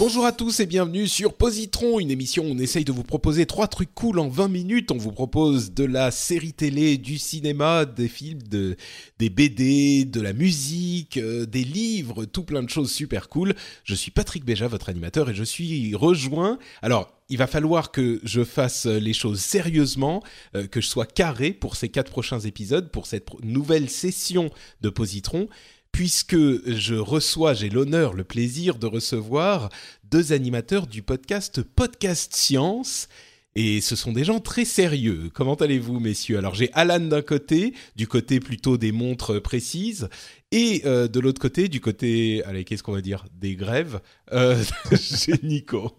Bonjour 0.00 0.26
à 0.26 0.30
tous 0.30 0.60
et 0.60 0.66
bienvenue 0.66 1.08
sur 1.08 1.34
Positron, 1.34 1.98
une 1.98 2.12
émission 2.12 2.44
où 2.44 2.52
on 2.52 2.58
essaye 2.58 2.84
de 2.84 2.92
vous 2.92 3.02
proposer 3.02 3.46
trois 3.46 3.66
trucs 3.66 3.92
cool 3.96 4.20
en 4.20 4.28
20 4.28 4.46
minutes. 4.46 4.92
On 4.92 4.96
vous 4.96 5.10
propose 5.10 5.72
de 5.74 5.82
la 5.82 6.12
série 6.12 6.52
télé, 6.52 6.98
du 6.98 7.18
cinéma, 7.18 7.84
des 7.84 8.06
films, 8.06 8.40
de, 8.44 8.76
des 9.18 9.28
BD, 9.28 10.04
de 10.04 10.20
la 10.20 10.32
musique, 10.32 11.16
euh, 11.16 11.46
des 11.46 11.64
livres, 11.64 12.26
tout 12.26 12.44
plein 12.44 12.62
de 12.62 12.70
choses 12.70 12.92
super 12.92 13.28
cool. 13.28 13.56
Je 13.82 13.96
suis 13.96 14.12
Patrick 14.12 14.44
Béja, 14.44 14.68
votre 14.68 14.88
animateur, 14.88 15.30
et 15.30 15.34
je 15.34 15.42
suis 15.42 15.96
rejoint. 15.96 16.60
Alors, 16.80 17.12
il 17.28 17.36
va 17.36 17.48
falloir 17.48 17.90
que 17.90 18.20
je 18.22 18.44
fasse 18.44 18.86
les 18.86 19.12
choses 19.12 19.40
sérieusement, 19.40 20.22
euh, 20.54 20.68
que 20.68 20.80
je 20.80 20.86
sois 20.86 21.06
carré 21.06 21.50
pour 21.52 21.74
ces 21.74 21.88
quatre 21.88 22.12
prochains 22.12 22.40
épisodes, 22.40 22.92
pour 22.92 23.06
cette 23.06 23.28
nouvelle 23.42 23.90
session 23.90 24.50
de 24.80 24.90
Positron 24.90 25.48
puisque 25.92 26.36
je 26.36 26.94
reçois, 26.94 27.54
j'ai 27.54 27.68
l'honneur, 27.68 28.14
le 28.14 28.24
plaisir 28.24 28.78
de 28.78 28.86
recevoir 28.86 29.68
deux 30.04 30.32
animateurs 30.32 30.86
du 30.86 31.02
podcast 31.02 31.62
Podcast 31.62 32.34
Science. 32.34 33.08
Et 33.54 33.80
ce 33.80 33.96
sont 33.96 34.12
des 34.12 34.22
gens 34.22 34.38
très 34.38 34.64
sérieux. 34.64 35.30
Comment 35.34 35.56
allez-vous, 35.56 35.98
messieurs? 35.98 36.38
Alors 36.38 36.54
j'ai 36.54 36.70
Alan 36.74 37.00
d'un 37.00 37.22
côté, 37.22 37.74
du 37.96 38.06
côté 38.06 38.38
plutôt 38.38 38.78
des 38.78 38.92
montres 38.92 39.42
précises, 39.42 40.08
et 40.52 40.82
euh, 40.84 41.08
de 41.08 41.18
l'autre 41.18 41.40
côté, 41.40 41.68
du 41.68 41.80
côté, 41.80 42.44
allez, 42.44 42.64
qu'est-ce 42.64 42.84
qu'on 42.84 42.92
va 42.92 43.00
dire? 43.00 43.24
Des 43.34 43.56
grèves, 43.56 44.00
euh, 44.32 44.62
j'ai 44.92 45.34
Nico. 45.42 45.92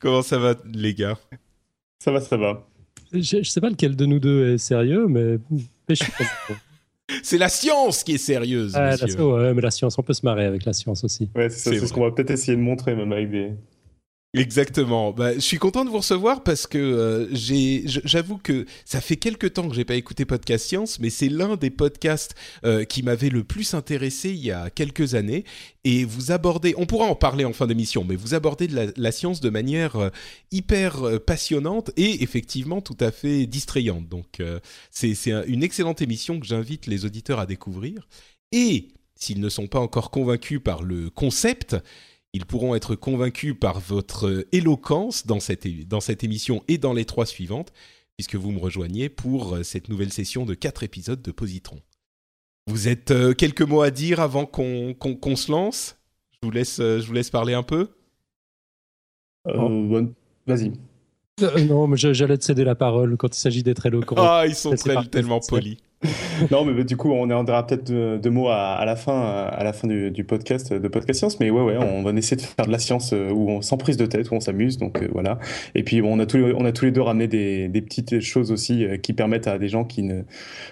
Comment 0.00 0.22
ça 0.22 0.38
va, 0.38 0.56
les 0.64 0.94
gars? 0.94 1.18
Ça 2.00 2.10
va, 2.10 2.20
ça 2.20 2.36
va. 2.36 2.66
Je, 3.12 3.20
je 3.20 3.48
sais 3.48 3.60
pas 3.60 3.70
lequel 3.70 3.94
de 3.94 4.06
nous 4.06 4.18
deux 4.18 4.54
est 4.54 4.58
sérieux, 4.58 5.06
mais, 5.06 5.38
mais 5.50 5.94
je 5.94 6.02
suis 6.02 6.12
pas 6.12 6.24
d'accord. 6.24 6.56
C'est 7.22 7.38
la 7.38 7.48
science 7.48 8.02
qui 8.02 8.14
est 8.14 8.18
sérieuse, 8.18 8.72
Ah, 8.74 8.96
la, 8.96 9.24
ouais, 9.24 9.54
mais 9.54 9.62
la 9.62 9.70
science, 9.70 9.96
on 9.98 10.02
peut 10.02 10.12
se 10.12 10.24
marrer 10.24 10.44
avec 10.44 10.64
la 10.64 10.72
science 10.72 11.04
aussi. 11.04 11.30
Ouais, 11.36 11.48
c'est 11.48 11.58
ça, 11.58 11.70
C'est 11.70 11.78
c'est 11.78 11.86
ce 11.86 11.92
qu'on 11.92 12.02
va 12.02 12.10
peut-être 12.10 12.30
essayer 12.30 12.56
de 12.56 12.62
montrer, 12.62 12.96
même 12.96 13.12
avec 13.12 13.30
des. 13.30 13.52
Exactement. 14.38 15.12
Bah, 15.12 15.32
je 15.34 15.40
suis 15.40 15.56
content 15.56 15.82
de 15.82 15.88
vous 15.88 15.96
recevoir 15.96 16.42
parce 16.42 16.66
que 16.66 16.76
euh, 16.76 17.26
j'avoue 18.04 18.36
que 18.36 18.66
ça 18.84 19.00
fait 19.00 19.16
quelque 19.16 19.46
temps 19.46 19.66
que 19.66 19.74
j'ai 19.74 19.86
pas 19.86 19.94
écouté 19.94 20.26
Podcast 20.26 20.66
Science, 20.66 21.00
mais 21.00 21.08
c'est 21.08 21.30
l'un 21.30 21.56
des 21.56 21.70
podcasts 21.70 22.34
euh, 22.64 22.84
qui 22.84 23.02
m'avait 23.02 23.30
le 23.30 23.44
plus 23.44 23.72
intéressé 23.72 24.28
il 24.28 24.44
y 24.44 24.50
a 24.50 24.68
quelques 24.68 25.14
années. 25.14 25.44
Et 25.84 26.04
vous 26.04 26.32
abordez, 26.32 26.74
on 26.76 26.84
pourra 26.84 27.06
en 27.06 27.14
parler 27.14 27.46
en 27.46 27.54
fin 27.54 27.66
d'émission, 27.66 28.04
mais 28.04 28.14
vous 28.14 28.34
abordez 28.34 28.68
de 28.68 28.92
la, 28.94 29.12
science 29.12 29.40
de 29.40 29.48
manière 29.48 29.96
euh, 29.96 30.10
hyper 30.52 31.20
passionnante 31.24 31.90
et 31.96 32.22
effectivement 32.22 32.82
tout 32.82 32.96
à 33.00 33.10
fait 33.12 33.46
distrayante. 33.46 34.06
Donc 34.08 34.42
c'est, 34.90 35.14
c'est 35.14 35.32
un- 35.32 35.44
une 35.46 35.62
excellente 35.62 36.02
émission 36.02 36.38
que 36.38 36.46
j'invite 36.46 36.86
les 36.86 37.06
auditeurs 37.06 37.40
à 37.40 37.46
découvrir. 37.46 38.06
Et 38.52 38.88
s'ils 39.14 39.40
ne 39.40 39.48
sont 39.48 39.66
pas 39.66 39.80
encore 39.80 40.10
convaincus 40.10 40.60
par 40.62 40.82
le 40.82 41.08
concept, 41.08 41.76
ils 42.36 42.46
pourront 42.46 42.74
être 42.74 42.94
convaincus 42.94 43.54
par 43.58 43.80
votre 43.80 44.46
éloquence 44.52 45.26
dans 45.26 45.40
cette, 45.40 45.66
é- 45.66 45.84
dans 45.84 46.00
cette 46.00 46.22
émission 46.22 46.62
et 46.68 46.78
dans 46.78 46.92
les 46.92 47.04
trois 47.04 47.26
suivantes, 47.26 47.72
puisque 48.16 48.36
vous 48.36 48.52
me 48.52 48.58
rejoignez 48.60 49.08
pour 49.08 49.54
euh, 49.56 49.62
cette 49.62 49.88
nouvelle 49.88 50.12
session 50.12 50.46
de 50.46 50.54
quatre 50.54 50.82
épisodes 50.82 51.20
de 51.22 51.32
Positron. 51.32 51.80
Vous 52.68 52.88
êtes 52.88 53.10
euh, 53.10 53.32
quelques 53.32 53.62
mots 53.62 53.82
à 53.82 53.90
dire 53.90 54.20
avant 54.20 54.44
qu'on 54.46 54.94
se 55.36 55.50
lance? 55.50 55.96
Je 56.32 56.38
vous, 56.42 56.50
laisse, 56.50 56.78
euh, 56.80 57.00
je 57.00 57.06
vous 57.06 57.12
laisse 57.12 57.30
parler 57.30 57.54
un 57.54 57.62
peu. 57.62 57.88
Euh, 59.48 60.06
Vas-y. 60.46 60.72
Euh, 61.42 61.64
non, 61.64 61.86
mais 61.86 61.96
j'allais 61.96 62.38
te 62.38 62.44
céder 62.44 62.64
la 62.64 62.74
parole 62.74 63.16
quand 63.16 63.36
il 63.36 63.40
s'agit 63.40 63.62
d'être 63.62 63.84
éloquent. 63.86 64.16
Ah, 64.18 64.44
ils 64.46 64.54
sont 64.54 64.74
très- 64.74 65.06
tellement 65.06 65.40
polis. 65.40 65.76
non, 66.50 66.64
mais 66.64 66.84
du 66.84 66.96
coup, 66.96 67.10
on 67.10 67.30
aura 67.30 67.66
peut-être 67.66 67.84
deux, 67.84 68.18
deux 68.18 68.30
mots 68.30 68.48
à, 68.48 68.82
la 68.84 68.96
fin, 68.96 69.18
à 69.18 69.64
la 69.64 69.72
fin 69.72 69.88
du, 69.88 70.24
podcast 70.24 70.72
de 70.72 70.88
Podcast 70.88 71.20
Science. 71.20 71.40
Mais 71.40 71.50
ouais, 71.50 71.62
ouais, 71.62 71.76
on 71.78 72.02
va 72.02 72.12
essayer 72.12 72.36
de 72.36 72.42
faire 72.42 72.66
de 72.66 72.70
la 72.70 72.78
science 72.78 73.12
euh, 73.12 73.30
où 73.30 73.48
on, 73.50 73.62
sans 73.62 73.78
prise 73.78 73.96
de 73.96 74.04
tête, 74.06 74.30
où 74.30 74.34
on 74.34 74.40
s'amuse. 74.40 74.76
Donc 74.76 75.02
euh, 75.02 75.08
voilà. 75.12 75.38
Et 75.74 75.82
puis 75.82 76.02
on 76.02 76.18
a 76.18 76.26
tous, 76.26 76.36
les- 76.36 76.54
on 76.54 76.64
a 76.64 76.72
tous 76.72 76.84
les 76.84 76.90
deux 76.90 77.00
ramené 77.00 77.28
des, 77.28 77.68
petites 77.80 78.20
choses 78.20 78.52
aussi 78.52 78.84
euh, 78.84 78.96
qui 78.98 79.12
permettent 79.12 79.46
à 79.46 79.58
des 79.58 79.68
gens 79.68 79.84
qui 79.84 80.02
ne, 80.02 80.22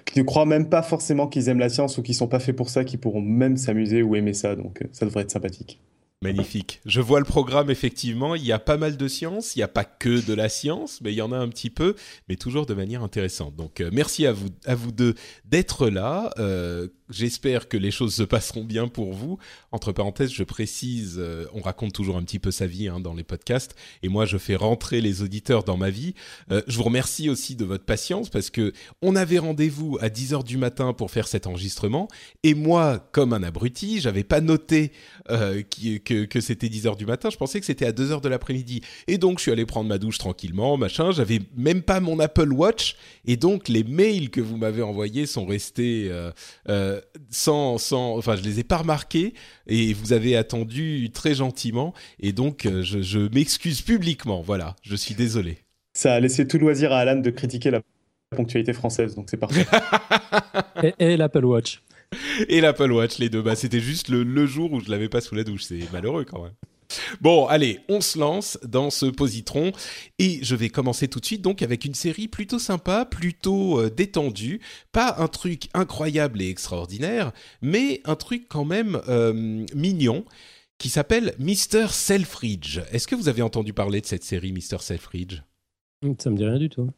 qui 0.05 0.19
ne 0.19 0.25
croient 0.25 0.47
même 0.47 0.69
pas 0.69 0.83
forcément 0.83 1.27
qu'ils 1.27 1.49
aiment 1.49 1.59
la 1.59 1.69
science 1.69 1.97
ou 1.97 2.03
qui 2.03 2.13
sont 2.13 2.29
pas 2.29 2.41
faits 2.41 2.57
pour 2.57 2.69
ça, 2.69 2.85
qui 2.85 2.97
pourront 2.97 3.23
même 3.23 3.57
s'amuser 3.57 4.03
ou 4.03 4.17
aimer 4.17 4.35
ça. 4.35 4.57
Donc 4.57 4.83
euh, 4.83 4.89
ça 4.93 5.07
devrait 5.07 5.23
être 5.23 5.31
sympathique. 5.31 5.81
Magnifique. 6.25 6.81
Je 6.87 7.03
vois 7.03 7.19
le 7.19 7.27
programme, 7.27 7.69
effectivement. 7.71 8.35
Il 8.35 8.45
y 8.45 8.53
a 8.53 8.59
pas 8.59 8.79
mal 8.79 8.97
de 8.97 9.09
science. 9.09 9.55
Il 9.55 9.59
n'y 9.59 9.63
a 9.63 9.69
pas 9.69 9.85
que 9.85 10.25
de 10.27 10.33
la 10.33 10.49
science, 10.49 11.01
mais 11.03 11.13
il 11.13 11.17
y 11.17 11.23
en 11.23 11.33
a 11.33 11.37
un 11.37 11.49
petit 11.49 11.69
peu, 11.69 11.97
mais 12.29 12.37
toujours 12.37 12.65
de 12.65 12.73
manière 12.73 13.03
intéressante. 13.03 13.55
Donc, 13.57 13.83
euh, 13.83 13.91
merci 13.93 14.25
à 14.25 14.33
vous, 14.33 14.49
à 14.65 14.75
vous 14.75 14.91
deux 14.91 15.15
d'être 15.45 15.89
là. 15.89 16.31
Euh, 16.39 16.89
J'espère 17.11 17.69
que 17.69 17.77
les 17.77 17.91
choses 17.91 18.15
se 18.15 18.23
passeront 18.23 18.65
bien 18.65 18.89
pour 18.89 19.13
vous. 19.13 19.39
Entre 19.73 19.93
parenthèses, 19.93 20.33
je 20.33 20.43
précise, 20.43 21.17
euh, 21.19 21.45
on 21.53 21.61
raconte 21.61 21.93
toujours 21.93 22.17
un 22.17 22.23
petit 22.23 22.39
peu 22.39 22.51
sa 22.51 22.67
vie 22.67 22.89
hein, 22.89 22.99
dans 22.99 23.13
les 23.13 23.25
podcasts, 23.25 23.77
et 24.03 24.09
moi, 24.09 24.25
je 24.25 24.39
fais 24.39 24.57
rentrer 24.57 25.03
les 25.03 25.21
auditeurs 25.21 25.65
dans 25.65 25.77
ma 25.77 25.91
vie. 25.91 26.15
Euh, 26.51 26.63
je 26.67 26.79
vous 26.79 26.83
remercie 26.83 27.29
aussi 27.29 27.57
de 27.57 27.67
votre 27.67 27.85
patience 27.85 28.31
parce 28.31 28.49
que 28.49 28.73
on 29.03 29.17
avait 29.17 29.39
rendez-vous 29.39 29.99
à 30.01 30.09
10 30.09 30.33
heures 30.33 30.45
du 30.45 30.57
matin 30.57 30.95
pour 30.95 31.11
faire 31.11 31.29
cet 31.29 31.47
enregistrement, 31.47 32.09
et 32.43 32.55
moi, 32.55 33.07
comme 33.13 33.35
un 33.35 33.43
abruti, 33.43 34.01
j'avais 34.01 34.25
pas 34.25 34.41
noté 34.41 34.91
euh, 35.29 35.63
que, 35.63 36.25
que 36.25 36.41
c'était 36.41 36.71
10 36.71 36.87
heures 36.87 36.97
du 36.97 37.05
matin. 37.05 37.29
Je 37.29 37.37
pensais 37.37 37.61
que 37.61 37.67
c'était 37.67 37.87
à 37.87 37.93
2 37.93 38.13
heures 38.13 38.23
de 38.23 38.31
l'après-midi. 38.31 38.81
Et 39.09 39.19
donc, 39.19 39.41
je 39.41 39.43
suis 39.43 39.53
allé 39.53 39.67
prendre 39.67 39.91
ma 39.91 39.99
douche 39.99 40.17
tranquillement, 40.17 40.79
machin. 40.79 41.11
J'avais 41.11 41.41
même 41.55 41.83
pas 41.83 42.01
mon 42.01 42.19
Apple 42.19 42.51
Watch. 42.51 42.97
Et 43.27 43.37
donc, 43.37 43.69
les 43.69 43.85
mails 43.85 44.31
que 44.31 44.41
vous 44.41 44.57
m'avez 44.57 44.81
envoyés 44.81 45.27
sont 45.27 45.45
restés 45.45 46.11
sans, 47.31 47.79
sans. 47.79 48.17
Enfin, 48.17 48.37
je 48.37 48.43
les 48.43 48.61
ai 48.61 48.65
pas 48.65 48.79
remarqués. 48.79 49.35
Et 49.67 49.93
vous 49.93 50.13
avez 50.13 50.37
attendu 50.37 51.11
très 51.13 51.35
gentiment. 51.35 51.95
Et 52.21 52.33
donc, 52.33 52.67
euh, 52.67 52.83
je, 52.83 53.03
je 53.03 53.21
m'excuse 53.35 53.83
publiquement. 53.83 54.43
Voilà. 54.43 54.77
Je 54.83 54.97
suis 54.97 55.15
désolé. 55.15 55.59
Ça 55.95 56.15
a 56.15 56.21
laissé 56.21 56.47
tout 56.47 56.59
loisir 56.59 56.93
à 56.93 56.99
Alan 56.99 57.17
de 57.21 57.31
critiquer 57.31 57.71
la 57.71 57.81
ponctualité 58.37 58.73
française. 58.73 59.15
Donc 59.15 59.27
c'est 59.31 59.37
parfait. 59.37 59.67
Et, 60.83 60.93
et 60.99 61.17
l'Apple 61.17 61.45
Watch. 61.45 61.83
et 62.49 62.61
l'Apple 62.61 62.91
Watch, 62.93 63.19
les 63.19 63.29
deux. 63.29 63.43
Bah, 63.43 63.55
c'était 63.57 63.81
juste 63.81 64.09
le, 64.09 64.23
le 64.25 64.47
jour 64.47 64.73
où 64.73 64.81
je 64.81 64.91
l'avais 64.91 65.09
pas 65.09 65.21
sous 65.21 65.35
la 65.35 65.45
douche. 65.45 65.63
C'est 65.63 65.91
malheureux 65.93 66.25
quand 66.25 66.43
même. 66.43 66.53
Bon, 67.21 67.47
allez, 67.47 67.81
on 67.89 68.01
se 68.01 68.19
lance 68.19 68.59
dans 68.63 68.91
ce 68.91 69.07
positron 69.07 69.73
et 70.19 70.39
je 70.43 70.55
vais 70.55 70.69
commencer 70.69 71.09
tout 71.09 71.21
de 71.21 71.27
suite 71.27 71.43
donc 71.43 71.63
avec 71.63 71.85
une 71.85 71.95
série 71.95 72.29
plutôt 72.29 72.59
sympa, 72.59 73.05
plutôt 73.05 73.81
euh, 73.81 73.91
détendue, 73.91 74.61
pas 74.93 75.17
un 75.19 75.29
truc 75.29 75.69
incroyable 75.75 76.41
et 76.43 76.49
extraordinaire, 76.49 77.33
mais 77.63 78.01
un 78.05 78.17
truc 78.17 78.47
quand 78.49 78.65
même 78.65 79.01
euh, 79.09 79.65
mignon 79.75 80.25
qui 80.79 80.89
s'appelle 80.89 81.35
Mr. 81.39 81.89
Selfridge. 81.91 82.81
Est-ce 82.93 83.07
que 83.07 83.15
vous 83.15 83.29
avez 83.29 83.43
entendu 83.43 83.73
parler 83.73 84.01
de 84.01 84.07
cette 84.07 84.25
série 84.25 84.53
Mr. 84.53 84.79
Selfridge? 84.81 85.41
Ça 86.19 86.31
me 86.31 86.37
dit 86.37 86.45
rien 86.45 86.59
du 86.59 86.69
tout. 86.69 86.91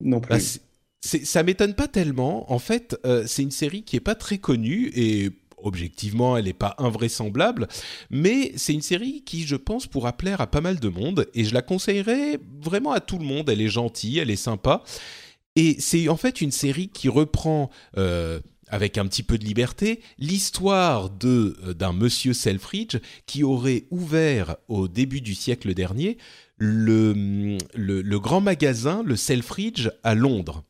Non 0.00 0.20
plus. 0.20 0.30
bah, 0.30 0.40
c'est- 0.40 0.60
c'est- 1.00 1.24
ça 1.24 1.42
m'étonne 1.42 1.74
pas 1.74 1.86
tellement. 1.86 2.50
En 2.52 2.58
fait, 2.58 2.96
euh, 3.04 3.24
c'est 3.26 3.42
une 3.42 3.50
série 3.50 3.82
qui 3.84 3.94
est 3.96 4.00
pas 4.00 4.14
très 4.14 4.38
connue 4.38 4.90
et 4.94 5.30
objectivement, 5.58 6.36
elle 6.36 6.44
n'est 6.46 6.52
pas 6.52 6.74
invraisemblable, 6.78 7.68
mais 8.10 8.52
c'est 8.56 8.72
une 8.72 8.82
série 8.82 9.22
qui, 9.24 9.46
je 9.46 9.56
pense, 9.56 9.86
pourra 9.86 10.16
plaire 10.16 10.40
à 10.40 10.46
pas 10.46 10.60
mal 10.60 10.80
de 10.80 10.88
monde 10.88 11.26
et 11.34 11.44
je 11.44 11.54
la 11.54 11.62
conseillerais 11.62 12.38
vraiment 12.62 12.92
à 12.92 13.00
tout 13.00 13.18
le 13.18 13.24
monde. 13.24 13.48
Elle 13.50 13.60
est 13.60 13.68
gentille, 13.68 14.18
elle 14.18 14.30
est 14.30 14.36
sympa 14.36 14.82
et 15.56 15.76
c'est 15.78 16.08
en 16.08 16.16
fait 16.16 16.40
une 16.40 16.50
série 16.52 16.88
qui 16.88 17.08
reprend. 17.08 17.70
euh, 17.96 18.40
avec 18.68 18.98
un 18.98 19.06
petit 19.06 19.22
peu 19.22 19.38
de 19.38 19.44
liberté, 19.44 20.00
l'histoire 20.18 21.10
de 21.10 21.74
d'un 21.78 21.92
monsieur 21.92 22.32
Selfridge 22.32 22.96
qui 23.26 23.44
aurait 23.44 23.84
ouvert 23.90 24.56
au 24.68 24.88
début 24.88 25.20
du 25.20 25.34
siècle 25.34 25.74
dernier 25.74 26.16
le, 26.56 27.58
le 27.74 28.18
grand 28.18 28.40
magasin, 28.40 29.02
le 29.04 29.16
Selfridge, 29.16 29.90
à 30.02 30.14
Londres. 30.14 30.64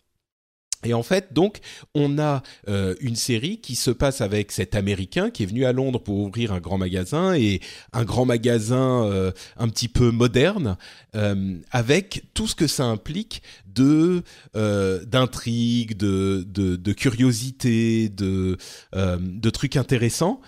Et 0.84 0.94
en 0.94 1.02
fait, 1.02 1.32
donc, 1.32 1.60
on 1.94 2.18
a 2.18 2.42
euh, 2.68 2.94
une 3.00 3.16
série 3.16 3.58
qui 3.58 3.74
se 3.76 3.90
passe 3.90 4.20
avec 4.20 4.52
cet 4.52 4.74
Américain 4.74 5.30
qui 5.30 5.42
est 5.42 5.46
venu 5.46 5.64
à 5.64 5.72
Londres 5.72 5.98
pour 5.98 6.18
ouvrir 6.18 6.52
un 6.52 6.60
grand 6.60 6.78
magasin 6.78 7.34
et 7.34 7.60
un 7.92 8.04
grand 8.04 8.24
magasin 8.24 9.04
euh, 9.04 9.32
un 9.56 9.68
petit 9.68 9.88
peu 9.88 10.10
moderne, 10.10 10.76
euh, 11.14 11.56
avec 11.70 12.24
tout 12.34 12.46
ce 12.46 12.54
que 12.54 12.66
ça 12.66 12.84
implique 12.84 13.42
de 13.66 14.22
d'intrigues, 14.54 15.96
de, 15.96 16.44
de, 16.46 16.92
curiosité, 16.92 18.08
de 18.08 18.56
de 18.94 19.50
trucs 19.50 19.76
intéressants 19.76 20.40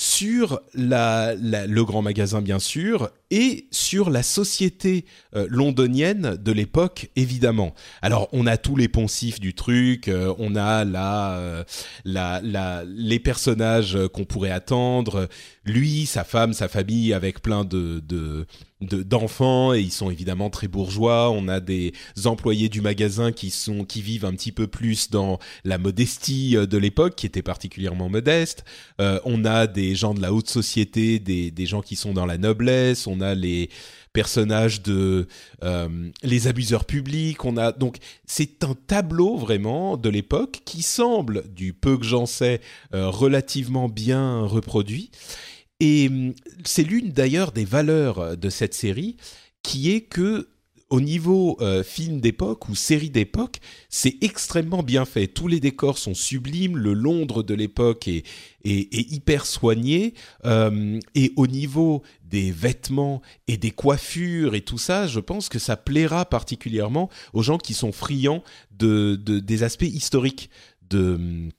sur 0.00 0.60
la, 0.74 1.34
le 1.34 1.84
grand 1.84 2.02
magasin 2.02 2.40
bien 2.40 2.58
sûr 2.58 3.10
et 3.30 3.66
sur 3.70 4.10
la 4.10 4.22
société 4.22 5.04
euh, 5.34 5.46
londonienne 5.50 6.36
de 6.36 6.52
l'époque 6.52 7.10
évidemment. 7.16 7.74
Alors 8.00 8.28
on 8.32 8.46
a 8.46 8.56
tous 8.56 8.76
les 8.76 8.88
poncifs 8.88 9.40
du 9.40 9.54
truc, 9.54 10.08
euh, 10.08 10.34
on 10.38 10.56
a 10.56 10.84
la, 10.84 11.36
euh, 11.36 11.64
les 12.86 13.18
personnages 13.18 13.98
qu'on 14.12 14.24
pourrait 14.24 14.50
attendre, 14.50 15.28
lui, 15.64 16.06
sa 16.06 16.24
femme, 16.24 16.54
sa 16.54 16.68
famille 16.68 17.12
avec 17.12 17.42
plein 17.42 17.64
de, 17.64 18.00
de 18.00 18.46
d'enfants 18.80 19.74
et 19.74 19.80
ils 19.80 19.90
sont 19.90 20.08
évidemment 20.08 20.50
très 20.50 20.68
bourgeois. 20.68 21.30
On 21.30 21.48
a 21.48 21.58
des 21.58 21.92
employés 22.26 22.68
du 22.68 22.80
magasin 22.80 23.32
qui 23.32 23.50
sont 23.50 23.84
qui 23.84 24.02
vivent 24.02 24.24
un 24.24 24.32
petit 24.32 24.52
peu 24.52 24.68
plus 24.68 25.10
dans 25.10 25.40
la 25.64 25.78
modestie 25.78 26.52
de 26.54 26.78
l'époque, 26.78 27.16
qui 27.16 27.26
était 27.26 27.42
particulièrement 27.42 28.08
modeste. 28.08 28.64
On 29.00 29.44
a 29.44 29.66
des 29.66 29.96
gens 29.96 30.14
de 30.14 30.22
la 30.22 30.32
haute 30.32 30.48
société, 30.48 31.18
des, 31.18 31.50
des 31.50 31.66
gens 31.66 31.82
qui 31.82 31.96
sont 31.96 32.12
dans 32.12 32.24
la 32.24 32.38
noblesse. 32.38 33.08
A 33.20 33.34
les 33.34 33.70
personnages 34.12 34.82
de 34.82 35.28
euh, 35.62 36.10
les 36.22 36.46
abuseurs 36.48 36.84
publics. 36.84 37.44
On 37.44 37.56
a 37.56 37.72
donc 37.72 37.98
c'est 38.26 38.64
un 38.64 38.74
tableau 38.86 39.36
vraiment 39.36 39.96
de 39.96 40.08
l'époque 40.08 40.60
qui 40.64 40.82
semble, 40.82 41.44
du 41.54 41.72
peu 41.72 41.96
que 41.98 42.04
j'en 42.04 42.26
sais, 42.26 42.60
relativement 42.92 43.88
bien 43.88 44.42
reproduit. 44.42 45.10
Et 45.80 46.08
hum, 46.08 46.34
c'est 46.64 46.82
l'une 46.82 47.10
d'ailleurs 47.10 47.52
des 47.52 47.64
valeurs 47.64 48.18
euh, 48.18 48.36
de 48.36 48.50
cette 48.50 48.74
série 48.74 49.16
qui 49.62 49.90
est 49.90 50.02
que 50.02 50.48
au 50.90 51.00
niveau 51.00 51.56
euh, 51.60 51.82
film 51.82 52.20
d'époque 52.20 52.68
ou 52.68 52.74
série 52.74 53.10
d'époque, 53.10 53.58
c'est 53.90 54.16
extrêmement 54.22 54.82
bien 54.82 55.04
fait. 55.04 55.26
Tous 55.26 55.46
les 55.46 55.60
décors 55.60 55.98
sont 55.98 56.14
sublimes, 56.14 56.78
le 56.78 56.94
Londres 56.94 57.42
de 57.42 57.54
l'époque 57.54 58.08
est, 58.08 58.24
hyper 58.64 59.46
soigné, 59.46 60.14
euh, 60.44 60.98
et 61.14 61.32
au 61.36 61.46
niveau 61.46 62.02
des 62.24 62.50
vêtements 62.50 63.22
et 63.46 63.56
des 63.56 63.70
coiffures 63.70 64.54
et 64.54 64.60
tout 64.60 64.78
ça, 64.78 65.06
je 65.06 65.20
pense 65.20 65.48
que 65.48 65.58
ça 65.58 65.76
plaira 65.76 66.26
particulièrement 66.26 67.08
aux 67.32 67.42
gens 67.42 67.58
qui 67.58 67.74
sont 67.74 67.92
friands 67.92 68.42
de, 68.70 69.16
de 69.16 69.38
des 69.40 69.62
aspects 69.62 69.82
historiques 69.82 70.50
de, 70.90 71.50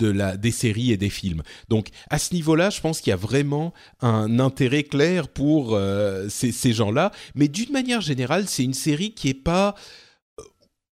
de 0.00 0.10
la, 0.10 0.36
des 0.36 0.50
séries 0.50 0.90
et 0.90 0.96
des 0.96 1.10
films. 1.10 1.42
Donc 1.68 1.88
à 2.08 2.18
ce 2.18 2.34
niveau-là, 2.34 2.70
je 2.70 2.80
pense 2.80 3.00
qu'il 3.00 3.10
y 3.10 3.14
a 3.14 3.16
vraiment 3.16 3.72
un 4.00 4.38
intérêt 4.38 4.82
clair 4.82 5.28
pour 5.28 5.74
euh, 5.74 6.28
ces, 6.28 6.72
gens-là. 6.72 7.12
Mais 7.34 7.48
d'une 7.48 7.72
manière 7.72 8.00
générale, 8.00 8.48
c'est 8.48 8.64
une 8.64 8.74
série 8.74 9.12
qui 9.12 9.28
est 9.28 9.34
pas 9.34 9.74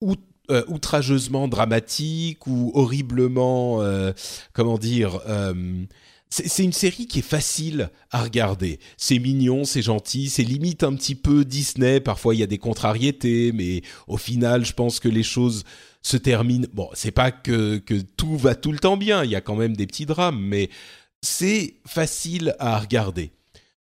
euh, 0.02 0.14
euh, 0.50 0.64
outrageusement 0.68 1.48
dramatique 1.48 2.46
ou 2.46 2.70
horriblement, 2.74 3.80
comment 4.52 4.78
dire. 4.78 5.20
c'est 6.30 6.64
une 6.64 6.72
série 6.72 7.06
qui 7.06 7.18
est 7.18 7.22
facile 7.36 7.90
à 8.10 8.22
regarder. 8.22 8.78
C'est 8.96 9.18
mignon, 9.18 9.64
c'est 9.64 9.82
gentil, 9.82 10.28
c'est 10.30 10.44
limite 10.44 10.84
un 10.84 10.94
petit 10.94 11.16
peu 11.16 11.44
Disney. 11.44 12.00
Parfois, 12.00 12.34
il 12.34 12.40
y 12.40 12.44
a 12.44 12.46
des 12.46 12.58
contrariétés, 12.58 13.52
mais 13.52 13.82
au 14.06 14.16
final, 14.16 14.64
je 14.64 14.72
pense 14.72 15.00
que 15.00 15.08
les 15.08 15.24
choses 15.24 15.64
se 16.02 16.16
termine. 16.16 16.66
Bon, 16.72 16.88
c'est 16.94 17.10
pas 17.10 17.30
que, 17.30 17.78
que 17.78 17.94
tout 17.94 18.36
va 18.36 18.54
tout 18.54 18.72
le 18.72 18.78
temps 18.78 18.96
bien, 18.96 19.24
il 19.24 19.30
y 19.30 19.36
a 19.36 19.40
quand 19.40 19.56
même 19.56 19.76
des 19.76 19.86
petits 19.86 20.06
drames, 20.06 20.40
mais 20.40 20.68
c'est 21.22 21.74
facile 21.86 22.54
à 22.58 22.78
regarder. 22.78 23.32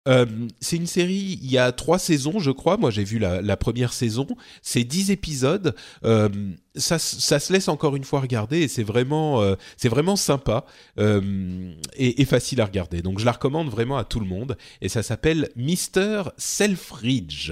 Euh, 0.07 0.25
c'est 0.61 0.77
une 0.77 0.87
série, 0.87 1.37
il 1.41 1.51
y 1.51 1.57
a 1.57 1.71
trois 1.71 1.99
saisons, 1.99 2.39
je 2.39 2.51
crois. 2.51 2.77
Moi, 2.77 2.91
j'ai 2.91 3.03
vu 3.03 3.19
la, 3.19 3.57
première 3.57 3.93
saison. 3.93 4.27
C'est 4.61 4.83
dix 4.83 5.11
épisodes. 5.11 5.75
Euh, 6.05 6.29
ça, 6.75 6.97
ça, 6.97 7.39
se 7.39 7.51
laisse 7.51 7.67
encore 7.67 7.95
une 7.95 8.03
fois 8.03 8.21
regarder 8.21 8.59
et 8.59 8.67
c'est 8.67 8.83
vraiment, 8.83 9.41
euh, 9.41 9.55
vraiment 9.83 10.15
sympa 10.15 10.65
et, 10.97 12.21
et, 12.21 12.25
facile 12.25 12.61
à 12.61 12.65
regarder. 12.65 13.01
Donc, 13.01 13.19
je 13.19 13.25
la 13.25 13.33
recommande 13.33 13.69
vraiment 13.69 13.97
à 13.97 14.05
tout 14.05 14.19
le 14.19 14.27
monde. 14.27 14.57
Et 14.81 14.89
ça 14.89 15.03
s'appelle 15.03 15.49
Mister 15.55 16.23
Selfridge. 16.37 17.51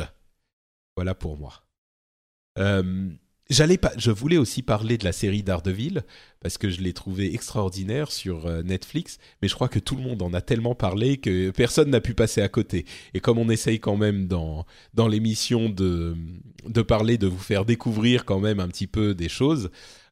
Voilà 0.95 1.13
pour 1.13 1.37
moi. 1.37 1.61
J'allais 3.51 3.77
pas, 3.77 3.91
je 3.97 4.09
voulais 4.09 4.37
aussi 4.37 4.63
parler 4.63 4.97
de 4.97 5.03
la 5.03 5.11
série 5.11 5.43
Daredevil 5.43 6.01
parce 6.39 6.57
que 6.57 6.67
je 6.69 6.81
l'ai 6.81 6.93
trouvé 6.93 7.31
extraordinaire 7.31 8.11
sur 8.11 8.47
euh, 8.47 8.63
Netflix, 8.63 9.19
mais 9.41 9.47
je 9.47 9.53
crois 9.53 9.67
que 9.67 9.77
tout 9.77 9.95
le 9.95 10.01
monde 10.01 10.23
en 10.23 10.33
a 10.33 10.41
tellement 10.41 10.73
parlé 10.73 11.17
que 11.17 11.51
personne 11.51 11.91
n'a 11.91 12.01
pu 12.01 12.15
passer 12.15 12.41
à 12.41 12.49
côté. 12.49 12.85
Et 13.13 13.19
comme 13.19 13.37
on 13.37 13.49
essaye 13.49 13.79
quand 13.79 13.97
même 13.97 14.27
dans 14.27 14.65
dans 14.95 15.07
l'émission 15.07 15.69
de 15.69 16.15
de 16.65 16.81
parler, 16.81 17.19
de 17.19 17.27
vous 17.27 17.37
faire 17.37 17.65
découvrir 17.65 18.25
quand 18.25 18.39
même 18.39 18.59
un 18.59 18.67
petit 18.67 18.87
peu 18.87 19.13
des 19.13 19.29
choses, 19.29 19.69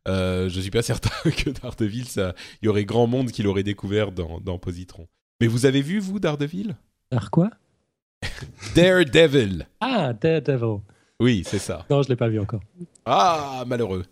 euh, 0.08 0.48
je 0.48 0.62
suis 0.62 0.70
pas 0.70 0.82
certain 0.84 1.32
que 1.32 1.50
Daredevil, 1.50 2.06
ça, 2.06 2.36
il 2.62 2.68
y 2.68 2.70
aurait 2.70 2.86
grand 2.86 3.08
monde 3.08 3.32
qui 3.32 3.42
l'aurait 3.42 3.64
découvert 3.64 4.12
dans 4.12 4.42
dans 4.42 4.60
Positron. 4.60 5.08
Mais 5.42 5.48
vous 5.48 5.66
avez 5.66 5.82
vu 5.82 5.98
vous 5.98 6.20
Daredevil 6.20 6.76
Dar 7.12 7.32
quoi? 7.32 7.50
Daredevil. 8.76 9.68
Ah 9.82 10.14
Daredevil. 10.14 10.82
Oui, 11.24 11.44
c'est 11.46 11.60
ça. 11.60 11.86
Non, 11.90 12.02
je 12.02 12.10
l'ai 12.10 12.18
pas 12.18 12.28
vu 12.28 12.38
encore. 12.38 12.60
Ah, 13.06 13.64
malheureux. 13.66 14.04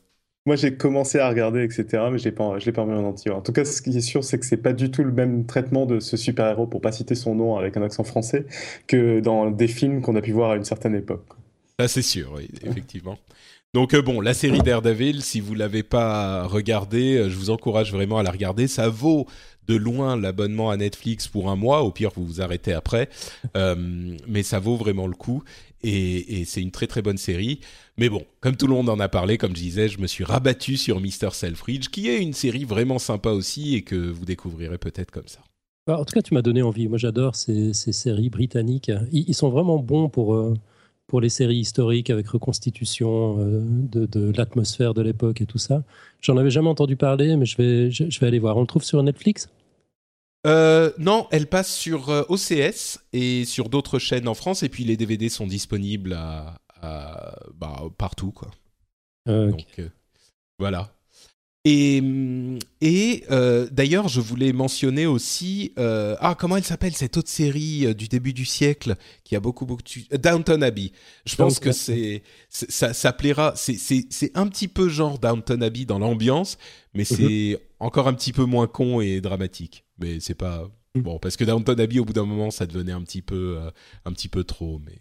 Moi, 0.45 0.55
j'ai 0.55 0.75
commencé 0.75 1.19
à 1.19 1.27
regarder, 1.27 1.61
etc., 1.63 2.05
mais 2.09 2.17
je 2.17 2.23
l'ai 2.23 2.31
pas, 2.31 2.57
je 2.57 2.65
l'ai 2.65 2.71
pas 2.71 2.85
vu 2.85 2.93
en 2.93 3.03
entier. 3.03 3.31
En 3.31 3.41
tout 3.41 3.51
cas, 3.51 3.65
ce 3.65 3.81
qui 3.81 3.95
est 3.95 4.01
sûr, 4.01 4.23
c'est 4.23 4.39
que 4.39 4.45
c'est 4.45 4.55
pas 4.57 4.71
du 4.71 4.89
tout 4.89 5.03
le 5.03 5.11
même 5.11 5.45
traitement 5.45 5.85
de 5.85 5.99
ce 5.99 6.15
super-héros, 6.15 6.67
pour 6.67 6.79
pas 6.79 6.93
citer 6.93 7.13
son 7.13 7.35
nom 7.35 7.57
avec 7.57 7.75
un 7.75 7.81
accent 7.83 8.05
français, 8.05 8.45
que 8.87 9.19
dans 9.19 9.51
des 9.51 9.67
films 9.67 10.01
qu'on 10.01 10.15
a 10.15 10.21
pu 10.21 10.31
voir 10.31 10.51
à 10.51 10.55
une 10.55 10.63
certaine 10.63 10.95
époque. 10.95 11.25
Ça, 11.77 11.89
c'est 11.89 12.01
sûr, 12.01 12.31
oui, 12.35 12.47
effectivement. 12.63 13.17
Donc 13.73 13.93
euh, 13.93 14.01
bon, 14.01 14.19
la 14.19 14.33
série 14.33 14.59
Daredevil, 14.59 15.21
si 15.21 15.39
vous 15.39 15.55
l'avez 15.55 15.81
pas 15.81 16.43
regardée, 16.43 17.17
euh, 17.17 17.29
je 17.29 17.37
vous 17.37 17.49
encourage 17.49 17.93
vraiment 17.93 18.17
à 18.17 18.23
la 18.23 18.31
regarder. 18.31 18.67
Ça 18.67 18.89
vaut 18.89 19.27
de 19.67 19.75
loin 19.75 20.17
l'abonnement 20.17 20.69
à 20.69 20.77
Netflix 20.77 21.27
pour 21.27 21.49
un 21.49 21.55
mois. 21.55 21.83
Au 21.83 21.91
pire, 21.91 22.11
vous 22.15 22.25
vous 22.25 22.41
arrêtez 22.41 22.73
après, 22.73 23.09
euh, 23.55 23.75
mais 24.27 24.43
ça 24.43 24.59
vaut 24.59 24.75
vraiment 24.75 25.07
le 25.07 25.15
coup 25.15 25.43
et, 25.83 26.43
c'est 26.45 26.61
une 26.61 26.71
très 26.71 26.87
très 26.87 27.01
bonne 27.01 27.17
série. 27.17 27.59
Mais 27.97 28.09
bon, 28.09 28.23
comme 28.39 28.55
tout 28.55 28.67
le 28.67 28.73
monde 28.73 28.89
en 28.89 28.99
a 28.99 29.09
parlé, 29.09 29.37
comme 29.37 29.55
je 29.55 29.61
disais, 29.61 29.89
je 29.89 29.99
me 29.99 30.07
suis 30.07 30.23
rabattu 30.23 30.77
sur 30.77 30.99
Mr. 30.99 31.31
Selfridge, 31.33 31.89
qui 31.89 32.09
est 32.09 32.21
une 32.21 32.33
série 32.33 32.65
vraiment 32.65 32.99
sympa 32.99 33.31
aussi 33.31 33.75
et 33.75 33.81
que 33.81 33.95
vous 33.95 34.25
découvrirez 34.25 34.77
peut-être 34.77 35.11
comme 35.11 35.27
ça. 35.27 35.39
Bah, 35.87 35.99
en 35.99 36.05
tout 36.05 36.13
cas, 36.13 36.21
tu 36.21 36.33
m'as 36.33 36.41
donné 36.41 36.61
envie. 36.61 36.87
Moi, 36.87 36.97
j'adore 36.97 37.35
ces, 37.35 37.73
séries 37.73 38.29
britanniques. 38.29 38.91
Ils, 39.11 39.33
sont 39.33 39.49
vraiment 39.49 39.79
bons 39.79 40.09
pour, 40.09 40.35
euh, 40.35 40.53
pour 41.11 41.19
les 41.19 41.27
séries 41.27 41.57
historiques 41.57 42.09
avec 42.09 42.29
reconstitution 42.29 43.35
euh, 43.37 43.59
de, 43.65 44.31
l'atmosphère 44.31 44.93
de 44.93 45.01
l'époque 45.01 45.41
et 45.41 45.45
tout 45.45 45.57
ça. 45.57 45.83
J'en 46.21 46.37
avais 46.37 46.49
jamais 46.49 46.69
entendu 46.69 46.95
parler, 46.95 47.35
mais 47.35 47.45
je 47.45 47.57
vais, 47.57 47.91
je 47.91 48.19
vais 48.21 48.27
aller 48.27 48.39
voir. 48.39 48.55
On 48.55 48.61
le 48.61 48.65
trouve 48.65 48.85
sur 48.85 49.03
Netflix? 49.03 49.49
Euh, 50.47 50.89
non, 50.97 51.27
elle 51.31 51.47
passe 51.47 51.75
sur 51.75 52.09
euh, 52.09 52.23
OCS 52.29 52.99
et 53.11 53.43
sur 53.43 53.67
d'autres 53.67 53.99
chaînes 53.99 54.29
en 54.29 54.35
France, 54.35 54.63
et 54.63 54.69
puis 54.69 54.85
les 54.85 54.95
DVD 54.95 55.27
sont 55.27 55.47
disponibles 55.47 56.13
à, 56.13 56.55
bah, 57.59 57.83
partout, 57.97 58.31
quoi. 58.31 58.49
Donc 59.25 59.65
euh, 59.79 59.89
voilà. 60.59 60.93
Et, 61.63 62.01
et 62.81 63.23
d'ailleurs, 63.71 64.07
je 64.07 64.19
voulais 64.19 64.51
mentionner 64.51 65.05
aussi 65.05 65.73
ah 65.77 66.35
comment 66.39 66.57
elle 66.57 66.63
s'appelle 66.63 66.95
cette 66.95 67.17
autre 67.17 67.29
série 67.29 67.93
du 67.93 68.07
début 68.07 68.33
du 68.33 68.45
siècle 68.45 68.95
qui 69.23 69.35
a 69.35 69.39
beaucoup 69.39 69.67
beaucoup. 69.67 69.83
Downton 70.11 70.63
Abbey. 70.63 70.91
Je 71.25 71.35
pense 71.35 71.59
que 71.59 71.71
c'est 71.71 72.23
ça, 72.49 72.93
ça 72.93 73.13
plaira. 73.13 73.53
C'est 73.55 74.31
un 74.33 74.47
petit 74.47 74.67
peu 74.67 74.89
genre 74.89 75.19
Downton 75.19 75.61
Abbey 75.61 75.85
dans 75.85 75.99
l'ambiance, 75.99 76.57
mais 76.95 77.03
mhm. 77.09 77.17
c'est 77.17 77.59
encore 77.79 78.07
un 78.07 78.13
petit 78.15 78.33
peu 78.33 78.45
moins 78.45 78.65
con 78.65 78.99
et 78.99 79.21
dramatique 79.21 79.85
mais 80.01 80.19
c'est 80.19 80.35
pas 80.35 80.69
mm. 80.95 81.01
bon 81.01 81.19
parce 81.19 81.37
que 81.37 81.45
Downton 81.45 81.79
Abbey 81.79 81.99
au 81.99 82.05
bout 82.05 82.13
d'un 82.13 82.25
moment 82.25 82.51
ça 82.51 82.65
devenait 82.65 82.91
un 82.91 83.03
petit 83.03 83.21
peu 83.21 83.57
euh, 83.57 83.71
un 84.05 84.11
petit 84.11 84.27
peu 84.27 84.43
trop 84.43 84.81
mais 84.83 84.99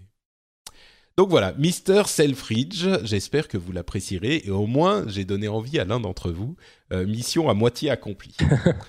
donc 1.17 1.29
voilà, 1.29 1.53
Mr. 1.59 2.07
Selfridge, 2.07 2.87
j'espère 3.03 3.49
que 3.49 3.59
vous 3.59 3.73
l'apprécierez 3.73 4.43
et 4.45 4.51
au 4.51 4.67
moins 4.67 5.05
j'ai 5.09 5.25
donné 5.25 5.49
envie 5.49 5.79
à 5.79 5.85
l'un 5.85 6.01
d'entre 6.01 6.31
vous. 6.31 6.57
Euh, 6.93 7.07
mission 7.07 7.49
à 7.51 7.55
moitié 7.55 7.91
accomplie. 7.91 8.37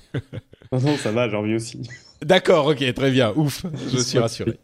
non, 0.72 0.98
ça 0.98 1.12
va, 1.12 1.30
j'ai 1.30 1.36
envie 1.36 1.56
aussi. 1.56 1.82
D'accord, 2.22 2.68
ok, 2.68 2.94
très 2.94 3.12
bien, 3.12 3.34
ouf, 3.36 3.66
je 3.92 3.98
suis 3.98 4.20
rassuré. 4.20 4.60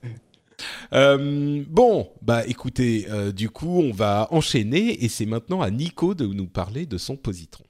Euh, 0.94 1.64
bon, 1.68 2.10
bah 2.22 2.46
écoutez, 2.48 3.06
du 3.36 3.50
coup 3.50 3.82
on 3.82 3.92
va 3.92 4.28
enchaîner 4.32 5.04
et 5.04 5.10
c'est 5.10 5.26
maintenant 5.26 5.62
à 5.62 5.70
Nico 5.70 6.14
de 6.16 6.26
nous 6.26 6.48
parler 6.48 6.86
de 6.86 6.98
son 6.98 7.16
positron. 7.16 7.64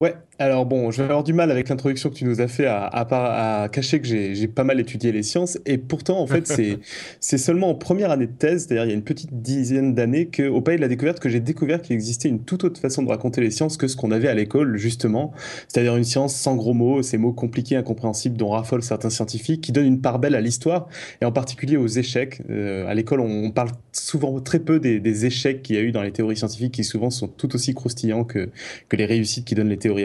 Ouais, 0.00 0.16
alors 0.40 0.64
bon, 0.64 0.90
je 0.90 0.96
vais 0.96 1.04
avoir 1.04 1.22
du 1.22 1.34
mal 1.34 1.50
avec 1.50 1.68
l'introduction 1.68 2.08
que 2.08 2.14
tu 2.14 2.24
nous 2.24 2.40
as 2.40 2.48
fait 2.48 2.64
à, 2.64 2.84
à, 2.84 3.62
à 3.62 3.68
cacher 3.68 4.00
que 4.00 4.06
j'ai 4.06 4.48
pas 4.48 4.64
mal 4.64 4.80
étudié 4.80 5.12
les 5.12 5.22
sciences, 5.22 5.58
et 5.66 5.76
pourtant, 5.76 6.18
en 6.18 6.26
fait, 6.26 6.50
c'est 7.20 7.38
seulement 7.38 7.68
en 7.68 7.74
première 7.74 8.10
année 8.10 8.26
de 8.26 8.32
thèse, 8.32 8.64
c'est-à-dire 8.66 8.86
il 8.86 8.88
y 8.88 8.92
a 8.92 8.94
une 8.94 9.04
petite 9.04 9.42
dizaine 9.42 9.94
d'années, 9.94 10.30
qu'au 10.34 10.62
Pays 10.62 10.76
de 10.76 10.80
la 10.80 10.88
Découverte, 10.88 11.20
que 11.20 11.28
j'ai 11.28 11.40
découvert 11.40 11.82
qu'il 11.82 11.92
existait 11.92 12.30
une 12.30 12.42
toute 12.42 12.64
autre 12.64 12.80
façon 12.80 13.02
de 13.02 13.10
raconter 13.10 13.42
les 13.42 13.50
sciences 13.50 13.76
que 13.76 13.86
ce 13.86 13.96
qu'on 13.96 14.10
avait 14.12 14.28
à 14.28 14.34
l'école, 14.34 14.78
justement, 14.78 15.32
c'est-à-dire 15.68 15.94
une 15.94 16.04
science 16.04 16.34
sans 16.34 16.56
gros 16.56 16.72
mots, 16.72 17.02
ces 17.02 17.18
mots 17.18 17.34
compliqués, 17.34 17.76
incompréhensibles 17.76 18.38
dont 18.38 18.48
raffolent 18.48 18.82
certains 18.82 19.10
scientifiques, 19.10 19.60
qui 19.60 19.72
donnent 19.72 19.84
une 19.84 20.00
part 20.00 20.20
belle 20.20 20.34
à 20.34 20.40
l'histoire, 20.40 20.88
et 21.20 21.26
en 21.26 21.32
particulier 21.32 21.76
aux 21.76 21.86
échecs. 21.86 22.40
Euh, 22.48 22.86
à 22.86 22.94
l'école, 22.94 23.20
on, 23.20 23.50
parle 23.50 23.72
souvent 23.92 24.40
très 24.40 24.60
peu 24.60 24.80
des, 24.80 25.00
des 25.00 25.26
échecs 25.26 25.62
qu'il 25.62 25.76
y 25.76 25.78
a 25.78 25.82
eu 25.82 25.92
dans 25.92 26.02
les 26.02 26.12
théories 26.12 26.36
scientifiques, 26.38 26.72
qui 26.72 26.84
souvent 26.84 27.10
sont 27.10 27.28
tout 27.28 27.54
aussi 27.54 27.74
croustillants 27.74 28.24
que, 28.24 28.48
que 28.88 28.96
les 28.96 29.04
réussites 29.04 29.44
qui 29.44 29.54
donnent 29.54 29.68
les 29.68 29.76
théories 29.76 30.04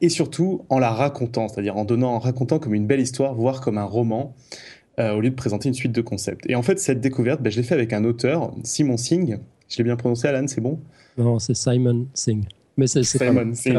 et 0.00 0.08
surtout 0.08 0.62
en 0.68 0.78
la 0.78 0.90
racontant, 0.90 1.48
c'est-à-dire 1.48 1.76
en 1.76 1.84
donnant, 1.84 2.14
en 2.14 2.18
racontant 2.18 2.58
comme 2.58 2.74
une 2.74 2.86
belle 2.86 3.00
histoire, 3.00 3.34
voire 3.34 3.60
comme 3.60 3.78
un 3.78 3.84
roman, 3.84 4.34
euh, 4.98 5.14
au 5.14 5.20
lieu 5.20 5.30
de 5.30 5.34
présenter 5.34 5.68
une 5.68 5.74
suite 5.74 5.92
de 5.92 6.02
concepts. 6.02 6.44
Et 6.48 6.54
en 6.54 6.62
fait, 6.62 6.78
cette 6.78 7.00
découverte, 7.00 7.40
ben, 7.42 7.50
je 7.50 7.56
l'ai 7.56 7.62
fait 7.62 7.74
avec 7.74 7.92
un 7.92 8.04
auteur, 8.04 8.52
Simon 8.64 8.96
Singh. 8.96 9.38
Je 9.68 9.78
l'ai 9.78 9.84
bien 9.84 9.96
prononcé, 9.96 10.28
Alan, 10.28 10.46
c'est 10.46 10.60
bon? 10.60 10.80
Non, 11.16 11.38
c'est 11.38 11.54
Simon 11.54 12.06
Singh. 12.12 12.44
Mais 12.76 12.86
c'est 12.86 13.02
Simon, 13.02 13.52
c'est 13.54 13.70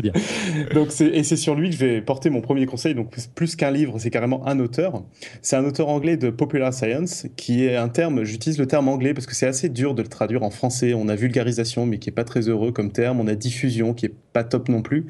bien. 0.00 0.12
donc 0.74 0.88
et 1.00 1.24
c'est 1.24 1.36
sur 1.36 1.56
lui 1.56 1.70
que 1.70 1.74
je 1.74 1.80
vais 1.84 2.00
porter 2.00 2.30
mon 2.30 2.40
premier 2.40 2.66
conseil. 2.66 2.94
Donc 2.94 3.16
plus 3.34 3.56
qu'un 3.56 3.72
livre, 3.72 3.98
c'est 3.98 4.10
carrément 4.10 4.46
un 4.46 4.60
auteur. 4.60 5.02
C'est 5.40 5.56
un 5.56 5.64
auteur 5.64 5.88
anglais 5.88 6.16
de 6.16 6.30
popular 6.30 6.72
science, 6.72 7.26
qui 7.36 7.64
est 7.64 7.74
un 7.74 7.88
terme. 7.88 8.22
J'utilise 8.22 8.58
le 8.58 8.66
terme 8.66 8.88
anglais 8.88 9.12
parce 9.12 9.26
que 9.26 9.34
c'est 9.34 9.48
assez 9.48 9.68
dur 9.68 9.94
de 9.94 10.02
le 10.02 10.08
traduire 10.08 10.44
en 10.44 10.50
français. 10.50 10.94
On 10.94 11.08
a 11.08 11.16
vulgarisation, 11.16 11.84
mais 11.84 11.98
qui 11.98 12.10
est 12.10 12.12
pas 12.12 12.22
très 12.22 12.48
heureux 12.48 12.70
comme 12.70 12.92
terme. 12.92 13.18
On 13.18 13.26
a 13.26 13.34
diffusion, 13.34 13.92
qui 13.92 14.06
est 14.06 14.14
pas 14.32 14.44
top 14.44 14.68
non 14.68 14.82
plus. 14.82 15.06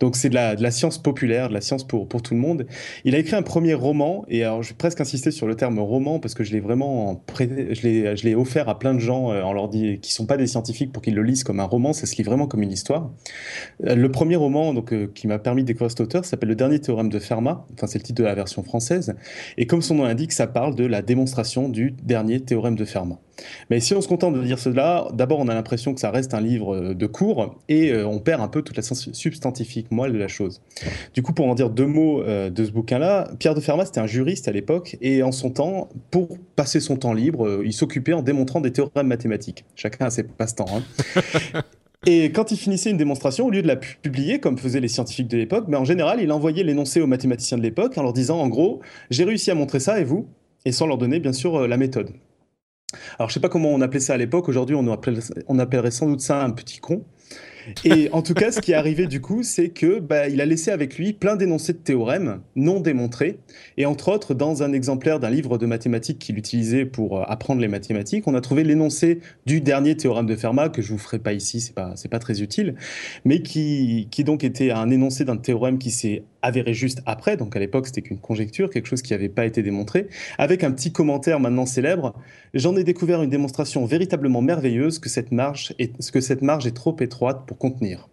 Donc 0.00 0.16
c'est 0.16 0.28
de 0.28 0.34
la, 0.34 0.70
science 0.70 0.98
populaire, 0.98 1.48
de 1.48 1.54
la 1.54 1.60
science 1.60 1.86
pour 1.86 2.08
tout 2.08 2.34
le 2.34 2.40
monde. 2.40 2.66
Il 3.04 3.14
a 3.14 3.18
écrit 3.18 3.36
un 3.36 3.42
premier 3.42 3.74
roman, 3.74 4.24
et 4.28 4.44
alors 4.44 4.62
je 4.62 4.70
vais 4.70 4.76
presque 4.76 5.00
insister 5.00 5.30
sur 5.30 5.46
le 5.46 5.54
terme 5.54 5.78
roman 5.78 6.18
parce 6.18 6.34
que 6.34 6.44
je 6.44 6.52
l'ai 6.52 6.60
vraiment 6.60 7.22
je 7.38 8.22
l'ai 8.22 8.34
offert 8.34 8.68
à 8.68 8.78
plein 8.78 8.94
de 8.94 8.98
gens 8.98 9.30
euh, 9.30 9.42
en 9.42 9.52
leur 9.52 9.68
dit 9.68 9.98
qui 10.00 10.12
sont 10.12 10.26
pas 10.26 10.36
des 10.36 10.46
scientifiques 10.46 10.92
pour 10.92 11.02
qu'ils 11.02 11.14
le 11.14 11.22
lisent 11.22 11.44
comme 11.44 11.60
un 11.60 11.64
roman. 11.64 11.92
Ça 11.92 12.06
se 12.06 12.16
lit 12.16 12.22
vraiment 12.22 12.46
comme 12.46 12.62
une 12.62 12.72
histoire. 12.72 13.10
Euh, 13.86 13.94
le 13.94 14.10
premier 14.10 14.36
roman 14.36 14.74
donc, 14.74 14.92
euh, 14.92 15.10
qui 15.14 15.26
m'a 15.26 15.38
permis 15.38 15.62
de 15.62 15.68
découvrir 15.68 15.90
cet 15.90 16.00
auteur 16.00 16.24
s'appelle 16.24 16.48
Le 16.48 16.54
dernier 16.54 16.80
théorème 16.80 17.08
de 17.08 17.18
Fermat, 17.18 17.66
enfin 17.74 17.86
c'est 17.86 17.98
le 17.98 18.04
titre 18.04 18.20
de 18.22 18.26
la 18.26 18.34
version 18.34 18.62
française, 18.62 19.14
et 19.56 19.66
comme 19.66 19.82
son 19.82 19.94
nom 19.94 20.04
l'indique, 20.04 20.32
ça 20.32 20.46
parle 20.46 20.74
de 20.74 20.84
la 20.84 21.02
démonstration 21.02 21.68
du 21.68 21.94
dernier 22.02 22.40
théorème 22.40 22.76
de 22.76 22.84
Fermat. 22.84 23.20
Mais 23.70 23.80
si 23.80 23.94
on 23.94 24.00
se 24.00 24.08
contente 24.08 24.34
de 24.34 24.42
dire 24.42 24.58
cela, 24.58 25.08
d'abord 25.12 25.40
on 25.40 25.48
a 25.48 25.54
l'impression 25.54 25.94
que 25.94 26.00
ça 26.00 26.10
reste 26.10 26.34
un 26.34 26.40
livre 26.40 26.74
euh, 26.74 26.94
de 26.94 27.06
cours 27.06 27.56
et 27.68 27.94
on 27.94 28.18
perd 28.18 28.40
un 28.40 28.48
peu 28.48 28.62
toute 28.62 28.76
la 28.76 28.82
substantifique 28.82 29.90
moelle 29.90 30.12
de 30.12 30.18
la 30.18 30.28
chose. 30.28 30.60
Du 31.14 31.22
coup, 31.22 31.32
pour 31.32 31.46
en 31.46 31.54
dire 31.54 31.70
deux 31.70 31.86
mots 31.86 32.22
de 32.22 32.64
ce 32.64 32.70
bouquin-là, 32.70 33.30
Pierre 33.38 33.54
de 33.54 33.60
Fermat 33.60 33.86
c'était 33.86 34.00
un 34.00 34.06
juriste 34.06 34.48
à 34.48 34.52
l'époque 34.52 34.96
et 35.00 35.22
en 35.22 35.32
son 35.32 35.50
temps, 35.50 35.88
pour 36.10 36.38
passer 36.56 36.80
son 36.80 36.96
temps 36.96 37.12
libre, 37.12 37.62
il 37.64 37.72
s'occupait 37.72 38.12
en 38.12 38.22
démontrant 38.22 38.60
des 38.60 38.72
théorèmes 38.72 39.06
mathématiques. 39.06 39.64
Chacun 39.74 40.06
a 40.06 40.10
ses 40.10 40.24
passe-temps. 40.24 40.66
Hein. 40.74 41.62
Et 42.06 42.32
quand 42.32 42.50
il 42.50 42.58
finissait 42.58 42.90
une 42.90 42.98
démonstration, 42.98 43.46
au 43.46 43.50
lieu 43.50 43.62
de 43.62 43.66
la 43.66 43.76
publier 43.76 44.38
comme 44.38 44.58
faisaient 44.58 44.80
les 44.80 44.88
scientifiques 44.88 45.28
de 45.28 45.38
l'époque, 45.38 45.64
mais 45.68 45.76
en 45.76 45.84
général, 45.84 46.20
il 46.20 46.30
envoyait 46.32 46.62
l'énoncé 46.62 47.00
aux 47.00 47.06
mathématiciens 47.06 47.56
de 47.56 47.62
l'époque 47.62 47.96
en 47.96 48.02
leur 48.02 48.12
disant 48.12 48.38
en 48.40 48.48
gros, 48.48 48.80
j'ai 49.10 49.24
réussi 49.24 49.50
à 49.50 49.54
montrer 49.54 49.80
ça 49.80 50.00
et 50.00 50.04
vous? 50.04 50.26
Et 50.66 50.72
sans 50.72 50.86
leur 50.86 50.98
donner 50.98 51.18
bien 51.18 51.32
sûr 51.32 51.56
euh, 51.56 51.66
la 51.66 51.76
méthode. 51.76 52.10
Alors 53.18 53.28
je 53.28 53.34
sais 53.34 53.40
pas 53.40 53.48
comment 53.48 53.70
on 53.70 53.80
appelait 53.80 54.00
ça 54.00 54.14
à 54.14 54.16
l'époque, 54.16 54.48
aujourd'hui 54.48 54.76
on, 54.76 54.86
on 55.48 55.58
appellerait 55.58 55.90
sans 55.90 56.06
doute 56.06 56.20
ça 56.20 56.42
un 56.42 56.50
petit 56.50 56.78
con. 56.78 57.04
Et 57.84 58.08
en 58.12 58.22
tout 58.22 58.34
cas, 58.34 58.52
ce 58.52 58.60
qui 58.60 58.72
est 58.72 58.74
arrivé 58.74 59.06
du 59.06 59.20
coup, 59.20 59.42
c'est 59.42 59.68
que 59.68 59.98
bah, 60.00 60.28
il 60.28 60.40
a 60.40 60.46
laissé 60.46 60.70
avec 60.70 60.98
lui 60.98 61.12
plein 61.12 61.36
d'énoncés 61.36 61.72
de 61.72 61.78
théorèmes 61.78 62.40
non 62.56 62.80
démontrés. 62.80 63.38
Et 63.76 63.86
entre 63.86 64.12
autres, 64.12 64.34
dans 64.34 64.62
un 64.62 64.72
exemplaire 64.72 65.20
d'un 65.20 65.30
livre 65.30 65.58
de 65.58 65.66
mathématiques 65.66 66.18
qu'il 66.18 66.38
utilisait 66.38 66.84
pour 66.84 67.18
euh, 67.18 67.24
apprendre 67.26 67.60
les 67.60 67.68
mathématiques, 67.68 68.26
on 68.26 68.34
a 68.34 68.40
trouvé 68.40 68.64
l'énoncé 68.64 69.20
du 69.46 69.60
dernier 69.60 69.96
théorème 69.96 70.26
de 70.26 70.36
Fermat 70.36 70.68
que 70.68 70.82
je 70.82 70.92
vous 70.92 70.98
ferai 70.98 71.18
pas 71.18 71.32
ici, 71.32 71.60
c'est 71.60 71.74
pas 71.74 71.94
pas 72.10 72.18
très 72.18 72.42
utile, 72.42 72.74
mais 73.24 73.42
qui 73.42 74.08
qui 74.10 74.24
donc 74.24 74.44
était 74.44 74.70
un 74.70 74.90
énoncé 74.90 75.24
d'un 75.24 75.36
théorème 75.36 75.78
qui 75.78 75.90
s'est 75.90 76.22
avéré 76.44 76.74
juste 76.74 77.02
après. 77.06 77.36
Donc 77.36 77.56
à 77.56 77.58
l'époque, 77.58 77.86
c'était 77.86 78.02
qu'une 78.02 78.18
conjecture, 78.18 78.70
quelque 78.70 78.86
chose 78.86 79.02
qui 79.02 79.12
n'avait 79.12 79.28
pas 79.28 79.46
été 79.46 79.62
démontré, 79.62 80.08
avec 80.38 80.62
un 80.62 80.70
petit 80.70 80.92
commentaire 80.92 81.40
maintenant 81.40 81.66
célèbre. 81.66 82.14
J'en 82.52 82.76
ai 82.76 82.84
découvert 82.84 83.22
une 83.22 83.30
démonstration 83.30 83.84
véritablement 83.86 84.42
merveilleuse 84.42 84.98
que 84.98 85.08
cette 85.08 85.32
marge 85.32 85.74
est, 85.78 86.10
que 86.10 86.20
cette 86.20 86.42
marge 86.42 86.66
est 86.66 86.76
trop 86.76 86.96
étroite 87.00 87.44
pour 87.46 87.58
contenir. 87.58 88.08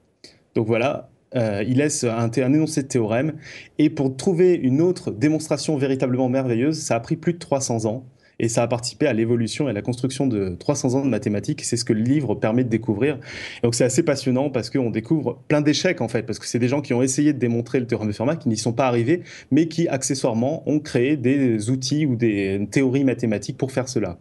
Donc 0.55 0.67
voilà, 0.67 1.09
euh, 1.35 1.63
il 1.67 1.77
laisse 1.77 2.03
un, 2.03 2.29
un, 2.29 2.53
énoncé 2.53 2.83
de 2.83 2.87
théorème. 2.87 3.33
Et 3.77 3.89
pour 3.89 4.15
trouver 4.15 4.53
une 4.55 4.81
autre 4.81 5.11
démonstration 5.11 5.77
véritablement 5.77 6.29
merveilleuse, 6.29 6.79
ça 6.79 6.95
a 6.95 6.99
pris 6.99 7.17
plus 7.17 7.33
de 7.33 7.39
300 7.39 7.85
ans 7.85 8.05
et 8.41 8.49
ça 8.49 8.63
a 8.63 8.67
participé 8.67 9.05
à 9.05 9.13
l'évolution 9.13 9.67
et 9.67 9.69
à 9.69 9.73
la 9.73 9.83
construction 9.83 10.25
de 10.25 10.55
300 10.59 10.95
ans 10.95 11.05
de 11.05 11.09
mathématiques. 11.09 11.63
C'est 11.63 11.77
ce 11.77 11.85
que 11.85 11.93
le 11.93 12.01
livre 12.01 12.33
permet 12.33 12.63
de 12.63 12.69
découvrir. 12.69 13.19
donc 13.63 13.75
c'est 13.75 13.83
assez 13.83 14.03
passionnant 14.03 14.49
parce 14.49 14.71
qu'on 14.71 14.89
découvre 14.89 15.39
plein 15.47 15.61
d'échecs 15.61 16.01
en 16.01 16.07
fait, 16.07 16.23
parce 16.23 16.39
que 16.39 16.47
c'est 16.47 16.59
des 16.59 16.67
gens 16.67 16.81
qui 16.81 16.93
ont 16.95 17.03
essayé 17.03 17.33
de 17.33 17.39
démontrer 17.39 17.79
le 17.79 17.85
théorème 17.85 18.07
de 18.07 18.13
Fermat, 18.13 18.35
qui 18.35 18.49
n'y 18.49 18.57
sont 18.57 18.73
pas 18.73 18.87
arrivés, 18.87 19.21
mais 19.51 19.67
qui 19.67 19.87
accessoirement 19.87 20.67
ont 20.67 20.79
créé 20.79 21.17
des 21.17 21.69
outils 21.69 22.07
ou 22.07 22.15
des 22.15 22.67
théories 22.71 23.03
mathématiques 23.03 23.57
pour 23.57 23.71
faire 23.71 23.87
cela. 23.87 24.17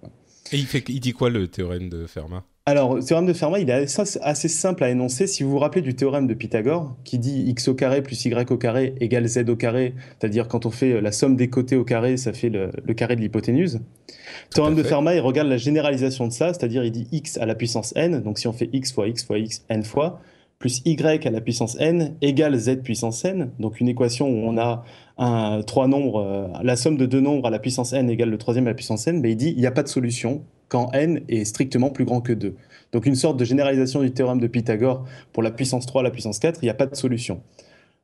Et 0.53 0.59
il 0.59 1.01
dit 1.01 1.13
quoi 1.13 1.31
le 1.31 1.49
théorème 1.49 1.89
de 1.89 2.07
Fermat? 2.07 2.45
Alors, 2.67 2.95
le 2.95 3.03
théorème 3.03 3.27
de 3.27 3.33
Fermat, 3.33 3.59
il 3.59 3.71
est 3.71 3.99
assez, 3.99 4.49
simple 4.49 4.85
à 4.85 4.91
énoncer. 4.91 5.27
Si 5.27 5.43
vous 5.43 5.51
vous 5.51 5.59
rappelez 5.59 5.81
du 5.81 5.95
théorème 5.95 6.27
de 6.27 6.35
Pythagore, 6.35 6.95
qui 7.05 7.19
dit 7.19 7.43
x 7.49 7.69
au 7.69 7.75
carré 7.75 8.03
plus 8.03 8.23
y 8.25 8.35
au 8.35 8.57
carré 8.59 8.95
égale 9.01 9.27
z 9.27 9.49
au 9.49 9.57
carré, 9.57 9.95
c'est-à-dire 10.19 10.47
quand 10.47 10.67
on 10.67 10.71
fait 10.71 11.01
la 11.01 11.11
somme 11.11 11.37
des 11.37 11.49
côtés 11.49 11.77
au 11.77 11.85
carré, 11.85 12.19
ça 12.19 12.35
fait 12.35 12.51
le, 12.51 12.71
carré 12.95 13.17
de 13.17 13.23
l'hypoténuse. 13.23 13.81
Le 14.09 14.55
théorème 14.55 14.75
de 14.77 14.83
Fermat, 14.83 15.15
il 15.15 15.21
regarde 15.21 15.49
la 15.49 15.57
généralisation 15.57 16.27
de 16.27 16.33
ça, 16.33 16.53
c'est-à-dire 16.53 16.85
il 16.85 16.93
dit 16.93 17.09
x 17.13 17.39
à 17.39 17.47
la 17.47 17.55
puissance 17.55 17.95
n, 17.97 18.21
donc 18.21 18.39
si 18.39 18.47
on 18.47 18.53
fait 18.53 18.69
x 18.73 18.93
fois 18.93 19.09
x 19.09 19.25
fois 19.25 19.39
x 19.39 19.65
n 19.71 19.83
fois, 19.83 20.21
plus 20.59 20.83
y 20.85 21.27
à 21.27 21.31
la 21.31 21.41
puissance 21.41 21.77
n 21.81 22.15
égale 22.21 22.57
z 22.57 22.83
puissance 22.83 23.25
n, 23.25 23.51
donc 23.59 23.81
une 23.81 23.89
équation 23.89 24.29
où 24.29 24.47
on 24.47 24.59
a 24.59 24.85
un, 25.17 25.63
trois 25.63 25.89
nombres, 25.89 26.21
euh, 26.21 26.47
la 26.63 26.77
somme 26.77 26.99
de 26.99 27.07
deux 27.07 27.21
nombres 27.21 27.47
à 27.47 27.51
la 27.51 27.59
puissance 27.59 27.95
n 27.95 28.11
égale 28.11 28.29
le 28.29 28.39
troisième 28.39 28.67
à 28.67 28.71
la 28.71 28.75
puissance 28.75 29.07
n, 29.07 29.19
mais 29.19 29.33
il 29.33 29.37
dit 29.37 29.55
il 29.57 29.61
n'y 29.61 29.67
a 29.67 29.73
pas 29.73 29.83
de 29.83 29.89
solution, 29.89 30.43
quand 30.71 30.91
n 30.93 31.21
est 31.29 31.45
strictement 31.45 31.91
plus 31.91 32.07
grand 32.07 32.23
que 32.23 32.33
2. 32.33 32.55
Donc 32.93 33.05
une 33.05 33.15
sorte 33.15 33.37
de 33.37 33.45
généralisation 33.45 34.01
du 34.01 34.13
théorème 34.13 34.41
de 34.41 34.47
Pythagore 34.47 35.05
pour 35.33 35.43
la 35.43 35.51
puissance 35.51 35.85
3, 35.85 36.03
la 36.03 36.11
puissance 36.11 36.39
4, 36.39 36.61
il 36.63 36.67
n'y 36.67 36.71
a 36.71 36.75
pas 36.75 36.87
de 36.87 36.95
solution. 36.95 37.43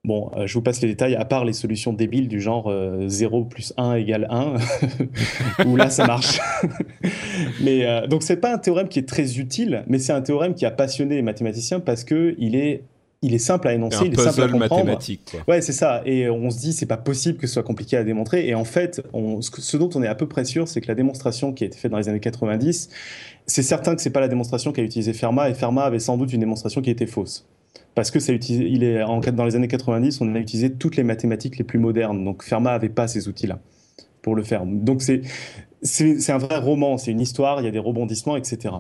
Bon, 0.05 0.31
euh, 0.37 0.47
je 0.47 0.55
vous 0.55 0.63
passe 0.63 0.81
les 0.83 0.89
détails, 0.89 1.17
à 1.17 1.25
part 1.25 1.45
les 1.45 1.53
solutions 1.53 1.93
débiles 1.93 2.29
du 2.29 2.41
genre 2.41 2.73
0 3.07 3.41
euh, 3.41 3.45
plus 3.45 3.73
1 3.77 3.95
égale 3.95 4.29
1, 4.31 4.55
où 5.67 5.75
là 5.75 5.91
ça 5.91 6.07
marche. 6.07 6.39
mais 7.61 7.85
euh, 7.85 8.07
donc 8.07 8.23
c'est 8.23 8.37
pas 8.37 8.55
un 8.55 8.59
théorème 8.59 8.89
qui 8.89 9.01
est 9.01 9.09
très 9.09 9.39
utile, 9.39 9.83
mais 9.89 9.99
c'est 9.99 10.13
un 10.13 10.23
théorème 10.23 10.55
qui 10.55 10.65
a 10.65 10.71
passionné 10.71 11.17
les 11.17 11.23
mathématiciens 11.23 11.81
parce 11.81 12.05
que 12.05 12.37
il 12.39 12.55
est 12.55 12.83
il 13.27 13.35
est 13.35 13.39
simple 13.39 13.67
à 13.67 13.75
énoncer, 13.75 14.07
il 14.07 14.13
est 14.13 14.23
simple 14.23 14.43
à 14.43 14.49
comprendre. 14.49 14.85
mathématique. 14.85 15.33
Quoi. 15.33 15.55
Ouais, 15.55 15.61
c'est 15.61 15.73
ça. 15.73 16.03
Et 16.07 16.31
on 16.31 16.49
se 16.51 16.59
dit, 16.59 16.73
c'est 16.73 16.87
pas 16.87 16.97
possible 16.97 17.39
que 17.39 17.49
ce 17.49 17.55
soit 17.55 17.65
compliqué 17.65 17.97
à 17.97 18.05
démontrer. 18.05 18.47
Et 18.47 18.55
en 18.55 18.65
fait, 18.65 19.03
on, 19.13 19.43
ce, 19.43 19.77
dont 19.77 19.91
on 19.97 20.03
est 20.03 20.07
à 20.07 20.15
peu 20.15 20.29
près 20.29 20.45
sûr, 20.45 20.69
c'est 20.69 20.81
que 20.81 20.87
la 20.87 20.95
démonstration 20.95 21.53
qui 21.53 21.65
a 21.65 21.67
été 21.67 21.77
faite 21.77 21.91
dans 21.91 21.99
les 21.99 22.09
années 22.09 22.21
90, 22.21 22.89
c'est 23.47 23.63
certain 23.63 23.97
que 23.97 24.01
c'est 24.01 24.11
pas 24.11 24.21
la 24.21 24.29
démonstration 24.29 24.73
qu'a 24.73 24.83
utilisé 24.83 25.13
Fermat. 25.13 25.51
Et 25.51 25.55
Fermat 25.55 25.83
avait 25.83 25.99
sans 25.99 26.17
doute 26.17 26.33
une 26.33 26.41
démonstration 26.41 26.81
qui 26.83 26.91
était 26.91 27.07
fausse. 27.07 27.47
Parce 27.97 28.13
que 28.13 28.21
ça 28.21 28.33
il 28.33 28.85
est 28.85 29.03
en, 29.03 29.21
dans 29.21 29.45
les 29.45 29.57
années 29.57 29.69
90, 29.69 30.21
on 30.21 30.35
a 30.35 30.39
utilisé 30.39 30.73
toutes 30.73 30.97
les 30.97 31.03
mathématiques 31.03 31.59
les 31.59 31.65
plus 31.65 31.81
modernes. 31.81 32.25
Donc 32.25 32.45
Fermat 32.45 32.73
avait 32.73 32.91
pas 32.91 33.09
ces 33.09 33.27
outils-là 33.27 33.59
pour 34.23 34.37
le 34.37 34.45
faire. 34.45 34.65
Donc 34.67 35.03
c'est 35.03 36.31
un 36.31 36.39
vrai 36.39 36.59
roman, 36.59 36.97
c'est 36.97 37.11
une 37.11 37.21
histoire, 37.21 37.61
il 37.61 37.65
y 37.65 37.69
a 37.69 37.73
des 37.73 37.81
rebondissements, 37.81 38.37
etc. 38.37 38.75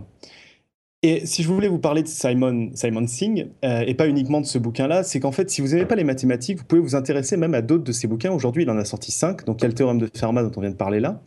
Et 1.02 1.26
si 1.26 1.42
je 1.42 1.48
voulais 1.48 1.68
vous 1.68 1.78
parler 1.78 2.02
de 2.02 2.08
Simon, 2.08 2.70
Singh, 2.74 3.50
euh, 3.64 3.84
et 3.86 3.94
pas 3.94 4.08
uniquement 4.08 4.40
de 4.40 4.46
ce 4.46 4.58
bouquin-là, 4.58 5.02
c'est 5.02 5.20
qu'en 5.20 5.30
fait, 5.30 5.50
si 5.50 5.60
vous 5.60 5.68
n'aimez 5.68 5.84
pas 5.84 5.94
les 5.94 6.04
mathématiques, 6.04 6.58
vous 6.58 6.64
pouvez 6.64 6.80
vous 6.80 6.96
intéresser 6.96 7.36
même 7.36 7.52
à 7.52 7.60
d'autres 7.60 7.84
de 7.84 7.92
ses 7.92 8.08
bouquins. 8.08 8.32
Aujourd'hui, 8.32 8.62
il 8.62 8.70
en 8.70 8.78
a 8.78 8.84
sorti 8.84 9.12
cinq, 9.12 9.44
donc 9.44 9.60
il 9.60 9.62
y 9.62 9.64
a 9.66 9.68
le 9.68 9.74
théorème 9.74 9.98
de 9.98 10.08
Fermat 10.12 10.42
dont 10.42 10.50
on 10.56 10.62
vient 10.62 10.70
de 10.70 10.74
parler 10.74 10.98
là. 10.98 11.22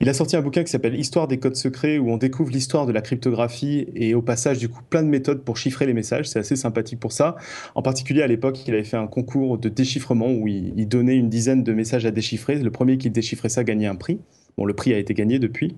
Il 0.00 0.08
a 0.08 0.12
sorti 0.12 0.36
un 0.36 0.42
bouquin 0.42 0.64
qui 0.64 0.72
s'appelle 0.72 0.98
Histoire 0.98 1.28
des 1.28 1.38
codes 1.38 1.54
secrets, 1.54 1.98
où 1.98 2.10
on 2.10 2.16
découvre 2.16 2.50
l'histoire 2.50 2.84
de 2.84 2.92
la 2.92 3.00
cryptographie 3.00 3.86
et 3.94 4.14
au 4.14 4.22
passage, 4.22 4.58
du 4.58 4.68
coup, 4.68 4.82
plein 4.90 5.04
de 5.04 5.08
méthodes 5.08 5.44
pour 5.44 5.56
chiffrer 5.56 5.86
les 5.86 5.94
messages. 5.94 6.28
C'est 6.28 6.40
assez 6.40 6.56
sympathique 6.56 6.98
pour 6.98 7.12
ça. 7.12 7.36
En 7.76 7.82
particulier, 7.82 8.22
à 8.22 8.26
l'époque, 8.26 8.66
il 8.66 8.74
avait 8.74 8.84
fait 8.84 8.96
un 8.96 9.06
concours 9.06 9.56
de 9.56 9.68
déchiffrement 9.68 10.30
où 10.32 10.48
il 10.48 10.88
donnait 10.88 11.16
une 11.16 11.30
dizaine 11.30 11.62
de 11.62 11.72
messages 11.72 12.04
à 12.04 12.10
déchiffrer. 12.10 12.56
Le 12.56 12.70
premier 12.72 12.98
qui 12.98 13.08
déchiffrait 13.08 13.48
ça 13.48 13.62
gagnait 13.62 13.86
un 13.86 13.96
prix. 13.96 14.18
Bon, 14.58 14.64
le 14.64 14.74
prix 14.74 14.92
a 14.92 14.98
été 14.98 15.14
gagné 15.14 15.38
depuis. 15.38 15.76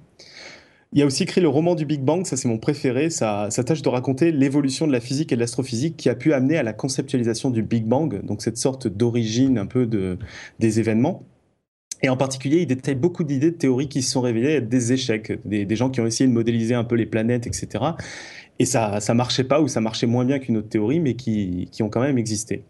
Il 0.94 1.02
a 1.02 1.06
aussi 1.06 1.24
écrit 1.24 1.40
le 1.40 1.48
roman 1.48 1.74
du 1.74 1.84
Big 1.84 2.02
Bang, 2.02 2.24
ça 2.24 2.36
c'est 2.36 2.46
mon 2.46 2.58
préféré, 2.58 3.10
ça, 3.10 3.48
tâche 3.66 3.82
de 3.82 3.88
raconter 3.88 4.30
l'évolution 4.30 4.86
de 4.86 4.92
la 4.92 5.00
physique 5.00 5.32
et 5.32 5.34
de 5.34 5.40
l'astrophysique 5.40 5.96
qui 5.96 6.08
a 6.08 6.14
pu 6.14 6.32
amener 6.32 6.56
à 6.56 6.62
la 6.62 6.72
conceptualisation 6.72 7.50
du 7.50 7.64
Big 7.64 7.84
Bang, 7.84 8.24
donc 8.24 8.42
cette 8.42 8.58
sorte 8.58 8.86
d'origine 8.86 9.58
un 9.58 9.66
peu 9.66 9.86
de, 9.86 10.18
des 10.60 10.78
événements. 10.78 11.24
Et 12.02 12.08
en 12.08 12.16
particulier, 12.16 12.60
il 12.60 12.66
détaille 12.66 12.94
beaucoup 12.94 13.24
d'idées 13.24 13.50
de 13.50 13.56
théories 13.56 13.88
qui 13.88 14.02
se 14.02 14.12
sont 14.12 14.20
révélées 14.20 14.52
être 14.52 14.68
des 14.68 14.92
échecs, 14.92 15.32
des, 15.44 15.74
gens 15.74 15.90
qui 15.90 16.00
ont 16.00 16.06
essayé 16.06 16.28
de 16.28 16.32
modéliser 16.34 16.74
un 16.74 16.84
peu 16.84 16.94
les 16.94 17.06
planètes, 17.06 17.48
etc. 17.48 17.84
et 18.60 18.64
ça 18.64 19.00
ça 19.00 19.14
marchait 19.14 19.44
pas 19.44 19.60
ou 19.60 19.66
ça 19.66 19.80
marchait 19.80 20.06
moins 20.06 20.24
bien 20.24 20.38
qu'une 20.38 20.58
autre 20.58 20.68
théorie, 20.68 21.00
mais 21.00 21.14
qui, 21.14 21.68
qui 21.72 21.82
ont 21.82 21.88
quand 21.88 22.02
même 22.02 22.18
existé. 22.18 22.62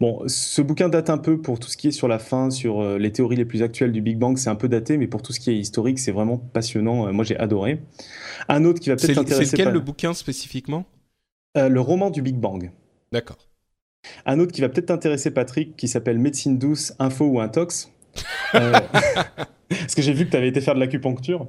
Bon, 0.00 0.22
ce 0.26 0.62
bouquin 0.62 0.88
date 0.88 1.10
un 1.10 1.18
peu 1.18 1.40
pour 1.40 1.60
tout 1.60 1.68
ce 1.68 1.76
qui 1.76 1.88
est 1.88 1.92
sur 1.92 2.08
la 2.08 2.18
fin, 2.18 2.50
sur 2.50 2.80
euh, 2.80 2.96
les 2.96 3.12
théories 3.12 3.36
les 3.36 3.44
plus 3.44 3.62
actuelles 3.62 3.92
du 3.92 4.00
Big 4.00 4.16
Bang, 4.16 4.38
c'est 4.38 4.48
un 4.48 4.54
peu 4.54 4.66
daté, 4.66 4.96
mais 4.96 5.06
pour 5.06 5.20
tout 5.20 5.34
ce 5.34 5.40
qui 5.40 5.50
est 5.50 5.58
historique, 5.58 5.98
c'est 5.98 6.10
vraiment 6.10 6.38
passionnant. 6.38 7.06
Euh, 7.06 7.12
moi, 7.12 7.22
j'ai 7.22 7.36
adoré. 7.38 7.82
Un 8.48 8.64
autre 8.64 8.80
qui 8.80 8.88
va 8.88 8.96
peut-être 8.96 9.14
t'intéresser. 9.14 9.50
C'est 9.50 9.58
lequel 9.58 9.74
le 9.74 9.80
bouquin 9.80 10.14
spécifiquement? 10.14 10.86
Euh, 11.58 11.68
Le 11.68 11.80
roman 11.82 12.08
du 12.08 12.22
Big 12.22 12.36
Bang. 12.36 12.70
D'accord. 13.12 13.50
Un 14.24 14.40
autre 14.40 14.52
qui 14.52 14.62
va 14.62 14.70
peut-être 14.70 14.86
t'intéresser, 14.86 15.30
Patrick, 15.32 15.76
qui 15.76 15.86
s'appelle 15.86 16.18
Médecine 16.18 16.56
douce, 16.56 16.94
info 16.98 17.26
ou 17.26 17.40
intox. 17.40 17.92
Parce 19.70 19.94
que 19.94 20.02
j'ai 20.02 20.12
vu 20.12 20.26
que 20.26 20.30
tu 20.32 20.36
avais 20.36 20.48
été 20.48 20.60
faire 20.60 20.74
de 20.74 20.80
l'acupuncture. 20.80 21.46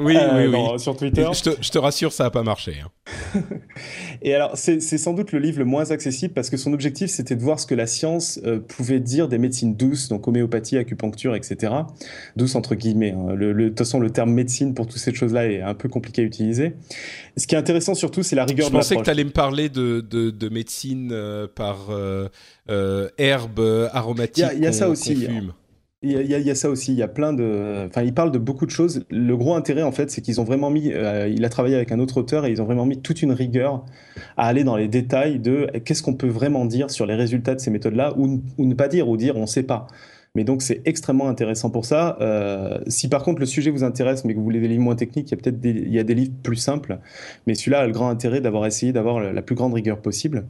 Oui, 0.00 0.16
oui, 0.34 0.46
oui. 0.46 0.80
Sur 0.80 0.96
Twitter. 0.96 1.26
Je 1.32 1.42
te, 1.42 1.50
je 1.62 1.70
te, 1.70 1.78
rassure, 1.78 2.12
ça 2.12 2.24
n'a 2.24 2.30
pas 2.30 2.42
marché. 2.42 2.74
Hein. 2.84 3.42
et 4.22 4.34
alors, 4.34 4.52
c'est 4.56 4.80
sans 4.80 5.12
doute 5.12 5.32
le 5.32 5.38
livre 5.38 5.58
le 5.60 5.64
moins 5.64 5.90
accessible 5.90 6.34
parce 6.34 6.50
que 6.50 6.56
son 6.56 6.72
objectif, 6.72 7.10
c'était 7.10 7.36
de 7.36 7.42
voir 7.42 7.60
ce 7.60 7.66
que 7.66 7.74
la 7.74 7.86
science 7.86 8.40
euh, 8.44 8.58
pouvait 8.58 9.00
dire 9.00 9.28
des 9.28 9.38
médecines 9.38 9.76
douces, 9.76 10.08
donc 10.08 10.26
homéopathie, 10.26 10.76
acupuncture, 10.76 11.36
etc. 11.36 11.72
Douce 12.36 12.56
entre 12.56 12.74
guillemets. 12.74 13.12
Hein. 13.12 13.34
Le, 13.34 13.54
de 13.54 13.68
toute 13.68 13.78
façon, 13.78 14.00
le 14.00 14.10
terme 14.10 14.32
médecine 14.32 14.74
pour 14.74 14.86
toutes 14.86 14.98
ces 14.98 15.14
choses-là 15.14 15.48
est 15.48 15.60
un 15.62 15.74
peu 15.74 15.88
compliqué 15.88 16.22
à 16.22 16.24
utiliser. 16.24 16.74
Ce 17.36 17.46
qui 17.46 17.54
est 17.54 17.58
intéressant 17.58 17.94
surtout, 17.94 18.22
c'est 18.22 18.36
la 18.36 18.44
rigueur 18.44 18.66
je 18.66 18.72
de 18.72 18.76
pensais 18.78 18.96
que 18.96 19.02
tu 19.02 19.10
allais 19.10 19.24
me 19.24 19.30
parler 19.30 19.68
de, 19.68 20.00
de, 20.00 20.30
de 20.30 20.48
médecine 20.48 21.10
euh, 21.12 21.46
par 21.46 21.90
euh, 21.90 22.28
euh, 22.70 23.08
herbes 23.18 23.88
aromatiques. 23.92 24.44
Il 24.52 24.58
y, 24.58 24.62
y, 24.62 24.66
a 24.66 24.72
ça 24.72 24.88
aussi. 24.88 25.16
Fume. 25.16 25.52
Il 26.04 26.10
y, 26.10 26.16
a, 26.16 26.38
il 26.38 26.46
y, 26.46 26.50
a, 26.50 26.54
ça 26.56 26.68
aussi. 26.68 26.92
Il 26.92 26.98
y 26.98 27.02
a 27.02 27.08
plein 27.08 27.32
de. 27.32 27.86
Enfin, 27.86 28.02
il 28.02 28.12
parle 28.12 28.32
de 28.32 28.38
beaucoup 28.38 28.66
de 28.66 28.72
choses. 28.72 29.04
Le 29.08 29.36
gros 29.36 29.54
intérêt, 29.54 29.82
en 29.82 29.92
fait, 29.92 30.10
c'est 30.10 30.20
qu'ils 30.20 30.40
ont 30.40 30.44
vraiment 30.44 30.68
mis. 30.68 30.92
Euh, 30.92 31.28
il 31.28 31.44
a 31.44 31.48
travaillé 31.48 31.76
avec 31.76 31.92
un 31.92 32.00
autre 32.00 32.16
auteur 32.18 32.44
et 32.44 32.50
ils 32.50 32.60
ont 32.60 32.64
vraiment 32.64 32.86
mis 32.86 33.00
toute 33.00 33.22
une 33.22 33.30
rigueur 33.30 33.84
à 34.36 34.48
aller 34.48 34.64
dans 34.64 34.76
les 34.76 34.88
détails 34.88 35.38
de 35.38 35.70
qu'est-ce 35.84 36.02
qu'on 36.02 36.14
peut 36.14 36.28
vraiment 36.28 36.64
dire 36.64 36.90
sur 36.90 37.06
les 37.06 37.14
résultats 37.14 37.54
de 37.54 37.60
ces 37.60 37.70
méthodes-là 37.70 38.14
ou, 38.16 38.42
ou, 38.58 38.66
ne 38.66 38.74
pas 38.74 38.88
dire 38.88 39.08
ou 39.08 39.16
dire 39.16 39.36
on 39.36 39.42
ne 39.42 39.46
sait 39.46 39.62
pas. 39.62 39.86
Mais 40.34 40.42
donc, 40.42 40.62
c'est 40.62 40.80
extrêmement 40.86 41.28
intéressant 41.28 41.70
pour 41.70 41.84
ça. 41.84 42.16
Euh, 42.20 42.80
si 42.88 43.08
par 43.08 43.22
contre 43.22 43.38
le 43.38 43.46
sujet 43.46 43.70
vous 43.70 43.84
intéresse, 43.84 44.24
mais 44.24 44.32
que 44.32 44.38
vous 44.38 44.44
voulez 44.44 44.60
des 44.60 44.68
livres 44.68 44.82
moins 44.82 44.96
techniques, 44.96 45.28
il 45.30 45.36
y 45.36 45.38
a 45.38 45.42
peut-être 45.42 45.60
des, 45.60 45.70
il 45.70 45.92
y 45.92 46.00
a 46.00 46.04
des 46.04 46.14
livres 46.14 46.32
plus 46.42 46.56
simples. 46.56 46.98
Mais 47.46 47.54
celui-là 47.54 47.80
a 47.80 47.86
le 47.86 47.92
grand 47.92 48.08
intérêt 48.08 48.40
d'avoir 48.40 48.66
essayé 48.66 48.92
d'avoir 48.92 49.20
la 49.20 49.42
plus 49.42 49.54
grande 49.54 49.74
rigueur 49.74 49.98
possible. 49.98 50.46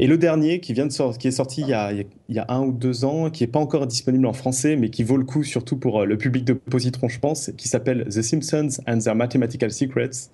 Et 0.00 0.06
le 0.06 0.16
dernier 0.16 0.60
qui 0.60 0.72
vient 0.72 0.86
de 0.86 0.92
sortir, 0.92 1.18
qui 1.18 1.28
est 1.28 1.30
sorti 1.30 1.60
il 1.60 1.68
y, 1.68 1.74
a, 1.74 1.92
il 1.92 2.06
y 2.30 2.38
a 2.38 2.46
un 2.48 2.62
ou 2.62 2.72
deux 2.72 3.04
ans, 3.04 3.28
qui 3.28 3.44
est 3.44 3.46
pas 3.46 3.58
encore 3.58 3.86
disponible 3.86 4.24
en 4.24 4.32
français, 4.32 4.74
mais 4.74 4.88
qui 4.88 5.04
vaut 5.04 5.18
le 5.18 5.24
coup 5.24 5.44
surtout 5.44 5.76
pour 5.76 6.00
euh, 6.00 6.04
le 6.06 6.16
public 6.16 6.46
de 6.46 6.54
Positron, 6.54 7.08
je 7.08 7.20
pense, 7.20 7.50
qui 7.58 7.68
s'appelle 7.68 8.06
The 8.08 8.22
Simpsons 8.22 8.80
and 8.88 9.00
Their 9.00 9.14
Mathematical 9.14 9.70
Secrets. 9.70 10.30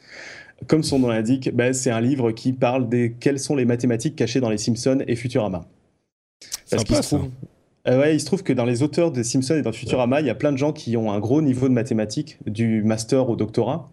Comme 0.69 0.85
son 0.85 1.01
nom 1.01 1.09
l'indique, 1.09 1.53
ben, 1.53 1.73
c'est 1.73 1.91
un 1.91 2.01
livre 2.01 2.31
qui 2.31 2.53
parle 2.53 2.89
des 2.89 3.17
quelles 3.19 3.41
sont 3.41 3.57
les 3.57 3.65
mathématiques 3.65 4.15
cachées 4.15 4.41
dans 4.41 4.51
les 4.51 4.57
Simpsons 4.57 5.03
et 5.09 5.17
Futurama. 5.17 5.67
Parce 6.71 6.85
qu'il 6.85 6.95
se 6.95 7.17
trouve, 7.17 7.29
euh, 7.89 8.01
ouais, 8.01 8.15
il 8.15 8.21
se 8.21 8.27
trouve 8.27 8.45
que 8.45 8.53
dans 8.53 8.67
les 8.67 8.85
auteurs 8.85 9.11
de 9.11 9.25
Simpsons 9.25 9.57
et 9.57 9.63
dans 9.63 9.73
Futurama, 9.73 10.21
il 10.21 10.29
y 10.29 10.31
a 10.31 10.37
plein 10.37 10.53
de 10.53 10.59
gens 10.59 10.73
qui 10.73 10.97
ont 10.97 11.11
un 11.11 11.19
gros 11.19 11.43
niveau 11.43 11.69
de 11.69 11.75
mathématiques, 11.75 12.39
du 12.47 12.85
master 12.85 13.29
au 13.29 13.35
doctorat. 13.35 13.91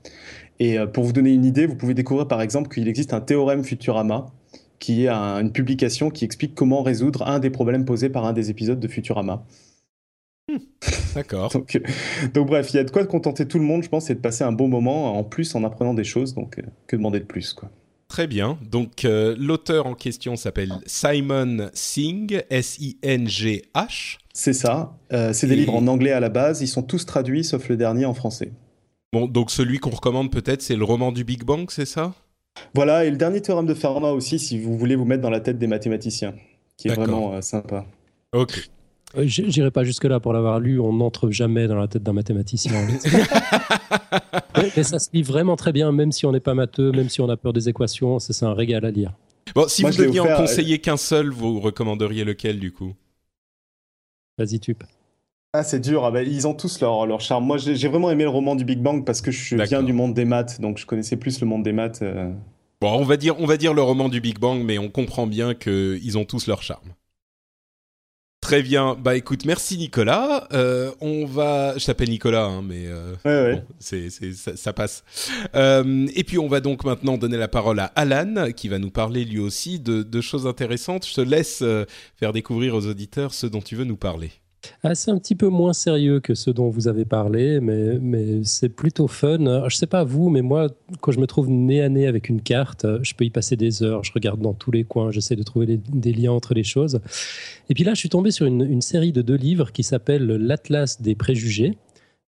Et 0.59 0.77
euh, 0.77 0.85
pour 0.85 1.03
vous 1.03 1.13
donner 1.13 1.33
une 1.33 1.45
idée, 1.45 1.65
vous 1.65 1.75
pouvez 1.75 1.95
découvrir 1.95 2.27
par 2.27 2.43
exemple 2.43 2.71
qu'il 2.71 2.87
existe 2.87 3.11
un 3.15 3.21
théorème 3.21 3.63
Futurama 3.63 4.27
qui 4.79 5.05
est 5.05 5.09
une 5.09 5.51
publication 5.51 6.09
qui 6.09 6.25
explique 6.25 6.55
comment 6.55 6.83
résoudre 6.83 7.27
un 7.27 7.39
des 7.39 7.49
problèmes 7.49 7.85
posés 7.85 8.09
par 8.09 8.25
un 8.25 8.33
des 8.33 8.49
épisodes 8.49 8.79
de 8.79 8.87
Futurama. 8.87 9.45
Hmm. 10.51 10.57
D'accord. 11.15 11.51
donc, 11.53 11.81
donc, 12.33 12.47
bref, 12.47 12.73
il 12.73 12.77
y 12.77 12.79
a 12.79 12.83
de 12.83 12.91
quoi 12.91 13.05
contenter 13.05 13.47
tout 13.47 13.59
le 13.59 13.65
monde, 13.65 13.83
je 13.83 13.89
pense, 13.89 14.09
et 14.09 14.15
de 14.15 14.19
passer 14.19 14.43
un 14.43 14.51
bon 14.51 14.67
moment 14.67 15.17
en 15.17 15.23
plus 15.23 15.55
en 15.55 15.63
apprenant 15.63 15.93
des 15.93 16.03
choses. 16.03 16.33
Donc, 16.33 16.59
euh, 16.59 16.63
que 16.87 16.95
demander 16.95 17.19
de 17.19 17.25
plus, 17.25 17.53
quoi. 17.53 17.69
Très 18.07 18.27
bien. 18.27 18.59
Donc, 18.69 19.05
euh, 19.05 19.35
l'auteur 19.39 19.87
en 19.87 19.95
question 19.95 20.35
s'appelle 20.35 20.71
Simon 20.85 21.69
Singh, 21.73 22.43
S-I-N-G-H. 22.49 24.17
C'est 24.33 24.53
ça. 24.53 24.97
Euh, 25.13 25.33
c'est 25.33 25.47
des 25.47 25.55
livres 25.55 25.73
en 25.73 25.87
anglais 25.87 26.11
à 26.11 26.19
la 26.19 26.29
base. 26.29 26.61
Ils 26.61 26.67
sont 26.67 26.83
tous 26.83 27.05
traduits, 27.05 27.43
sauf 27.43 27.69
le 27.69 27.77
dernier 27.77 28.05
en 28.05 28.13
français. 28.13 28.51
Bon, 29.13 29.27
donc 29.27 29.49
celui 29.49 29.79
qu'on 29.79 29.89
recommande 29.89 30.31
peut-être, 30.31 30.61
c'est 30.61 30.75
le 30.75 30.83
roman 30.83 31.11
du 31.11 31.23
Big 31.23 31.43
Bang, 31.43 31.69
c'est 31.69 31.85
ça? 31.85 32.13
Voilà, 32.75 33.05
et 33.05 33.11
le 33.11 33.17
dernier 33.17 33.41
théorème 33.41 33.65
de 33.65 33.73
Fermat 33.73 34.11
aussi, 34.11 34.39
si 34.39 34.59
vous 34.59 34.77
voulez 34.77 34.95
vous 34.95 35.05
mettre 35.05 35.21
dans 35.21 35.29
la 35.29 35.39
tête 35.39 35.57
des 35.57 35.67
mathématiciens, 35.67 36.33
qui 36.77 36.87
est 36.87 36.93
vraiment 36.93 37.33
euh, 37.33 37.41
sympa. 37.41 37.85
Ok. 38.33 38.69
Euh, 39.15 39.23
j'irai 39.25 39.69
pas 39.69 39.83
jusque-là 39.83 40.19
pour 40.19 40.33
l'avoir 40.33 40.59
lu, 40.59 40.79
on 40.79 40.93
n'entre 40.93 41.29
jamais 41.29 41.67
dans 41.67 41.75
la 41.75 41.87
tête 41.87 42.03
d'un 42.03 42.13
mathématicien. 42.13 42.73
Et 44.75 44.83
ça 44.83 44.99
se 44.99 45.09
lit 45.13 45.23
vraiment 45.23 45.55
très 45.55 45.71
bien, 45.71 45.91
même 45.91 46.11
si 46.11 46.25
on 46.25 46.31
n'est 46.31 46.39
pas 46.39 46.53
matheux, 46.53 46.91
même 46.91 47.09
si 47.09 47.21
on 47.21 47.29
a 47.29 47.37
peur 47.37 47.53
des 47.53 47.69
équations, 47.69 48.19
c'est 48.19 48.43
un 48.43 48.53
régal 48.53 48.85
à 48.85 48.91
lire. 48.91 49.13
Bon, 49.53 49.67
si 49.67 49.83
vous 49.83 49.91
deviez 49.91 50.19
en 50.19 50.35
conseiller 50.35 50.79
qu'un 50.79 50.97
seul, 50.97 51.29
vous 51.29 51.59
recommanderiez 51.59 52.23
lequel 52.23 52.59
du 52.59 52.71
coup? 52.71 52.93
Vas-y, 54.37 54.59
tu. 54.59 54.75
Ah, 55.55 55.63
c'est 55.63 55.79
dur. 55.79 56.03
Ah, 56.03 56.09
bah, 56.09 56.23
ils 56.23 56.47
ont 56.47 56.55
tous 56.55 56.81
leur, 56.81 57.05
leur 57.05 57.21
charme. 57.21 57.45
Moi, 57.45 57.57
j'ai 57.57 57.87
vraiment 57.87 58.09
aimé 58.09 58.23
le 58.23 58.29
roman 58.29 58.55
du 58.55 58.65
Big 58.65 58.79
Bang 58.79 59.05
parce 59.05 59.21
que 59.21 59.29
je 59.29 59.55
viens 59.55 59.83
du 59.83 59.93
monde 59.93 60.15
des 60.15 60.25
maths, 60.25 60.59
donc 60.59 60.79
je 60.79 60.85
connaissais 60.87 61.15
plus 61.15 61.39
le 61.41 61.47
monde 61.47 61.61
des 61.61 61.73
maths. 61.73 62.01
Euh. 62.01 62.31
Bon, 62.81 62.91
on 62.91 63.03
va 63.03 63.17
dire, 63.17 63.39
on 63.39 63.45
va 63.45 63.57
dire 63.57 63.73
le 63.73 63.83
roman 63.83 64.09
du 64.09 64.19
Big 64.19 64.39
Bang, 64.39 64.63
mais 64.63 64.79
on 64.79 64.89
comprend 64.89 65.27
bien 65.27 65.53
qu'ils 65.53 66.17
ont 66.17 66.25
tous 66.25 66.47
leur 66.47 66.63
charme. 66.63 66.93
Très 68.41 68.61
bien. 68.61 68.97
Bah 68.99 69.15
écoute, 69.15 69.45
merci 69.45 69.77
Nicolas. 69.77 70.49
Euh, 70.51 70.91
on 70.99 71.25
va, 71.25 71.77
je 71.77 71.85
t'appelle 71.85 72.09
Nicolas, 72.09 72.43
hein, 72.43 72.61
mais 72.61 72.87
euh, 72.87 73.13
ouais, 73.23 73.55
Bon, 73.55 73.63
c'est, 73.79 74.09
ça, 74.09 74.57
ça, 74.57 74.73
passe. 74.73 75.05
Euh, 75.55 76.07
et 76.13 76.25
puis 76.25 76.37
on 76.37 76.49
va 76.49 76.59
donc 76.59 76.83
maintenant 76.83 77.17
donner 77.17 77.37
la 77.37 77.47
parole 77.47 77.79
à 77.79 77.85
Alan, 77.95 78.51
qui 78.51 78.67
va 78.67 78.79
nous 78.79 78.91
parler 78.91 79.23
lui 79.23 79.39
aussi 79.39 79.79
de, 79.79 80.03
de 80.03 80.21
choses 80.21 80.45
intéressantes. 80.45 81.07
Je 81.07 81.13
te 81.13 81.21
laisse 81.21 81.61
euh, 81.61 81.85
faire 82.17 82.33
découvrir 82.33 82.75
aux 82.75 82.85
auditeurs 82.85 83.33
ce 83.33 83.47
dont 83.47 83.61
tu 83.61 83.77
veux 83.77 83.85
nous 83.85 83.95
parler. 83.95 84.31
C'est 84.93 85.11
un 85.11 85.17
petit 85.17 85.35
peu 85.35 85.47
moins 85.47 85.73
sérieux 85.73 86.19
que 86.19 86.35
ce 86.35 86.49
dont 86.49 86.69
vous 86.69 86.87
avez 86.87 87.05
parlé, 87.05 87.59
mais, 87.59 88.43
c'est 88.43 88.69
plutôt 88.69 89.07
fun. 89.07 89.37
Je 89.37 89.65
ne 89.65 89.69
sais 89.69 89.87
pas 89.87 90.03
vous, 90.03 90.29
mais 90.29 90.41
moi, 90.41 90.67
quand 91.01 91.11
je 91.11 91.19
me 91.19 91.27
trouve 91.27 91.49
nez 91.49 91.81
à 91.81 91.89
nez 91.89 92.07
avec 92.07 92.29
une 92.29 92.41
carte, 92.41 92.85
je 93.01 93.13
peux 93.13 93.25
y 93.25 93.29
passer 93.29 93.55
des 93.55 93.83
heures. 93.83 94.03
Je 94.03 94.11
regarde 94.13 94.41
dans 94.41 94.53
tous 94.53 94.71
les 94.71 94.83
coins, 94.83 95.11
j'essaie 95.11 95.35
de 95.35 95.43
trouver 95.43 95.79
des 95.87 96.13
liens 96.13 96.31
entre 96.31 96.53
les 96.53 96.63
choses. 96.63 96.99
Et 97.69 97.73
puis 97.73 97.83
là, 97.83 97.93
je 97.93 97.99
suis 97.99 98.09
tombé 98.09 98.31
sur 98.31 98.45
une, 98.45 98.61
une 98.61 98.81
série 98.81 99.11
de 99.11 99.21
deux 99.21 99.35
livres 99.35 99.71
qui 99.71 99.83
s'appelle 99.83 100.25
L'Atlas 100.25 101.01
des 101.01 101.15
préjugés 101.15 101.77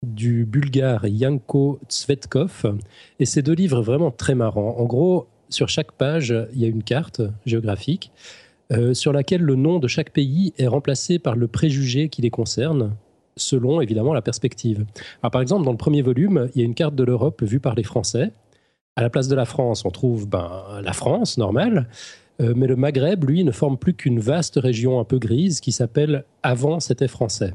du 0.04 0.46
bulgare 0.46 1.08
Yanko 1.08 1.80
Tsvetkov. 1.88 2.78
Et 3.20 3.26
ces 3.26 3.42
deux 3.42 3.54
livres 3.54 3.82
vraiment 3.82 4.12
très 4.12 4.36
marrants. 4.36 4.76
En 4.78 4.86
gros, 4.86 5.28
sur 5.50 5.70
chaque 5.70 5.92
page, 5.92 6.34
il 6.54 6.60
y 6.60 6.66
a 6.66 6.68
une 6.68 6.84
carte 6.84 7.22
géographique 7.46 8.12
euh, 8.72 8.94
sur 8.94 9.12
laquelle 9.12 9.42
le 9.42 9.56
nom 9.56 9.80
de 9.80 9.88
chaque 9.88 10.12
pays 10.12 10.54
est 10.58 10.68
remplacé 10.68 11.20
par 11.20 11.36
le 11.36 11.48
préjugé 11.48 12.10
qui 12.10 12.22
les 12.22 12.30
concerne, 12.30 12.96
selon 13.36 13.82
évidemment 13.82 14.14
la 14.14 14.22
perspective. 14.22 14.86
Alors, 15.22 15.32
par 15.32 15.42
exemple, 15.42 15.66
dans 15.66 15.72
le 15.72 15.78
premier 15.78 16.02
volume, 16.02 16.50
il 16.56 16.62
y 16.62 16.64
a 16.64 16.66
une 16.66 16.76
carte 16.76 16.96
de 16.96 17.04
l'Europe 17.04 17.44
vue 17.44 17.60
par 17.60 17.76
les 17.76 17.84
Français. 17.84 18.32
À 18.96 19.02
la 19.02 19.10
place 19.10 19.28
de 19.28 19.36
la 19.36 19.46
France, 19.46 19.84
on 19.86 19.90
trouve 19.90 20.28
ben, 20.28 20.64
la 20.84 20.94
France, 20.94 21.38
normale, 21.38 21.88
euh, 22.42 22.54
mais 22.56 22.68
le 22.68 22.76
Maghreb, 22.76 23.24
lui, 23.26 23.44
ne 23.44 23.52
forme 23.52 23.78
plus 23.78 23.94
qu'une 23.94 24.20
vaste 24.20 24.56
région 24.56 25.00
un 25.00 25.06
peu 25.06 25.20
grise 25.20 25.60
qui 25.60 25.72
s'appelle 25.72 26.24
Avant, 26.44 26.80
c'était 26.80 27.08
français. 27.08 27.54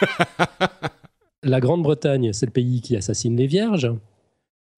la 1.42 1.60
Grande-Bretagne, 1.60 2.32
c'est 2.32 2.46
le 2.46 2.52
pays 2.52 2.80
qui 2.80 2.96
assassine 2.96 3.36
les 3.36 3.46
vierges. 3.46 3.92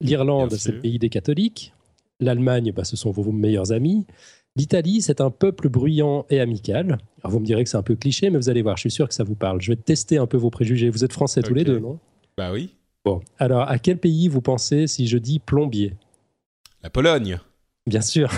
L'Irlande, 0.00 0.54
c'est 0.54 0.72
le 0.72 0.80
pays 0.80 0.98
des 0.98 1.08
catholiques. 1.08 1.72
L'Allemagne, 2.20 2.72
ben, 2.72 2.84
ce 2.84 2.96
sont 2.96 3.10
vos 3.10 3.30
meilleurs 3.30 3.72
amis. 3.72 4.06
L'Italie, 4.54 5.00
c'est 5.00 5.20
un 5.20 5.30
peuple 5.30 5.70
bruyant 5.70 6.26
et 6.28 6.40
amical. 6.40 6.98
Alors 7.22 7.32
vous 7.32 7.40
me 7.40 7.46
direz 7.46 7.64
que 7.64 7.70
c'est 7.70 7.78
un 7.78 7.82
peu 7.82 7.96
cliché, 7.96 8.28
mais 8.28 8.36
vous 8.36 8.50
allez 8.50 8.62
voir, 8.62 8.76
je 8.76 8.82
suis 8.82 8.90
sûr 8.90 9.08
que 9.08 9.14
ça 9.14 9.24
vous 9.24 9.34
parle. 9.34 9.62
Je 9.62 9.72
vais 9.72 9.76
tester 9.76 10.18
un 10.18 10.26
peu 10.26 10.36
vos 10.36 10.50
préjugés. 10.50 10.90
Vous 10.90 11.04
êtes 11.04 11.12
français 11.12 11.40
tous 11.42 11.54
les 11.54 11.64
deux, 11.64 11.78
non? 11.78 11.98
Bah 12.36 12.52
oui. 12.52 12.74
Bon, 13.04 13.20
alors 13.38 13.68
à 13.68 13.78
quel 13.78 13.98
pays 13.98 14.28
vous 14.28 14.42
pensez 14.42 14.86
si 14.86 15.06
je 15.06 15.16
dis 15.18 15.38
plombier? 15.38 15.94
La 16.82 16.90
Pologne. 16.90 17.38
Bien 17.86 18.02
sûr. 18.02 18.30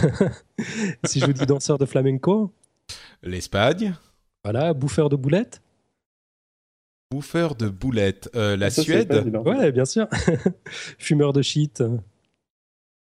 si 1.05 1.21
je 1.21 1.27
vous 1.27 1.33
dis 1.33 1.47
danseur 1.47 1.79
de 1.79 1.85
flamenco? 1.85 2.53
L'Espagne. 3.23 3.95
Voilà, 4.45 4.73
bouffeur 4.73 5.09
de 5.09 5.17
boulettes? 5.17 5.63
Bouffeur 7.11 7.57
de 7.57 7.69
boulettes. 7.69 8.31
Euh, 8.35 8.57
la 8.57 8.71
Suède 8.71 9.33
Ouais, 9.45 9.73
bien 9.73 9.85
sûr. 9.85 10.09
Fumeur 10.99 11.33
de 11.33 11.43
shit 11.43 11.83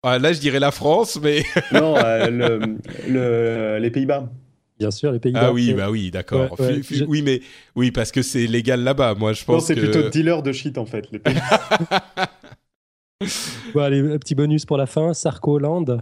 ah, 0.03 0.19
là, 0.19 0.33
je 0.33 0.41
dirais 0.41 0.61
la 0.61 0.71
France, 0.71 1.19
mais. 1.23 1.43
non, 1.73 1.95
euh, 1.97 2.31
le, 2.31 2.79
le, 3.09 3.79
les 3.79 3.91
Pays-Bas. 3.91 4.31
Bien 4.79 4.91
sûr, 4.91 5.13
les 5.13 5.21
Pays-Bas. 5.21 5.49
Ah 5.49 5.53
oui, 5.53 5.75
bah 5.75 5.91
oui, 5.91 6.11
d'accord. 6.11 6.59
Ouais, 6.59 6.67
ouais, 6.67 6.83
je... 6.83 7.05
Oui, 7.05 7.21
mais 7.21 7.43
oui, 7.77 7.91
parce 7.91 8.11
que 8.11 8.23
c'est 8.23 8.47
légal 8.47 8.83
là-bas. 8.83 9.15
Moi, 9.15 9.35
je 9.35 9.45
pense. 9.45 9.55
Non, 9.55 9.61
c'est 9.61 9.75
que... 9.75 9.81
plutôt 9.81 10.09
dealer 10.09 10.43
de 10.43 10.53
shit 10.53 10.79
en 10.79 10.87
fait. 10.87 11.07
Les 11.13 11.19
pays 11.19 11.35
bon, 13.75 13.83
allez, 13.83 14.19
petit 14.19 14.35
bonus 14.35 14.65
pour 14.65 14.79
la 14.79 14.87
fin. 14.87 15.13
Sarkoland. 15.13 16.01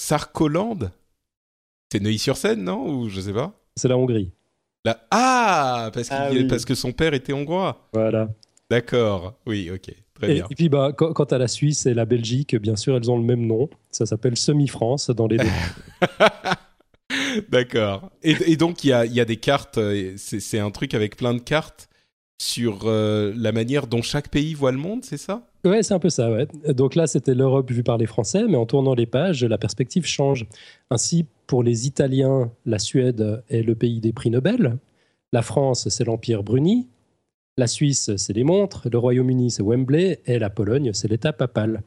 Sarkoland 0.00 0.92
C'est 1.92 2.00
Neuilly-sur-Seine, 2.00 2.62
non? 2.62 2.88
Ou 2.88 3.08
je 3.08 3.20
sais 3.20 3.32
pas. 3.32 3.52
C'est 3.74 3.88
la 3.88 3.98
Hongrie. 3.98 4.30
La... 4.84 4.96
Ah, 5.10 5.90
parce, 5.92 6.06
ah 6.12 6.28
oui. 6.30 6.44
parce 6.44 6.64
que 6.64 6.76
son 6.76 6.92
père 6.92 7.14
était 7.14 7.32
hongrois. 7.32 7.88
Voilà. 7.92 8.28
D'accord. 8.70 9.34
Oui, 9.44 9.72
ok. 9.74 9.92
Très 10.20 10.30
Et, 10.30 10.34
bien. 10.34 10.46
et 10.50 10.54
puis, 10.54 10.68
bah, 10.68 10.92
quant 10.92 11.24
à 11.24 11.38
la 11.38 11.48
Suisse 11.48 11.86
et 11.86 11.94
la 11.94 12.04
Belgique, 12.04 12.54
bien 12.56 12.76
sûr, 12.76 12.96
elles 12.96 13.10
ont 13.10 13.18
le 13.18 13.24
même 13.24 13.46
nom. 13.46 13.68
Ça 13.90 14.06
s'appelle 14.06 14.36
Semi-France 14.36 15.10
dans 15.10 15.26
les 15.26 15.38
deux. 15.38 15.46
D'accord. 17.50 18.10
Et, 18.22 18.36
et 18.52 18.56
donc, 18.56 18.84
il 18.84 18.88
y 18.88 18.92
a, 18.92 19.04
il 19.04 19.12
y 19.12 19.20
a 19.20 19.24
des 19.24 19.36
cartes, 19.36 19.78
euh, 19.78 20.12
c'est 20.16 20.40
c'est 20.40 20.58
un 20.58 20.70
truc 20.70 20.94
avec 20.94 21.16
plein 21.16 21.34
de 21.34 21.40
cartes 21.40 21.88
sur 22.40 22.80
euh, 22.84 23.32
la 23.36 23.52
manière 23.52 23.86
dont 23.86 24.02
chaque 24.02 24.28
pays 24.28 24.54
voit 24.54 24.72
le 24.72 24.78
monde, 24.78 25.04
c'est 25.04 25.18
ça? 25.18 25.46
Ouais, 25.64 25.82
c'est 25.82 25.92
un 25.92 25.98
peu 25.98 26.08
ça, 26.08 26.30
ouais. 26.30 26.46
Donc 26.72 26.94
là, 26.94 27.06
c'était 27.06 27.34
l'Europe 27.34 27.70
vue 27.70 27.82
par 27.82 27.98
les 27.98 28.06
Français, 28.06 28.44
mais 28.48 28.56
en 28.56 28.64
tournant 28.64 28.94
les 28.94 29.06
pages, 29.06 29.44
la 29.44 29.58
perspective 29.58 30.06
change. 30.06 30.46
Ainsi, 30.90 31.26
pour 31.46 31.62
les 31.62 31.86
Italiens, 31.86 32.50
la 32.64 32.78
Suède 32.78 33.42
est 33.50 33.62
le 33.62 33.74
pays 33.74 34.00
des 34.00 34.12
prix 34.12 34.30
Nobel, 34.30 34.78
la 35.32 35.42
France, 35.42 35.88
c'est 35.90 36.04
l'Empire 36.04 36.42
Bruni, 36.42 36.88
la 37.60 37.66
Suisse, 37.66 38.10
c'est 38.16 38.32
les 38.32 38.42
montres, 38.42 38.88
le 38.90 38.98
Royaume-Uni, 38.98 39.50
c'est 39.50 39.62
Wembley, 39.62 40.20
et 40.26 40.38
la 40.38 40.48
Pologne, 40.48 40.92
c'est 40.94 41.08
l'État 41.08 41.32
papal. 41.32 41.82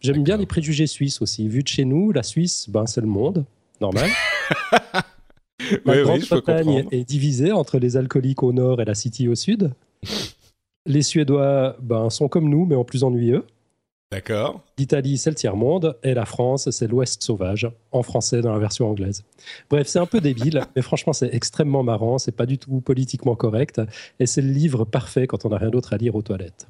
J'aime 0.00 0.24
bien 0.24 0.38
les 0.38 0.46
préjugés 0.46 0.86
suisses 0.86 1.20
aussi. 1.20 1.46
Vu 1.48 1.62
de 1.62 1.68
chez 1.68 1.84
nous, 1.84 2.10
la 2.12 2.22
Suisse, 2.22 2.68
ben, 2.68 2.86
c'est 2.86 3.02
le 3.02 3.06
monde, 3.06 3.44
normal. 3.80 4.08
La 5.84 5.92
Oui, 5.92 6.02
Grande-Bretagne 6.02 6.86
est 6.92 7.04
divisée 7.04 7.50
entre 7.50 7.78
les 7.78 7.96
alcooliques 7.96 8.44
au 8.44 8.52
nord 8.52 8.80
et 8.80 8.84
la 8.84 8.94
City 8.94 9.28
au 9.28 9.34
sud. 9.34 9.72
Les 10.86 11.02
Suédois 11.02 11.76
ben, 11.82 12.08
sont 12.10 12.28
comme 12.28 12.48
nous, 12.48 12.64
mais 12.64 12.76
en 12.76 12.84
plus 12.84 13.02
ennuyeux. 13.02 13.44
D'accord. 14.10 14.64
L'Italie, 14.78 15.18
c'est 15.18 15.28
le 15.28 15.36
tiers-monde, 15.36 15.98
et 16.02 16.14
la 16.14 16.24
France, 16.24 16.70
c'est 16.70 16.86
l'Ouest 16.86 17.22
sauvage, 17.22 17.70
en 17.92 18.02
français 18.02 18.40
dans 18.40 18.52
la 18.52 18.58
version 18.58 18.88
anglaise. 18.88 19.22
Bref, 19.68 19.86
c'est 19.86 19.98
un 19.98 20.06
peu 20.06 20.20
débile, 20.20 20.64
mais 20.74 20.82
franchement, 20.82 21.12
c'est 21.12 21.34
extrêmement 21.34 21.82
marrant, 21.82 22.16
c'est 22.16 22.32
pas 22.32 22.46
du 22.46 22.56
tout 22.56 22.80
politiquement 22.80 23.36
correct, 23.36 23.82
et 24.18 24.24
c'est 24.26 24.40
le 24.40 24.50
livre 24.50 24.86
parfait 24.86 25.26
quand 25.26 25.44
on 25.44 25.50
n'a 25.50 25.58
rien 25.58 25.68
d'autre 25.68 25.92
à 25.92 25.98
lire 25.98 26.14
aux 26.14 26.22
toilettes. 26.22 26.66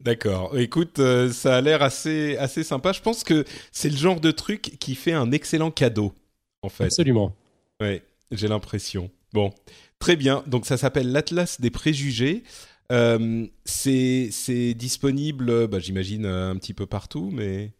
D'accord. 0.00 0.56
Écoute, 0.58 0.98
euh, 0.98 1.30
ça 1.30 1.58
a 1.58 1.60
l'air 1.60 1.82
assez, 1.82 2.36
assez 2.38 2.64
sympa. 2.64 2.92
Je 2.92 3.02
pense 3.02 3.22
que 3.22 3.44
c'est 3.70 3.90
le 3.90 3.96
genre 3.96 4.18
de 4.18 4.30
truc 4.30 4.78
qui 4.80 4.94
fait 4.94 5.12
un 5.12 5.30
excellent 5.30 5.70
cadeau, 5.70 6.14
en 6.62 6.70
fait. 6.70 6.84
Absolument. 6.84 7.36
Ouais, 7.82 8.02
j'ai 8.30 8.48
l'impression. 8.48 9.10
Bon, 9.34 9.52
très 9.98 10.16
bien. 10.16 10.42
Donc 10.46 10.64
ça 10.64 10.78
s'appelle 10.78 11.12
l'Atlas 11.12 11.60
des 11.60 11.70
préjugés. 11.70 12.42
Euh, 12.90 13.46
c'est 13.64 14.74
disponible, 14.74 15.68
bah, 15.68 15.78
j'imagine, 15.78 16.24
euh, 16.26 16.50
un 16.50 16.56
petit 16.56 16.74
peu 16.74 16.86
partout, 16.86 17.30
mais 17.32 17.72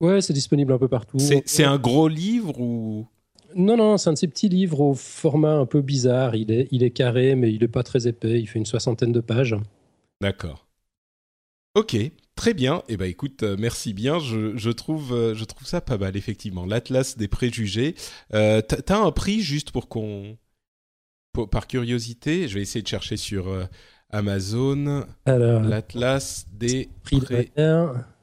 Ouais, 0.00 0.20
c'est 0.20 0.32
disponible 0.32 0.72
un 0.72 0.78
peu 0.78 0.88
partout. 0.88 1.18
c'est 1.18 1.64
un 1.64 1.78
gros 1.78 2.08
livre 2.08 2.58
ou? 2.60 3.06
Non, 3.54 3.76
non, 3.76 3.98
c'est 3.98 4.08
un 4.10 4.14
de 4.14 4.18
ces 4.18 4.28
petits 4.28 4.48
livres 4.48 4.80
au 4.80 4.94
format 4.94 5.52
un 5.54 5.66
peu 5.66 5.80
bizarre. 5.82 6.34
Il 6.34 6.50
est, 6.50 6.68
il 6.70 6.82
est 6.82 6.90
carré, 6.90 7.34
mais 7.34 7.52
il 7.52 7.60
n'est 7.60 7.68
pas 7.68 7.82
très 7.82 8.08
épais. 8.08 8.40
Il 8.40 8.46
fait 8.46 8.58
une 8.58 8.66
soixantaine 8.66 9.12
de 9.12 9.20
pages. 9.20 9.54
D'accord. 10.20 10.66
Ok, 11.74 11.96
très 12.34 12.54
bien. 12.54 12.82
Eh 12.88 12.96
ben 12.96 13.06
écoute, 13.08 13.42
euh, 13.42 13.56
merci 13.58 13.92
bien. 13.94 14.18
Je, 14.18 14.56
je 14.56 14.70
trouve 14.70 15.12
euh, 15.12 15.34
je 15.34 15.44
trouve 15.44 15.66
ça 15.66 15.80
pas 15.80 15.98
mal 15.98 16.16
effectivement. 16.16 16.66
L'Atlas 16.66 17.16
des 17.16 17.28
préjugés. 17.28 17.94
Euh, 18.34 18.60
t'as 18.62 18.98
un 18.98 19.12
prix 19.12 19.40
juste 19.40 19.70
pour 19.70 19.88
qu'on 19.88 20.36
par 21.50 21.66
curiosité? 21.66 22.48
Je 22.48 22.54
vais 22.54 22.62
essayer 22.62 22.82
de 22.82 22.88
chercher 22.88 23.16
sur 23.16 23.46
Amazon 24.12 25.04
l'Atlas 25.26 26.46
des 26.52 26.88
prix 27.02 27.18
de 27.20 27.48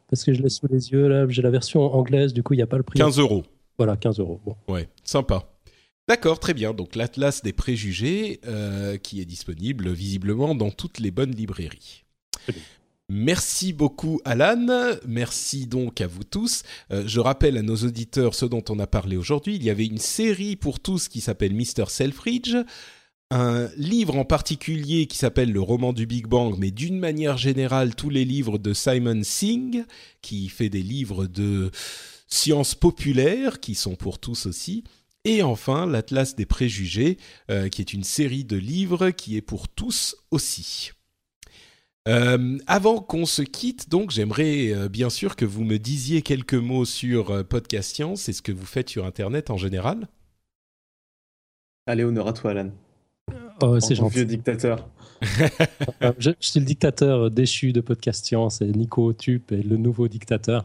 parce 0.09 0.23
que 0.23 0.33
je 0.33 0.41
l'ai 0.41 0.49
sous 0.49 0.67
les 0.67 0.89
yeux, 0.89 1.07
là, 1.07 1.27
j'ai 1.29 1.41
la 1.41 1.51
version 1.51 1.81
anglaise, 1.93 2.33
du 2.33 2.41
coup, 2.41 2.53
il 2.53 2.57
n'y 2.57 2.63
a 2.63 2.67
pas 2.67 2.77
le 2.77 2.83
prix. 2.83 2.97
15 2.97 3.19
euros. 3.19 3.43
Voilà, 3.77 3.95
15 3.95 4.19
euros. 4.19 4.41
Bon. 4.43 4.55
Ouais, 4.67 4.89
sympa. 5.03 5.47
D'accord, 6.07 6.39
très 6.39 6.55
bien. 6.55 6.73
Donc 6.73 6.95
l'Atlas 6.95 7.43
des 7.43 7.53
préjugés 7.53 8.39
euh, 8.47 8.97
qui 8.97 9.21
est 9.21 9.25
disponible 9.25 9.91
visiblement 9.91 10.55
dans 10.55 10.71
toutes 10.71 10.99
les 10.99 11.11
bonnes 11.11 11.31
librairies. 11.31 12.03
Merci 13.11 13.73
beaucoup 13.73 14.19
Alan, 14.25 14.95
merci 15.07 15.67
donc 15.67 16.01
à 16.01 16.07
vous 16.07 16.23
tous. 16.23 16.63
Euh, 16.91 17.03
je 17.05 17.19
rappelle 17.19 17.57
à 17.57 17.61
nos 17.61 17.75
auditeurs 17.75 18.33
ce 18.33 18.45
dont 18.45 18.63
on 18.69 18.79
a 18.79 18.87
parlé 18.87 19.17
aujourd'hui. 19.17 19.55
Il 19.55 19.63
y 19.63 19.69
avait 19.69 19.85
une 19.85 19.99
série 19.99 20.55
pour 20.55 20.79
tous 20.79 21.07
qui 21.07 21.21
s'appelle 21.21 21.53
Mr. 21.53 21.85
Selfridge, 21.87 22.55
un 23.31 23.69
livre 23.77 24.17
en 24.17 24.25
particulier 24.25 25.05
qui 25.05 25.17
s'appelle 25.17 25.51
Le 25.51 25.61
roman 25.61 25.93
du 25.93 26.05
Big 26.05 26.25
Bang, 26.25 26.55
mais 26.57 26.71
d'une 26.71 26.97
manière 26.97 27.37
générale 27.37 27.95
tous 27.95 28.09
les 28.09 28.25
livres 28.25 28.57
de 28.57 28.73
Simon 28.73 29.21
Singh, 29.23 29.85
qui 30.21 30.49
fait 30.49 30.69
des 30.69 30.81
livres 30.81 31.27
de 31.27 31.71
sciences 32.27 32.75
populaires 32.75 33.59
qui 33.59 33.75
sont 33.75 33.95
pour 33.95 34.19
tous 34.19 34.45
aussi. 34.45 34.83
Et 35.25 35.43
enfin, 35.43 35.85
l'Atlas 35.85 36.35
des 36.35 36.45
préjugés, 36.45 37.17
euh, 37.51 37.69
qui 37.69 37.81
est 37.81 37.93
une 37.93 38.03
série 38.03 38.45
de 38.45 38.55
livres 38.55 39.09
qui 39.11 39.35
est 39.35 39.41
pour 39.41 39.67
tous 39.67 40.15
aussi. 40.31 40.91
Euh, 42.07 42.57
avant 42.65 42.99
qu'on 43.01 43.25
se 43.25 43.41
quitte, 43.41 43.89
donc, 43.89 44.09
j'aimerais 44.09 44.71
euh, 44.73 44.89
bien 44.89 45.09
sûr 45.09 45.35
que 45.35 45.45
vous 45.45 45.63
me 45.63 45.77
disiez 45.77 46.21
quelques 46.23 46.55
mots 46.55 46.85
sur 46.85 47.45
Podcast 47.47 47.93
Science 47.93 48.29
et 48.29 48.33
ce 48.33 48.41
que 48.41 48.51
vous 48.51 48.65
faites 48.65 48.89
sur 48.89 49.05
Internet 49.05 49.51
en 49.51 49.57
général. 49.57 50.07
Allez, 51.85 52.03
honneur 52.03 52.27
à 52.27 52.33
toi, 52.33 52.51
Alan. 52.51 52.71
Oh, 53.61 53.79
c'est 53.79 53.95
gentil. 53.95 54.15
vieux 54.17 54.25
dictateur. 54.25 54.87
Euh, 56.01 56.13
je, 56.17 56.29
je 56.39 56.47
suis 56.47 56.59
le 56.61 56.65
dictateur 56.65 57.29
déchu 57.29 57.73
de 57.73 57.81
Podcast 57.81 58.25
Science, 58.25 58.59
c'est 58.59 58.65
Nico 58.67 59.11
Tup 59.11 59.51
et 59.51 59.61
le 59.61 59.75
nouveau 59.75 60.07
dictateur. 60.07 60.63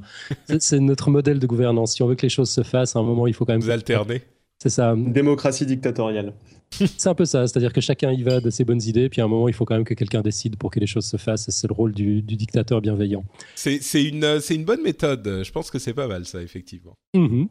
C'est 0.60 0.78
notre 0.78 1.10
modèle 1.10 1.40
de 1.40 1.46
gouvernance. 1.48 1.94
Si 1.94 2.02
on 2.04 2.06
veut 2.06 2.14
que 2.14 2.22
les 2.22 2.28
choses 2.28 2.50
se 2.50 2.62
fassent, 2.62 2.94
à 2.94 3.00
un 3.00 3.02
moment, 3.02 3.26
il 3.26 3.34
faut 3.34 3.44
quand 3.44 3.52
même. 3.54 3.60
Vous 3.60 3.70
alternez. 3.70 4.22
C'est 4.62 4.68
ça. 4.70 4.94
Démocratie 4.96 5.66
dictatoriale. 5.66 6.34
C'est 6.70 7.08
un 7.08 7.14
peu 7.14 7.24
ça. 7.24 7.46
C'est-à-dire 7.48 7.72
que 7.72 7.80
chacun 7.80 8.12
y 8.12 8.22
va 8.22 8.40
de 8.40 8.48
ses 8.50 8.64
bonnes 8.64 8.82
idées, 8.82 9.08
puis 9.08 9.20
à 9.20 9.24
un 9.24 9.28
moment, 9.28 9.48
il 9.48 9.54
faut 9.54 9.64
quand 9.64 9.74
même 9.74 9.84
que 9.84 9.94
quelqu'un 9.94 10.20
décide 10.22 10.56
pour 10.56 10.70
que 10.70 10.78
les 10.78 10.86
choses 10.86 11.06
se 11.06 11.16
fassent. 11.16 11.48
et 11.48 11.52
C'est 11.52 11.66
le 11.66 11.74
rôle 11.74 11.92
du, 11.92 12.22
du 12.22 12.36
dictateur 12.36 12.80
bienveillant. 12.80 13.24
C'est 13.56 13.82
c'est 13.82 14.04
une, 14.04 14.22
euh, 14.22 14.38
c'est 14.40 14.54
une 14.54 14.64
bonne 14.64 14.82
méthode. 14.82 15.42
Je 15.44 15.50
pense 15.50 15.70
que 15.70 15.80
c'est 15.80 15.94
pas 15.94 16.06
mal 16.06 16.26
ça, 16.26 16.40
effectivement. 16.40 16.94
Mhm. 17.14 17.48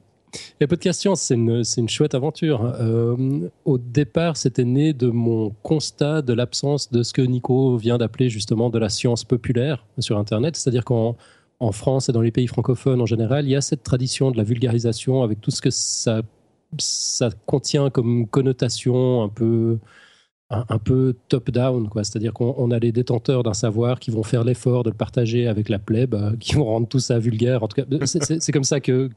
Et 0.60 0.68
Podcast 0.68 1.02
Science, 1.02 1.22
c'est 1.22 1.36
une, 1.36 1.64
une 1.78 1.90
chouette 1.90 2.16
aventure. 2.16 2.64
Euh, 2.80 3.50
au 3.66 3.78
départ, 3.78 4.38
c'était 4.38 4.64
né 4.64 4.94
de 4.94 5.08
mon 5.08 5.52
constat 5.64 6.22
de 6.22 6.34
l'absence 6.34 6.92
de 6.92 7.04
ce 7.04 7.14
que 7.14 7.22
Nico 7.22 7.78
vient 7.78 7.98
d'appeler 7.98 8.30
justement 8.30 8.70
de 8.70 8.80
la 8.80 8.90
science 8.90 9.24
populaire 9.24 9.86
sur 10.00 10.18
Internet. 10.18 10.56
C'est-à-dire 10.56 10.86
qu'en 10.86 11.16
en 11.60 11.72
France 11.72 12.10
et 12.10 12.12
dans 12.12 12.22
les 12.22 12.32
pays 12.32 12.48
francophones 12.48 13.02
en 13.02 13.06
général, 13.06 13.46
il 13.46 13.52
y 13.52 13.56
a 13.56 13.62
cette 13.62 13.84
tradition 13.84 14.32
de 14.32 14.38
la 14.38 14.44
vulgarisation 14.44 15.24
avec 15.24 15.40
tout 15.40 15.52
ce 15.52 15.62
que 15.62 15.70
ça, 15.70 16.22
ça 16.78 17.30
contient 17.46 17.90
comme 17.90 18.28
connotation 18.28 19.24
un 19.24 19.30
peu 19.30 19.78
un, 20.50 20.78
peu 20.78 21.16
top-down. 21.30 21.90
C'est-à-dire 21.96 22.32
qu'on 22.34 22.54
on 22.58 22.70
a 22.70 22.78
les 22.78 22.92
détenteurs 22.92 23.42
d'un 23.44 23.54
savoir 23.54 24.00
qui 24.00 24.12
vont 24.12 24.22
faire 24.24 24.44
l'effort 24.44 24.84
de 24.84 24.92
le 24.92 24.96
partager 24.96 25.48
avec 25.48 25.68
la 25.68 25.80
plèbe, 25.80 26.14
euh, 26.14 26.36
qui 26.40 26.54
vont 26.54 26.66
rendre 26.66 26.88
tout 26.88 27.00
ça 27.00 27.18
vulgaire. 27.18 27.64
En 27.64 27.68
tout 27.68 27.82
cas, 27.82 28.06
c'est- 28.06 28.52
comme 28.52 28.64
ça 28.64 28.80
que 28.80 29.10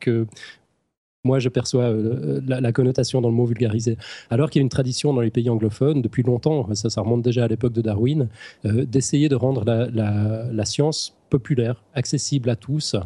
moi 1.26 1.38
je 1.38 1.48
perçois 1.48 1.84
euh, 1.84 2.40
la, 2.46 2.72
connotation 2.72 3.20
dans 3.20 3.28
le 3.28 3.34
mot 3.34 3.44
vulgarisé. 3.44 3.98
Alors 4.30 4.48
qu'il 4.48 4.60
y 4.60 4.62
a 4.62 4.64
une 4.64 4.70
tradition 4.70 5.12
dans 5.12 5.20
les 5.20 5.30
pays 5.30 5.50
anglophones 5.50 6.00
depuis 6.00 6.22
longtemps, 6.22 6.72
ça, 6.74 7.00
remonte 7.00 7.22
déjà 7.22 7.44
à 7.44 7.48
l'époque 7.48 7.72
de 7.72 7.82
Darwin, 7.82 8.28
euh, 8.64 8.86
d'essayer 8.86 9.28
de 9.28 9.34
rendre 9.36 9.64
la, 9.64 10.64
science 10.64 11.16
populaire, 11.30 11.82
accessible 11.94 12.48
à 12.50 12.56
tous. 12.56 12.96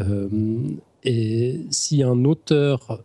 Euh, 0.00 0.28
et 1.04 1.60
si 1.70 2.02
un 2.02 2.24
auteur, 2.24 3.02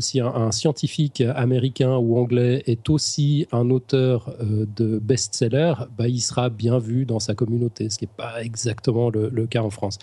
si 0.00 0.18
un, 0.18 0.50
scientifique 0.50 1.20
américain 1.20 1.96
ou 1.98 2.18
anglais 2.18 2.62
est 2.66 2.88
aussi 2.88 3.46
un 3.52 3.68
auteur 3.70 4.34
de 4.40 4.98
best-seller, 4.98 5.74
bah, 5.96 6.08
il 6.08 6.20
sera 6.20 6.48
bien 6.48 6.78
vu 6.78 7.04
dans 7.04 7.20
sa 7.20 7.34
communauté, 7.34 7.90
ce 7.90 7.98
qui 7.98 8.06
n'est 8.06 8.16
pas 8.16 8.42
exactement 8.42 9.10
le, 9.10 9.46
cas 9.46 9.62
en 9.62 9.70
France. 9.70 9.98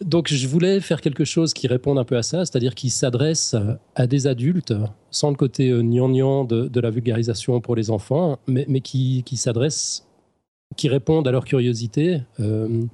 Donc 0.00 0.28
je 0.28 0.46
voulais 0.48 0.80
faire 0.80 1.00
quelque 1.00 1.24
chose 1.24 1.52
qui 1.54 1.66
réponde 1.66 1.98
un 1.98 2.04
peu 2.04 2.16
à 2.16 2.22
ça, 2.22 2.44
c'est-à-dire 2.44 2.74
qui 2.74 2.90
s'adresse 2.90 3.54
à 3.94 4.06
des 4.06 4.26
adultes, 4.26 4.74
sans 5.10 5.30
le 5.30 5.36
côté 5.36 5.70
euh, 5.70 5.82
gnangnan 5.82 6.44
de, 6.44 6.68
de 6.68 6.80
la 6.80 6.90
vulgarisation 6.90 7.60
pour 7.60 7.76
les 7.76 7.90
enfants, 7.90 8.38
mais, 8.46 8.80
qui 8.80 9.22
s'adresse, 9.36 10.06
qui 10.76 10.88
répondent 10.88 11.26
à 11.28 11.30
leur 11.30 11.44
curiosité. 11.44 12.22
Euh, 12.40 12.84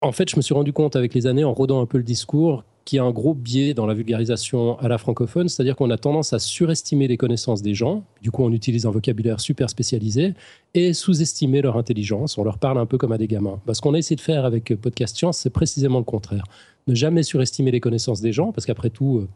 en 0.00 0.12
fait, 0.12 0.28
je 0.28 0.36
me 0.36 0.42
suis 0.42 0.54
rendu 0.54 0.72
compte 0.72 0.96
avec 0.96 1.14
les 1.14 1.26
années, 1.26 1.44
en 1.44 1.54
rodant 1.54 1.80
un 1.80 1.86
peu 1.86 1.98
le 1.98 2.04
discours, 2.04 2.64
qu'il 2.84 2.98
y 2.98 3.00
a 3.00 3.04
un 3.04 3.10
gros 3.10 3.34
biais 3.34 3.74
dans 3.74 3.86
la 3.86 3.94
vulgarisation 3.94 4.78
à 4.78 4.88
la 4.88 4.98
francophone, 4.98 5.48
c'est-à-dire 5.48 5.76
qu'on 5.76 5.90
a 5.90 5.96
tendance 5.96 6.32
à 6.32 6.38
surestimer 6.38 7.08
les 7.08 7.16
connaissances 7.16 7.62
des 7.62 7.74
gens, 7.74 8.04
du 8.22 8.30
coup 8.30 8.44
on 8.44 8.52
utilise 8.52 8.86
un 8.86 8.90
vocabulaire 8.90 9.40
super 9.40 9.70
spécialisé, 9.70 10.34
et 10.74 10.92
sous-estimer 10.92 11.62
leur 11.62 11.76
intelligence, 11.76 12.36
on 12.36 12.44
leur 12.44 12.58
parle 12.58 12.78
un 12.78 12.86
peu 12.86 12.98
comme 12.98 13.12
à 13.12 13.18
des 13.18 13.28
gamins. 13.28 13.60
Parce 13.64 13.80
qu'on 13.80 13.94
a 13.94 13.98
essayé 13.98 14.16
de 14.16 14.20
faire 14.20 14.44
avec 14.44 14.74
Podcast 14.80 15.16
Science, 15.16 15.38
c'est 15.38 15.50
précisément 15.50 15.98
le 15.98 16.04
contraire. 16.04 16.44
Ne 16.86 16.94
jamais 16.94 17.22
surestimer 17.22 17.70
les 17.70 17.80
connaissances 17.80 18.20
des 18.20 18.32
gens, 18.32 18.52
parce 18.52 18.66
qu'après 18.66 18.90
tout, 18.90 19.18
euh, 19.18 19.28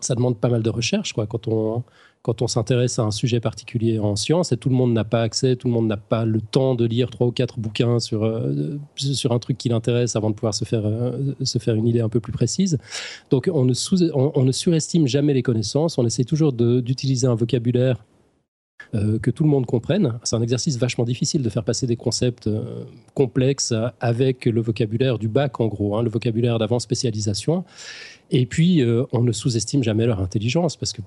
ça 0.00 0.14
demande 0.14 0.38
pas 0.38 0.48
mal 0.48 0.62
de 0.62 0.70
recherche, 0.70 1.12
quoi, 1.12 1.26
quand 1.26 1.48
on, 1.48 1.82
quand 2.22 2.40
on 2.40 2.46
s'intéresse 2.46 2.98
à 2.98 3.02
un 3.02 3.10
sujet 3.10 3.38
particulier 3.38 3.98
en 3.98 4.16
sciences, 4.16 4.50
et 4.52 4.56
tout 4.56 4.70
le 4.70 4.74
monde 4.74 4.92
n'a 4.92 5.04
pas 5.04 5.22
accès, 5.22 5.56
tout 5.56 5.68
le 5.68 5.74
monde 5.74 5.86
n'a 5.86 5.98
pas 5.98 6.24
le 6.24 6.40
temps 6.40 6.74
de 6.74 6.86
lire 6.86 7.10
trois 7.10 7.26
ou 7.26 7.32
quatre 7.32 7.58
bouquins 7.58 8.00
sur, 8.00 8.24
euh, 8.24 8.78
sur 8.96 9.32
un 9.32 9.38
truc 9.38 9.58
qui 9.58 9.68
l'intéresse 9.68 10.16
avant 10.16 10.30
de 10.30 10.34
pouvoir 10.34 10.54
se 10.54 10.64
faire, 10.64 10.86
euh, 10.86 11.34
se 11.42 11.58
faire 11.58 11.74
une 11.74 11.86
idée 11.86 12.00
un 12.00 12.08
peu 12.08 12.20
plus 12.20 12.32
précise. 12.32 12.78
Donc 13.30 13.50
on 13.52 13.64
ne, 13.64 13.74
sous, 13.74 14.02
on, 14.14 14.32
on 14.34 14.44
ne 14.44 14.52
surestime 14.52 15.06
jamais 15.06 15.34
les 15.34 15.42
connaissances, 15.42 15.98
on 15.98 16.06
essaie 16.06 16.24
toujours 16.24 16.52
d'utiliser 16.52 17.26
un 17.26 17.34
vocabulaire 17.34 18.04
que 18.92 19.30
tout 19.30 19.42
le 19.42 19.50
monde 19.50 19.66
comprenne. 19.66 20.20
C'est 20.22 20.36
un 20.36 20.42
exercice 20.42 20.78
vachement 20.78 21.04
difficile 21.04 21.42
de 21.42 21.48
faire 21.48 21.64
passer 21.64 21.86
des 21.86 21.96
concepts 21.96 22.48
complexes 23.14 23.74
avec 24.00 24.44
le 24.44 24.60
vocabulaire 24.60 25.18
du 25.18 25.26
bac, 25.26 25.58
en 25.60 25.66
gros, 25.66 25.96
hein, 25.96 26.02
le 26.02 26.10
vocabulaire 26.10 26.58
d'avant 26.58 26.78
spécialisation. 26.78 27.64
Et 28.30 28.46
puis, 28.46 28.84
on 29.12 29.22
ne 29.22 29.32
sous-estime 29.32 29.82
jamais 29.82 30.06
leur 30.06 30.20
intelligence, 30.20 30.76
parce 30.76 30.92
que 30.92 31.02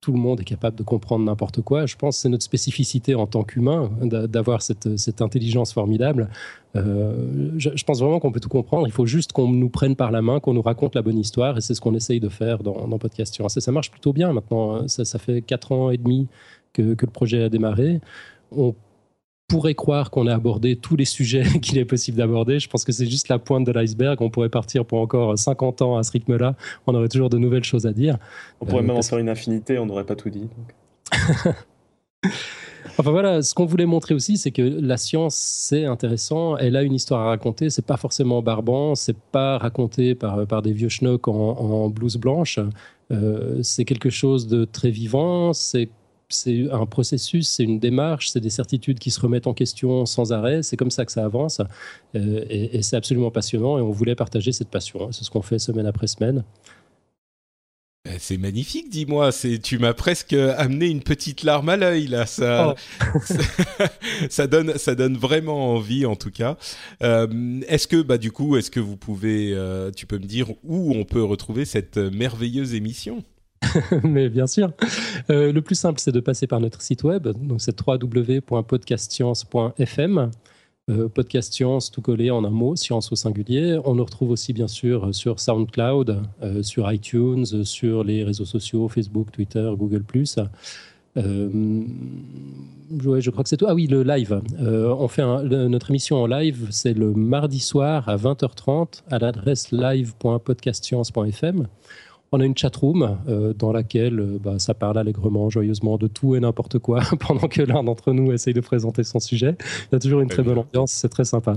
tout 0.00 0.12
le 0.12 0.18
monde 0.18 0.40
est 0.40 0.44
capable 0.44 0.76
de 0.76 0.82
comprendre 0.82 1.24
n'importe 1.26 1.60
quoi. 1.60 1.84
Je 1.84 1.94
pense 1.94 2.16
que 2.16 2.22
c'est 2.22 2.28
notre 2.30 2.44
spécificité 2.44 3.14
en 3.14 3.26
tant 3.26 3.44
qu'humain 3.44 3.90
d'avoir 4.00 4.62
cette, 4.62 5.20
intelligence 5.20 5.74
formidable. 5.74 6.30
Euh, 6.74 7.50
je, 7.58 7.84
pense 7.84 8.00
vraiment 8.00 8.18
qu'on 8.18 8.32
peut 8.32 8.40
tout 8.40 8.48
comprendre. 8.48 8.86
Il 8.86 8.92
faut 8.92 9.04
juste 9.04 9.32
qu'on 9.32 9.48
nous 9.48 9.68
prenne 9.68 9.96
par 9.96 10.10
la 10.10 10.22
main, 10.22 10.40
qu'on 10.40 10.54
nous 10.54 10.62
raconte 10.62 10.94
la 10.94 11.02
bonne 11.02 11.18
histoire. 11.18 11.58
Et 11.58 11.60
c'est 11.60 11.74
ce 11.74 11.82
qu'on 11.82 11.94
essaye 11.94 12.18
de 12.18 12.30
faire 12.30 12.62
dans, 12.62 12.88
dans 12.88 12.98
Podcast 12.98 13.38
Ça, 13.48 13.60
ça 13.60 13.72
marche 13.72 13.90
plutôt 13.90 14.14
bien 14.14 14.32
maintenant. 14.32 14.88
Ça, 14.88 15.04
ça 15.04 15.18
fait 15.18 15.42
quatre 15.42 15.72
ans 15.72 15.90
et 15.90 15.98
demi 15.98 16.28
que, 16.72 16.94
que, 16.94 17.06
le 17.06 17.12
projet 17.12 17.42
a 17.42 17.48
démarré. 17.48 18.00
On 18.52 18.74
pourrait 19.50 19.74
croire 19.74 20.10
qu'on 20.10 20.26
a 20.28 20.34
abordé 20.34 20.76
tous 20.76 20.96
les 20.96 21.04
sujets 21.04 21.42
qu'il 21.60 21.76
est 21.78 21.84
possible 21.84 22.16
d'aborder. 22.16 22.58
Je 22.60 22.68
pense 22.68 22.84
que 22.84 22.92
c'est 22.92 23.06
juste 23.06 23.28
la 23.28 23.38
pointe 23.38 23.64
de 23.66 23.72
l'iceberg. 23.72 24.22
On 24.22 24.30
pourrait 24.30 24.48
partir 24.48 24.84
pour 24.84 25.00
encore 25.00 25.38
50 25.38 25.82
ans 25.82 25.96
à 25.98 26.02
ce 26.02 26.12
rythme-là. 26.12 26.54
On 26.86 26.94
aurait 26.94 27.08
toujours 27.08 27.28
de 27.28 27.38
nouvelles 27.38 27.64
choses 27.64 27.86
à 27.86 27.92
dire. 27.92 28.16
On 28.60 28.66
pourrait 28.66 28.82
euh, 28.82 28.86
même 28.86 28.96
en 28.96 29.02
faire 29.02 29.18
une 29.18 29.28
infinité, 29.28 29.78
on 29.78 29.86
n'aurait 29.86 30.04
pas 30.04 30.16
tout 30.16 30.30
dit. 30.30 30.48
enfin 32.98 33.10
voilà, 33.10 33.42
ce 33.42 33.52
qu'on 33.54 33.66
voulait 33.66 33.86
montrer 33.86 34.14
aussi, 34.14 34.36
c'est 34.36 34.52
que 34.52 34.62
la 34.62 34.96
science, 34.96 35.34
c'est 35.34 35.84
intéressant. 35.84 36.56
Elle 36.56 36.76
a 36.76 36.82
une 36.82 36.94
histoire 36.94 37.22
à 37.22 37.24
raconter. 37.30 37.70
C'est 37.70 37.84
pas 37.84 37.96
forcément 37.96 38.42
barbant. 38.42 38.94
C'est 38.94 39.18
pas 39.18 39.58
raconté 39.58 40.14
par, 40.14 40.46
par 40.46 40.62
des 40.62 40.72
vieux 40.72 40.88
schnocks 40.88 41.26
en, 41.26 41.32
en 41.32 41.88
blouse 41.88 42.16
blanche. 42.16 42.60
Euh, 43.10 43.58
c'est 43.62 43.84
quelque 43.84 44.10
chose 44.10 44.46
de 44.46 44.64
très 44.64 44.90
vivant. 44.90 45.52
C'est 45.52 45.88
c'est 46.30 46.70
un 46.70 46.86
processus, 46.86 47.48
c'est 47.48 47.64
une 47.64 47.78
démarche, 47.78 48.30
c'est 48.30 48.40
des 48.40 48.50
certitudes 48.50 48.98
qui 48.98 49.10
se 49.10 49.20
remettent 49.20 49.46
en 49.46 49.54
question 49.54 50.06
sans 50.06 50.32
arrêt. 50.32 50.62
C'est 50.62 50.76
comme 50.76 50.90
ça 50.90 51.04
que 51.04 51.12
ça 51.12 51.24
avance. 51.24 51.60
Euh, 52.14 52.44
et, 52.48 52.82
c'est 52.82 52.96
absolument 52.96 53.30
passionnant. 53.30 53.78
Et 53.78 53.82
on 53.82 53.90
voulait 53.90 54.14
partager 54.14 54.52
cette 54.52 54.68
passion. 54.68 55.12
C'est 55.12 55.24
ce 55.24 55.30
qu'on 55.30 55.42
fait 55.42 55.58
semaine 55.58 55.86
après 55.86 56.06
semaine. 56.06 56.44
Eh, 58.08 58.18
c'est 58.18 58.38
magnifique, 58.38 58.88
dis-moi. 58.88 59.30
tu 59.62 59.78
m'as 59.78 59.92
presque 59.92 60.32
amené 60.32 60.86
une 60.86 61.02
petite 61.02 61.42
larme 61.42 61.68
à 61.68 61.76
l'œil 61.76 62.06
là. 62.06 62.24
Ça, 62.24 62.74
oh. 63.14 63.18
ça, 64.30 64.46
donne, 64.46 64.78
ça 64.78 64.94
donne 64.94 65.18
vraiment 65.18 65.74
envie, 65.74 66.06
en 66.06 66.16
tout 66.16 66.30
cas. 66.30 66.56
Euh, 67.02 67.60
est-ce 67.68 67.86
que, 67.86 68.00
bah, 68.00 68.16
du 68.16 68.32
coup, 68.32 68.56
est-ce 68.56 68.70
que 68.70 68.80
vous 68.80 68.96
pouvez, 68.96 69.52
euh, 69.52 69.90
tu 69.90 70.06
peux 70.06 70.18
me 70.18 70.24
dire 70.24 70.50
où 70.64 70.94
on 70.94 71.04
peut 71.04 71.22
retrouver 71.22 71.66
cette 71.66 71.98
merveilleuse 71.98 72.74
émission? 72.74 73.22
mais 74.02 74.28
bien 74.28 74.46
sûr. 74.46 74.72
Euh, 75.30 75.50
le 75.52 75.62
plus 75.62 75.74
simple, 75.74 75.98
c'est 76.00 76.12
de 76.12 76.20
passer 76.20 76.46
par 76.46 76.60
notre 76.60 76.82
site 76.82 77.02
web. 77.04 77.28
Donc, 77.28 77.60
c'est 77.60 77.74
www.podcastscience.fm. 77.86 80.30
Euh, 80.90 81.08
podcast 81.08 81.52
Science, 81.52 81.90
tout 81.90 82.00
collé 82.00 82.30
en 82.30 82.44
un 82.44 82.50
mot, 82.50 82.74
science 82.74 83.12
au 83.12 83.16
singulier. 83.16 83.78
On 83.84 83.94
nous 83.94 84.04
retrouve 84.04 84.30
aussi, 84.30 84.52
bien 84.52 84.66
sûr, 84.66 85.14
sur 85.14 85.38
SoundCloud, 85.38 86.22
euh, 86.42 86.62
sur 86.62 86.90
iTunes, 86.90 87.64
sur 87.64 88.02
les 88.02 88.24
réseaux 88.24 88.44
sociaux, 88.44 88.88
Facebook, 88.88 89.30
Twitter, 89.30 89.70
Google. 89.76 90.04
Euh, 91.16 91.82
je 92.90 93.30
crois 93.30 93.44
que 93.44 93.48
c'est 93.48 93.56
tout. 93.56 93.66
Ah 93.68 93.74
oui, 93.74 93.86
le 93.86 94.02
live. 94.02 94.40
on 94.58 95.06
fait 95.06 95.22
notre 95.22 95.90
émission 95.90 96.22
en 96.22 96.26
live, 96.26 96.66
c'est 96.70 96.94
le 96.94 97.12
mardi 97.12 97.60
soir 97.60 98.08
à 98.08 98.16
20h30 98.16 99.02
à 99.10 99.18
l'adresse 99.18 99.70
live.podcastscience.fm 99.70 101.68
on 102.32 102.40
a 102.40 102.44
une 102.44 102.56
chatroom 102.56 103.18
euh, 103.28 103.52
dans 103.52 103.72
laquelle 103.72 104.20
euh, 104.20 104.38
bah, 104.42 104.58
ça 104.58 104.74
parle 104.74 104.98
allègrement, 104.98 105.50
joyeusement 105.50 105.98
de 105.98 106.06
tout 106.06 106.36
et 106.36 106.40
n'importe 106.40 106.78
quoi 106.78 107.00
pendant 107.20 107.48
que 107.48 107.62
l'un 107.62 107.82
d'entre 107.82 108.12
nous 108.12 108.32
essaye 108.32 108.54
de 108.54 108.60
présenter 108.60 109.02
son 109.04 109.20
sujet. 109.20 109.56
Il 109.60 109.94
y 109.94 109.96
a 109.96 109.98
toujours 109.98 110.20
une 110.20 110.28
très 110.28 110.42
bonne 110.42 110.58
ambiance, 110.58 110.92
c'est 110.92 111.08
très 111.08 111.24
sympa. 111.24 111.54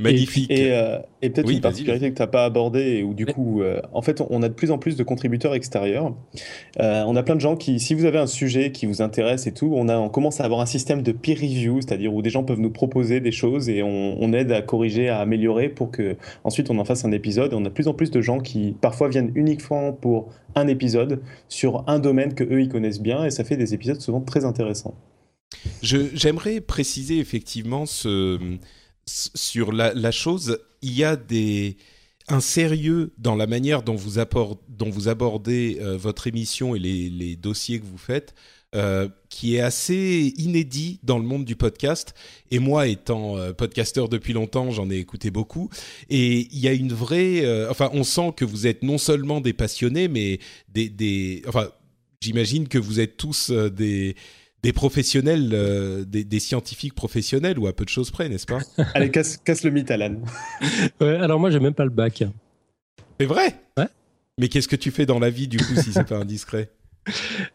Magnifique. 0.00 0.48
Et, 0.48 0.70
euh, 0.70 0.98
peut-être 1.20 1.50
une 1.50 1.60
particularité 1.60 2.10
que 2.10 2.14
tu 2.14 2.22
n'as 2.22 2.28
pas 2.28 2.44
abordée, 2.44 3.02
où 3.02 3.14
du 3.14 3.26
coup, 3.26 3.62
euh, 3.62 3.80
en 3.92 4.00
fait, 4.00 4.22
on 4.30 4.44
a 4.44 4.48
de 4.48 4.54
plus 4.54 4.70
en 4.70 4.78
plus 4.78 4.94
de 4.94 5.02
contributeurs 5.02 5.56
extérieurs. 5.56 6.14
Euh, 6.78 7.02
on 7.08 7.16
a 7.16 7.24
plein 7.24 7.34
de 7.34 7.40
gens 7.40 7.56
qui, 7.56 7.80
si 7.80 7.94
vous 7.94 8.04
avez 8.04 8.18
un 8.18 8.28
sujet 8.28 8.70
qui 8.70 8.86
vous 8.86 9.02
intéresse 9.02 9.48
et 9.48 9.52
tout, 9.52 9.72
on, 9.74 9.88
a, 9.88 9.98
on 9.98 10.08
commence 10.08 10.40
à 10.40 10.44
avoir 10.44 10.60
un 10.60 10.66
système 10.66 11.02
de 11.02 11.10
peer 11.10 11.34
review, 11.34 11.80
c'est-à-dire 11.80 12.14
où 12.14 12.22
des 12.22 12.30
gens 12.30 12.44
peuvent 12.44 12.60
nous 12.60 12.70
proposer 12.70 13.18
des 13.18 13.32
choses 13.32 13.68
et 13.68 13.82
on, 13.82 14.32
aide 14.32 14.52
à 14.52 14.62
corriger, 14.62 15.08
à 15.08 15.18
améliorer 15.18 15.68
pour 15.68 15.90
que 15.90 16.16
ensuite 16.44 16.70
on 16.70 16.78
en 16.78 16.84
fasse 16.84 17.04
un 17.04 17.12
épisode. 17.12 17.54
on 17.54 17.64
a 17.64 17.68
de 17.68 17.74
plus 17.74 17.88
en 17.88 17.94
plus 17.94 18.10
de 18.10 18.20
gens 18.20 18.38
qui 18.38 18.76
parfois 18.78 19.08
viennent 19.08 19.32
uniquement 19.34 19.92
pour 19.94 20.28
un 20.54 20.68
épisode 20.68 21.22
sur 21.48 21.82
un 21.88 21.98
domaine 21.98 22.34
que 22.34 22.44
eux 22.44 22.60
ils 22.60 22.68
connaissent 22.68 23.00
bien 23.00 23.24
et 23.24 23.30
ça 23.30 23.42
fait 23.42 23.56
des 23.56 23.72
épisodes 23.72 24.00
souvent 24.02 24.20
très 24.20 24.44
intéressants. 24.44 24.94
J'aimerais 25.82 26.60
préciser 26.60 27.18
effectivement 27.18 27.86
ce 27.86 28.58
sur 29.08 29.72
la, 29.72 30.10
chose, 30.10 30.58
il 30.82 30.92
y 30.92 31.04
a 31.04 31.16
des 31.16 31.76
un 32.30 32.40
sérieux 32.40 33.12
dans 33.16 33.36
la 33.36 33.46
manière 33.46 33.82
dont 33.82 33.94
vous, 33.94 34.18
abordez 35.08 35.78
euh, 35.80 35.96
votre 35.96 36.26
émission 36.26 36.74
et 36.74 36.78
les, 36.78 37.36
dossiers 37.36 37.80
que 37.80 37.86
vous 37.86 37.96
faites, 37.96 38.34
euh, 38.74 39.08
qui 39.30 39.56
est 39.56 39.60
assez 39.60 40.34
inédit 40.36 41.00
dans 41.02 41.18
le 41.18 41.24
monde 41.24 41.46
du 41.46 41.56
podcast. 41.56 42.14
Et 42.50 42.58
moi, 42.58 42.86
étant 42.86 43.38
euh, 43.38 43.54
podcasteur 43.54 44.10
depuis 44.10 44.34
longtemps, 44.34 44.70
j'en 44.72 44.90
ai 44.90 44.96
écouté 44.96 45.30
beaucoup. 45.30 45.70
Et 46.10 46.48
il 46.52 46.58
y 46.58 46.68
a 46.68 46.74
une 46.74 46.92
vraie... 46.92 47.66
enfin, 47.70 47.88
on 47.94 48.04
sent 48.04 48.34
que 48.36 48.44
vous 48.44 48.66
êtes 48.66 48.82
non 48.82 48.98
seulement 48.98 49.40
des 49.40 49.54
passionnés, 49.54 50.08
mais 50.08 50.38
des... 50.68 50.90
des 50.90 51.42
enfin, 51.48 51.70
j'imagine 52.20 52.68
que 52.68 52.78
vous 52.78 53.00
êtes 53.00 53.16
tous 53.16 53.50
des 53.50 54.16
des 54.62 54.72
professionnels, 54.72 55.50
euh, 55.52 56.04
des, 56.04 56.40
scientifiques 56.40 56.94
professionnels 56.94 57.58
ou 57.58 57.66
à 57.66 57.72
peu 57.72 57.84
de 57.84 57.90
choses 57.90 58.10
près, 58.10 58.28
n'est-ce 58.28 58.46
pas 58.46 58.58
Allez, 58.94 59.10
casse, 59.10 59.36
casse, 59.36 59.62
le 59.62 59.70
mythe, 59.70 59.90
Alan. 59.90 60.16
ouais, 61.00 61.16
alors 61.16 61.38
moi, 61.38 61.50
j'ai 61.50 61.60
même 61.60 61.74
pas 61.74 61.84
le 61.84 61.90
bac. 61.90 62.24
C'est 63.20 63.26
vrai? 63.26 63.54
Ouais. 63.76 63.86
Mais 64.38 64.48
qu'est-ce 64.48 64.68
que 64.68 64.76
tu 64.76 64.90
fais 64.90 65.06
dans 65.06 65.18
la 65.18 65.30
vie, 65.30 65.48
du 65.48 65.58
coup, 65.58 65.74
si 65.76 65.92
c'est 65.92 66.06
pas 66.06 66.18
indiscret? 66.18 66.70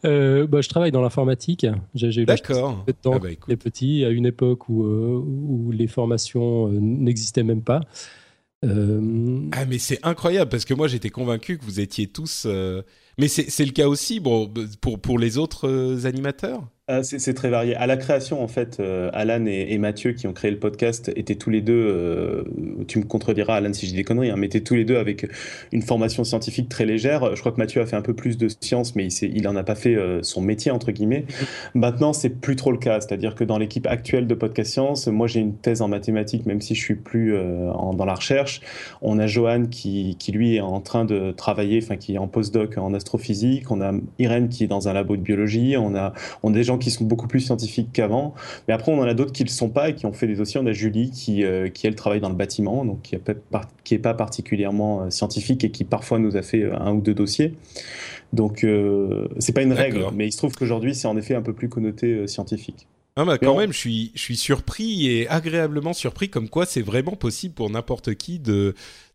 Euh, 0.04 0.48
bah, 0.48 0.62
je 0.62 0.70
travaille 0.70 0.92
dans 0.92 1.04
l'informatique. 1.04 1.68
J'ai 1.94 2.22
eu 2.22 2.26
D'accord. 2.26 2.84
de 2.88 2.92
temps 2.92 3.14
ah 3.18 3.20
bah, 3.20 3.30
les 3.48 3.56
petits 3.56 4.04
à 4.04 4.10
une 4.10 4.26
époque 4.26 4.68
où, 4.68 4.84
euh, 4.84 5.22
où 5.24 5.72
les 5.72 5.86
formations 5.86 6.70
n'existaient 6.70 7.44
même 7.44 7.62
pas. 7.62 7.82
Ah 8.64 9.66
mais 9.68 9.78
c'est 9.78 10.00
incroyable 10.02 10.50
parce 10.50 10.66
que 10.66 10.74
moi 10.74 10.88
j'étais 10.88 11.12
convaincu 11.12 11.60
que 11.60 11.66
vous 11.66 11.80
étiez 11.80 12.08
tous. 12.08 12.48
Mais 13.20 13.28
c'est 13.28 13.66
le 13.66 13.74
cas 13.74 13.88
aussi 13.88 14.20
bon, 14.20 14.52
pour, 14.82 15.00
pour 15.00 15.20
les 15.20 15.38
autres 15.38 16.08
animateurs? 16.08 16.68
Ah, 16.90 17.02
c'est 17.02 17.34
très 17.34 17.50
varié. 17.50 17.78
À 17.78 17.88
la 17.88 17.96
création, 17.96 18.44
en 18.44 18.50
fait, 18.50 18.82
euh, 18.82 19.10
Alan 19.14 19.46
et, 19.46 19.78
Mathieu, 19.78 20.12
qui 20.12 20.28
ont 20.28 20.34
créé 20.34 20.52
le 20.52 20.60
podcast, 20.60 21.10
étaient 21.16 21.36
tous 21.36 21.50
les 21.50 21.62
deux, 21.62 21.74
euh, 21.74 22.44
tu 22.90 23.00
me 23.00 23.06
contrediras, 23.06 23.56
Alan, 23.56 23.72
si 23.72 23.88
j'ai 23.88 23.96
des 23.96 24.04
conneries, 24.04 24.32
hein, 24.32 24.36
mais 24.38 24.48
étaient 24.48 24.60
tous 24.60 24.76
les 24.76 24.84
deux 24.84 24.98
avec 24.98 25.26
une 25.72 25.82
formation 25.82 26.26
scientifique 26.26 26.68
très 26.68 26.86
légère. 26.86 27.38
Je 27.38 27.40
crois 27.40 27.54
que 27.54 27.58
Mathieu 27.58 27.82
a 27.82 27.86
fait 27.86 27.96
un 27.96 28.02
peu 28.02 28.14
plus 28.14 28.38
de 28.38 28.50
sciences, 28.50 28.98
mais 28.98 29.08
il, 29.08 29.38
il 29.38 29.48
en 29.48 29.56
a 29.56 29.64
pas 29.64 29.76
fait 29.76 29.96
euh, 29.96 30.22
son 30.24 30.42
métier, 30.42 30.72
entre 30.72 30.92
guillemets. 30.92 31.22
Mm-hmm. 31.22 31.46
Maintenant, 31.76 32.12
c'est 32.12 32.30
plus 32.30 32.58
trop 32.58 32.74
le 32.74 32.78
cas. 32.78 33.00
C'est-à-dire 33.00 33.36
que 33.36 33.46
dans 33.46 33.58
l'équipe 33.58 33.88
actuelle 33.88 34.28
de 34.28 34.36
Podcast 34.36 34.74
Science, 34.74 35.08
moi, 35.08 35.28
j'ai 35.28 35.40
une 35.40 35.56
thèse 35.56 35.82
en 35.82 35.88
mathématiques, 35.88 36.46
même 36.46 36.60
si 36.60 36.76
je 36.76 36.82
suis 36.82 36.96
plus 36.96 37.34
dans 37.34 38.06
la 38.06 38.14
recherche. 38.14 38.60
On 39.02 39.20
a 39.20 39.26
Johan 39.26 39.68
qui, 39.72 40.18
qui, 40.20 40.34
lui, 40.34 40.58
est 40.58 40.62
en 40.62 40.82
train 40.82 41.06
de 41.06 41.32
travailler, 41.32 41.80
enfin, 41.82 41.96
qui 41.96 42.16
est 42.16 42.18
en 42.18 42.28
postdoc 42.28 42.78
en 42.78 42.94
astrophysique. 42.94 43.72
On 43.72 43.80
a 43.80 43.94
Irène 44.20 44.50
qui 44.50 44.66
est 44.66 44.68
dans 44.68 44.90
un 44.90 44.94
labo 44.94 45.16
de 45.16 45.22
biologie. 45.22 45.78
On 45.78 45.96
a, 45.96 46.12
on 46.44 46.52
a 46.52 46.54
des 46.54 46.64
gens 46.64 46.73
qui 46.78 46.92
sont 46.92 47.06
beaucoup 47.06 47.28
plus 47.28 47.40
scientifiques 47.40 47.90
qu'avant. 47.94 48.34
Mais 48.68 48.74
après, 48.74 48.92
on 48.92 49.00
en 49.00 49.04
a 49.04 49.14
d'autres 49.14 49.32
qui 49.32 49.44
ne 49.44 49.48
le 49.48 49.54
sont 49.54 49.70
pas 49.70 49.90
et 49.90 49.96
qui 49.96 50.06
ont 50.06 50.14
fait 50.14 50.28
des 50.28 50.36
dossiers. 50.36 50.60
On 50.62 50.66
a 50.66 50.72
Julie 50.72 51.12
qui, 51.12 51.44
euh, 51.44 51.70
qui 51.70 51.88
elle, 51.88 51.96
travaille 51.96 52.20
dans 52.20 52.30
le 52.30 52.36
bâtiment, 52.36 52.86
donc 52.86 53.02
qui 53.02 53.16
n'est 53.16 54.00
pas 54.00 54.14
particulièrement 54.14 55.02
euh, 55.02 55.10
scientifique 55.10 55.64
et 55.64 55.72
qui 55.72 55.84
parfois 55.84 56.20
nous 56.20 56.38
a 56.38 56.42
fait 56.42 56.64
euh, 56.64 56.78
un 56.78 56.94
ou 56.94 57.02
deux 57.02 57.14
dossiers. 57.14 57.54
Donc, 58.32 58.66
c'est 59.38 59.54
pas 59.54 59.62
une 59.62 59.74
règle, 59.74 60.08
mais 60.16 60.26
il 60.26 60.32
se 60.32 60.38
trouve 60.38 60.56
qu'aujourd'hui, 60.56 60.96
c'est 60.96 61.08
en 61.08 61.16
effet 61.18 61.36
un 61.36 61.44
peu 61.44 61.54
plus 61.54 61.70
connoté 61.70 62.26
scientifique. 62.26 62.88
Ah 63.16 63.26
bah 63.26 63.38
quand 63.38 63.56
même, 63.56 63.72
je 63.72 63.78
suis, 63.78 64.12
je 64.16 64.22
suis 64.22 64.38
surpris 64.38 65.06
et 65.06 65.28
agréablement 65.28 65.94
surpris 65.94 66.30
comme 66.30 66.50
quoi 66.50 66.66
c'est 66.66 66.82
vraiment 66.82 67.12
possible 67.12 67.54
pour 67.54 67.70
n'importe 67.70 68.16
qui 68.16 68.40
de, 68.40 68.74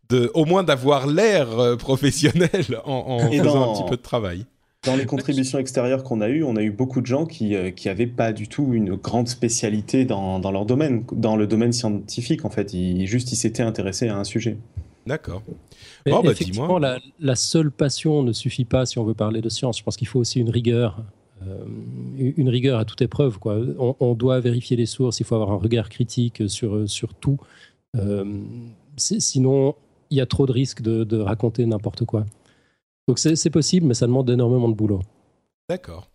de, 0.09 0.31
au 0.35 0.45
moins 0.45 0.63
d'avoir 0.63 1.09
l'air 1.09 1.49
professionnel 1.79 2.81
en, 2.85 2.93
en 2.93 3.33
faisant 3.33 3.73
un 3.73 3.75
petit 3.75 3.91
peu 3.91 3.97
de 3.97 4.03
travail. 4.03 4.47
Dans 4.85 4.95
les 4.95 5.07
contributions 5.07 5.59
extérieures 5.59 6.05
qu'on 6.05 6.21
a 6.21 6.29
eues, 6.29 6.45
on 6.45 6.55
a 6.55 6.63
eu 6.63 6.71
beaucoup 6.71 7.01
de 7.01 7.07
gens 7.07 7.27
qui 7.27 7.51
n'avaient 7.51 8.07
euh, 8.07 8.17
pas 8.17 8.33
du 8.33 8.47
tout 8.47 8.73
une 8.73 8.95
grande 8.95 9.29
spécialité 9.29 10.05
dans, 10.05 10.39
dans, 10.39 10.53
leur 10.53 10.67
domaine, 10.67 11.05
dans 11.13 11.37
le 11.37 11.49
domaine 11.49 11.73
scientifique 11.73 12.45
en 12.45 12.51
fait. 12.51 12.75
Ils, 12.75 13.07
juste, 13.07 13.33
ils 13.33 13.37
s'étaient 13.37 13.65
intéressés 13.65 14.09
à 14.09 14.17
un 14.17 14.25
sujet. 14.25 14.57
D'accord. 15.05 15.43
Bon, 16.07 16.23
bah, 16.23 16.31
effectivement, 16.31 16.79
la, 16.79 16.99
la, 17.19 17.35
seule 17.35 17.73
passion 17.73 18.23
ne 18.23 18.33
suffit 18.33 18.65
pas 18.65 18.87
si 18.87 18.99
on 18.99 19.05
veut 19.05 19.15
parler 19.15 19.41
de 19.41 19.49
science. 19.49 19.79
Je 19.79 19.83
pense 19.83 19.97
qu'il 19.97 20.07
faut 20.07 20.21
aussi 20.21 20.39
une 20.39 20.51
rigueur. 20.51 21.03
Euh, 21.47 21.65
une 22.19 22.49
rigueur 22.49 22.79
à 22.79 22.85
toute 22.85 23.01
épreuve. 23.01 23.39
Quoi. 23.39 23.61
On, 23.79 24.15
doit 24.15 24.41
vérifier 24.41 24.77
les 24.77 24.87
sources, 24.87 25.21
il 25.21 25.25
faut 25.25 25.37
avoir 25.37 25.53
un 25.53 25.57
regard 25.57 25.89
critique 25.89 26.43
sur, 26.49 26.89
sur 26.89 27.15
tout. 27.15 27.39
Euh, 27.97 28.25
sinon, 28.97 29.75
il 30.11 30.19
y 30.19 30.21
a 30.21 30.27
trop 30.27 30.47
de 30.47 30.53
risques 30.53 30.83
de, 30.83 31.05
de 31.05 31.19
raconter 31.19 31.65
n'importe 31.67 32.05
quoi. 32.05 32.27
Donc 33.09 33.19
c'est 33.19 33.51
possible, 33.51 33.87
mais 33.87 33.95
ça 33.95 34.07
demande 34.07 34.29
énormément 34.29 34.69
de 34.69 34.75
boulot. 34.75 35.01
D'accord. 35.69 36.11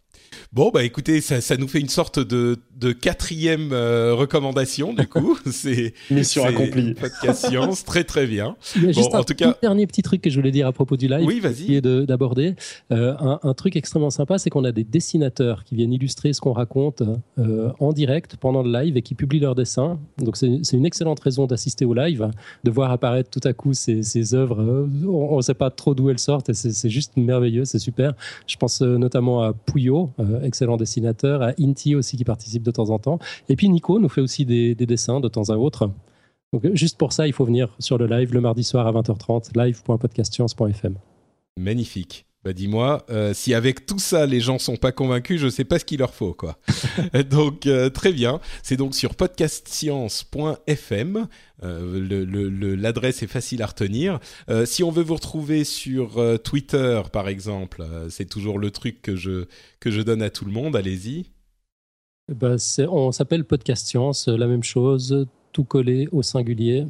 Bon, 0.52 0.72
bah 0.74 0.84
écoutez, 0.84 1.22
ça, 1.22 1.42
ça 1.42 1.58
nous 1.58 1.68
fait 1.68 1.80
une 1.80 1.90
sorte 1.90 2.20
de, 2.20 2.58
de 2.80 2.92
quatrième 2.92 3.72
euh, 3.72 4.14
recommandation, 4.14 4.94
du 4.94 5.08
coup. 5.08 5.38
c'est 5.52 5.94
Mission 6.12 6.46
accomplie. 6.46 6.94
Podcast 6.94 7.48
Science, 7.48 7.84
très 7.84 8.04
très 8.04 8.28
bien. 8.28 8.56
Il 8.76 8.84
y 8.84 8.90
a 8.90 8.92
juste 8.92 9.16
un 9.16 9.24
tout 9.24 9.34
cas... 9.34 9.56
dernier 9.62 9.88
petit 9.88 10.02
truc 10.02 10.22
que 10.22 10.30
je 10.30 10.36
voulais 10.36 10.52
dire 10.52 10.68
à 10.68 10.72
propos 10.72 10.98
du 10.98 11.08
live. 11.08 11.26
Oui. 11.26 11.42
Qui 11.56 11.76
est 11.76 11.82
d'aborder. 11.82 12.56
Euh, 12.92 13.14
un, 13.20 13.40
un, 13.44 13.54
truc 13.54 13.76
extrêmement 13.76 14.10
sympa, 14.10 14.38
c'est 14.38 14.50
qu'on 14.50 14.64
a 14.64 14.72
des 14.72 14.84
dessinateurs 14.84 15.64
qui 15.64 15.76
viennent 15.76 15.94
illustrer 15.94 16.34
ce 16.34 16.42
qu'on 16.42 16.54
raconte 16.54 17.04
euh, 17.38 17.72
en 17.80 17.94
direct 17.94 18.38
pendant 18.38 18.64
le 18.64 18.72
live 18.72 18.98
et 18.98 19.02
qui 19.02 19.16
publient 19.16 19.40
leurs 19.40 19.56
dessins. 19.56 20.00
Donc 20.18 20.38
c'est 20.38 20.74
une 20.74 20.86
excellente 20.86 21.20
raison 21.20 21.46
d'assister 21.46 21.86
au 21.86 21.94
live, 21.94 22.30
de 22.64 22.72
voir 22.72 22.92
apparaître 22.92 23.30
tout 23.30 23.46
à 23.48 23.54
coup 23.54 23.74
ces, 23.74 24.04
ces 24.04 24.34
œuvres. 24.34 24.88
On 25.08 25.38
ne 25.38 25.42
sait 25.42 25.54
pas 25.54 25.70
trop 25.70 25.94
d'où 25.94 26.10
elles 26.10 26.20
sortent 26.20 26.50
et 26.50 26.54
c'est 26.54 26.90
juste 26.90 27.18
merveilleux, 27.18 27.66
c'est 27.66 27.80
super. 27.80 28.14
Je 28.48 28.56
pense 28.58 28.82
euh, 28.82 28.98
notamment 28.98 29.42
à 29.42 29.54
Puyo, 29.54 30.12
euh, 30.20 30.23
excellent 30.44 30.78
dessinateur, 30.78 31.42
à 31.42 31.52
Inti 31.60 31.96
aussi 31.96 32.18
qui 32.18 32.24
participe 32.24 32.64
de 32.64 32.72
temps 32.72 32.90
en 32.90 33.00
temps. 33.00 33.20
Et 33.50 33.56
puis 33.56 33.70
Nico 33.70 34.00
nous 34.00 34.10
fait 34.10 34.22
aussi 34.22 34.46
des, 34.46 34.76
dessins 34.76 35.20
de 35.20 35.28
temps 35.28 35.50
à 35.50 35.56
autre. 35.56 35.90
Donc 36.52 36.68
juste 36.74 36.98
pour 36.98 37.14
ça, 37.14 37.28
il 37.28 37.34
faut 37.34 37.46
venir 37.46 37.76
sur 37.80 37.98
le 37.98 38.06
live 38.06 38.34
le 38.34 38.42
mardi 38.42 38.64
soir 38.64 38.88
à 38.88 38.92
20h30, 38.92 39.58
live.podcastscience.fm. 39.58 40.96
Magnifique. 41.58 42.26
Bah 42.44 42.52
dis-moi, 42.52 43.06
euh, 43.10 43.34
si 43.34 43.54
avec 43.54 43.86
tout 43.86 44.00
ça 44.00 44.26
les 44.26 44.42
gens 44.42 44.60
sont 44.60 44.76
pas 44.76 44.92
convaincus, 44.92 45.40
je 45.40 45.48
sais 45.48 45.64
pas 45.64 45.80
ce 45.80 45.86
qu'il 45.86 46.00
leur 46.00 46.14
faut 46.14 46.34
quoi. 46.34 46.60
donc 47.30 47.68
euh, 47.68 47.90
très 47.90 48.12
bien, 48.12 48.42
c'est 48.64 48.76
donc 48.76 48.96
sur 48.96 49.16
podcastscience.fm. 49.16 51.30
Euh, 51.64 52.76
L'adresse 52.76 53.24
est 53.24 53.28
facile 53.28 53.62
à 53.62 53.68
retenir. 53.68 54.20
Si 54.66 54.84
on 54.84 54.92
veut 54.92 55.04
vous 55.04 55.16
retrouver 55.16 55.64
sur 55.64 56.22
Twitter 56.44 57.02
par 57.14 57.30
exemple, 57.30 57.82
c'est 58.10 58.28
toujours 58.28 58.60
le 58.60 58.72
truc 58.72 59.02
que 59.02 59.16
je 59.16 59.46
que 59.80 59.90
je 59.90 60.02
donne 60.02 60.22
à 60.22 60.30
tout 60.30 60.44
le 60.44 60.52
monde. 60.52 60.76
Allez-y. 60.76 61.28
Bah, 62.28 62.58
on 62.90 63.14
s'appelle 63.14 63.46
Podcast 63.46 63.88
Science, 63.88 64.28
la 64.28 64.48
même 64.48 64.64
chose, 64.64 65.28
tout 65.54 65.64
collé 65.64 66.10
au 66.12 66.24
singulier. 66.24 66.88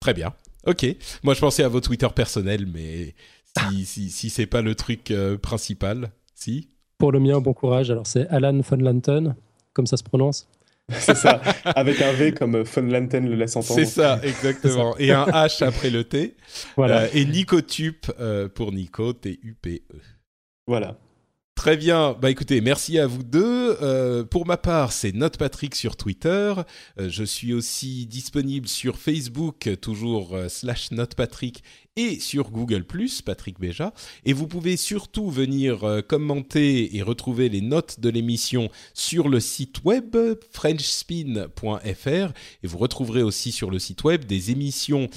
Très 0.00 0.14
bien. 0.14 0.34
Ok. 0.66 0.84
Moi, 1.22 1.34
je 1.34 1.40
pensais 1.40 1.62
à 1.62 1.68
vos 1.68 1.80
Twitter 1.80 2.08
personnels, 2.14 2.66
mais 2.66 3.14
si, 3.58 3.84
si, 3.84 4.10
si 4.10 4.30
c'est 4.30 4.46
pas 4.46 4.62
le 4.62 4.74
truc 4.74 5.10
euh, 5.10 5.36
principal. 5.36 6.10
Si? 6.34 6.70
Pour 6.98 7.12
le 7.12 7.20
mien, 7.20 7.40
bon 7.40 7.52
courage. 7.52 7.90
Alors, 7.90 8.06
c'est 8.06 8.28
Alan 8.28 8.60
von 8.60 8.76
Lanten, 8.76 9.36
comme 9.72 9.86
ça 9.86 9.96
se 9.96 10.02
prononce. 10.02 10.48
c'est 10.90 11.16
ça, 11.16 11.40
avec 11.64 12.02
un 12.02 12.12
V 12.12 12.32
comme 12.32 12.62
von 12.62 12.82
Lanten 12.82 13.28
le 13.28 13.36
laisse 13.36 13.54
entendre. 13.54 13.78
C'est 13.78 13.86
ça, 13.86 14.20
exactement. 14.24 14.96
Et 14.98 15.12
un 15.12 15.24
H 15.24 15.64
après 15.64 15.90
le 15.90 16.04
T. 16.04 16.36
Voilà. 16.76 17.02
Euh, 17.02 17.08
et 17.14 17.24
Nicotup 17.24 18.10
euh, 18.18 18.48
pour 18.48 18.72
Nico, 18.72 19.12
T-U-P-E. 19.12 19.96
Voilà. 20.66 20.98
Très 21.60 21.76
bien. 21.76 22.16
Bah 22.18 22.30
écoutez, 22.30 22.62
merci 22.62 22.98
à 22.98 23.06
vous 23.06 23.22
deux. 23.22 23.76
Euh, 23.82 24.24
pour 24.24 24.46
ma 24.46 24.56
part, 24.56 24.92
c'est 24.92 25.12
Note 25.12 25.36
Patrick 25.36 25.74
sur 25.74 25.94
Twitter. 25.94 26.54
Euh, 26.98 27.10
je 27.10 27.22
suis 27.22 27.52
aussi 27.52 28.06
disponible 28.06 28.66
sur 28.66 28.96
Facebook, 28.96 29.68
toujours 29.82 30.34
euh, 30.34 30.48
slash 30.48 30.90
Note 30.90 31.14
Patrick, 31.14 31.62
et 31.96 32.18
sur 32.18 32.50
Google 32.50 32.86
Patrick 33.26 33.60
Béja. 33.60 33.92
Et 34.24 34.32
vous 34.32 34.46
pouvez 34.46 34.78
surtout 34.78 35.28
venir 35.28 36.02
commenter 36.08 36.96
et 36.96 37.02
retrouver 37.02 37.50
les 37.50 37.60
notes 37.60 38.00
de 38.00 38.08
l'émission 38.08 38.70
sur 38.94 39.28
le 39.28 39.38
site 39.38 39.84
web 39.84 40.16
frenchspin.fr. 40.52 42.32
Et 42.62 42.66
vous 42.66 42.78
retrouverez 42.78 43.22
aussi 43.22 43.52
sur 43.52 43.70
le 43.70 43.78
site 43.78 44.04
web 44.04 44.24
des 44.24 44.50
émissions 44.50 45.08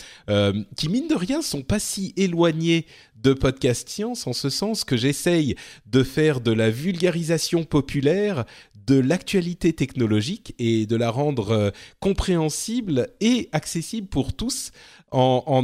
qui, 0.75 0.89
mine 0.89 1.07
de 1.07 1.15
rien, 1.15 1.41
sont 1.41 1.61
pas 1.61 1.79
si 1.79 2.11
éloignées 2.17 2.85
de 3.23 3.33
podcast 3.33 3.89
science 3.89 4.27
en 4.27 4.33
ce 4.33 4.49
sens 4.49 4.83
que 4.83 4.97
j'essaye 4.97 5.55
de 5.85 6.03
faire 6.03 6.41
de 6.41 6.51
la 6.51 6.69
vulgarisation 6.69 7.63
populaire 7.63 8.45
de 8.87 8.99
l'actualité 8.99 9.73
technologique 9.73 10.53
et 10.59 10.85
de 10.85 10.95
la 10.95 11.09
rendre 11.09 11.51
euh, 11.51 11.71
compréhensible 11.99 13.07
et 13.21 13.49
accessible 13.53 14.07
pour 14.07 14.33
tous 14.33 14.71
en, 15.11 15.43
en 15.47 15.63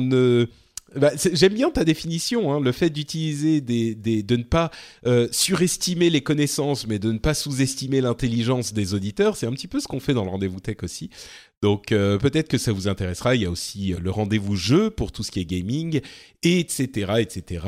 bah, 0.95 1.11
J'aime 1.33 1.53
bien 1.53 1.69
ta 1.69 1.83
définition, 1.83 2.53
hein, 2.53 2.59
le 2.59 2.71
fait 2.71 2.89
d'utiliser 2.89 3.61
des, 3.61 3.95
de 3.95 4.35
ne 4.35 4.43
pas 4.43 4.71
euh, 5.05 5.27
surestimer 5.31 6.09
les 6.09 6.21
connaissances, 6.21 6.87
mais 6.87 6.99
de 6.99 7.11
ne 7.11 7.17
pas 7.17 7.33
sous-estimer 7.33 8.01
l'intelligence 8.01 8.73
des 8.73 8.93
auditeurs. 8.93 9.35
C'est 9.37 9.47
un 9.47 9.51
petit 9.51 9.67
peu 9.67 9.79
ce 9.79 9.87
qu'on 9.87 9.99
fait 9.99 10.13
dans 10.13 10.23
le 10.23 10.31
rendez-vous 10.31 10.59
tech 10.59 10.77
aussi. 10.83 11.09
Donc 11.61 11.91
euh, 11.91 12.17
peut-être 12.17 12.47
que 12.47 12.57
ça 12.57 12.71
vous 12.71 12.87
intéressera. 12.87 13.35
Il 13.35 13.41
y 13.41 13.45
a 13.45 13.51
aussi 13.51 13.93
euh, 13.93 13.99
le 13.99 14.11
rendez-vous 14.11 14.55
jeu 14.55 14.89
pour 14.89 15.11
tout 15.11 15.23
ce 15.23 15.31
qui 15.31 15.41
est 15.41 15.45
gaming, 15.45 16.01
etc., 16.43 17.15
etc. 17.19 17.65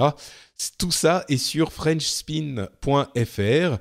Tout 0.78 0.92
ça 0.92 1.26
est 1.28 1.38
sur 1.38 1.74
frenchspin.fr 1.74 3.78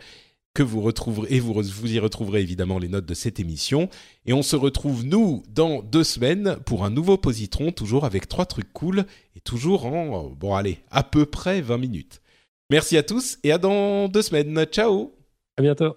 que 0.53 0.65
vous 0.65 0.81
retrouverez 0.81 1.37
et 1.37 1.39
vous, 1.39 1.55
vous 1.55 1.93
y 1.93 2.01
retrouverez 2.01 2.41
évidemment 2.41 2.79
les 2.79 2.89
notes 2.89 3.07
de 3.07 3.15
cette 3.15 3.39
émission. 3.39 3.89
Et 4.27 4.33
on 4.33 4.43
se 4.43 4.57
retrouve 4.57 5.05
nous 5.05 5.45
dans 5.49 5.83
deux 5.83 6.03
semaines 6.03 6.57
pour 6.67 6.85
un 6.85 6.91
nouveau 6.91 7.17
positron, 7.17 7.71
toujours 7.71 8.05
avec 8.05 8.29
trois 8.29 8.47
trucs 8.47 8.73
cool 8.73 9.05
et 9.37 9.41
toujours 9.41 9.87
en 9.87 10.31
bon 10.31 10.55
allez 10.55 10.79
à 10.91 11.05
peu 11.05 11.25
près 11.25 11.61
20 11.61 11.79
minutes. 11.79 12.21
Merci 12.69 12.97
à 12.97 13.03
tous 13.03 13.39
et 13.45 13.53
à 13.53 13.59
dans 13.59 14.09
deux 14.09 14.23
semaines. 14.23 14.65
Ciao. 14.67 15.13
À 15.57 15.63
bientôt. 15.63 15.97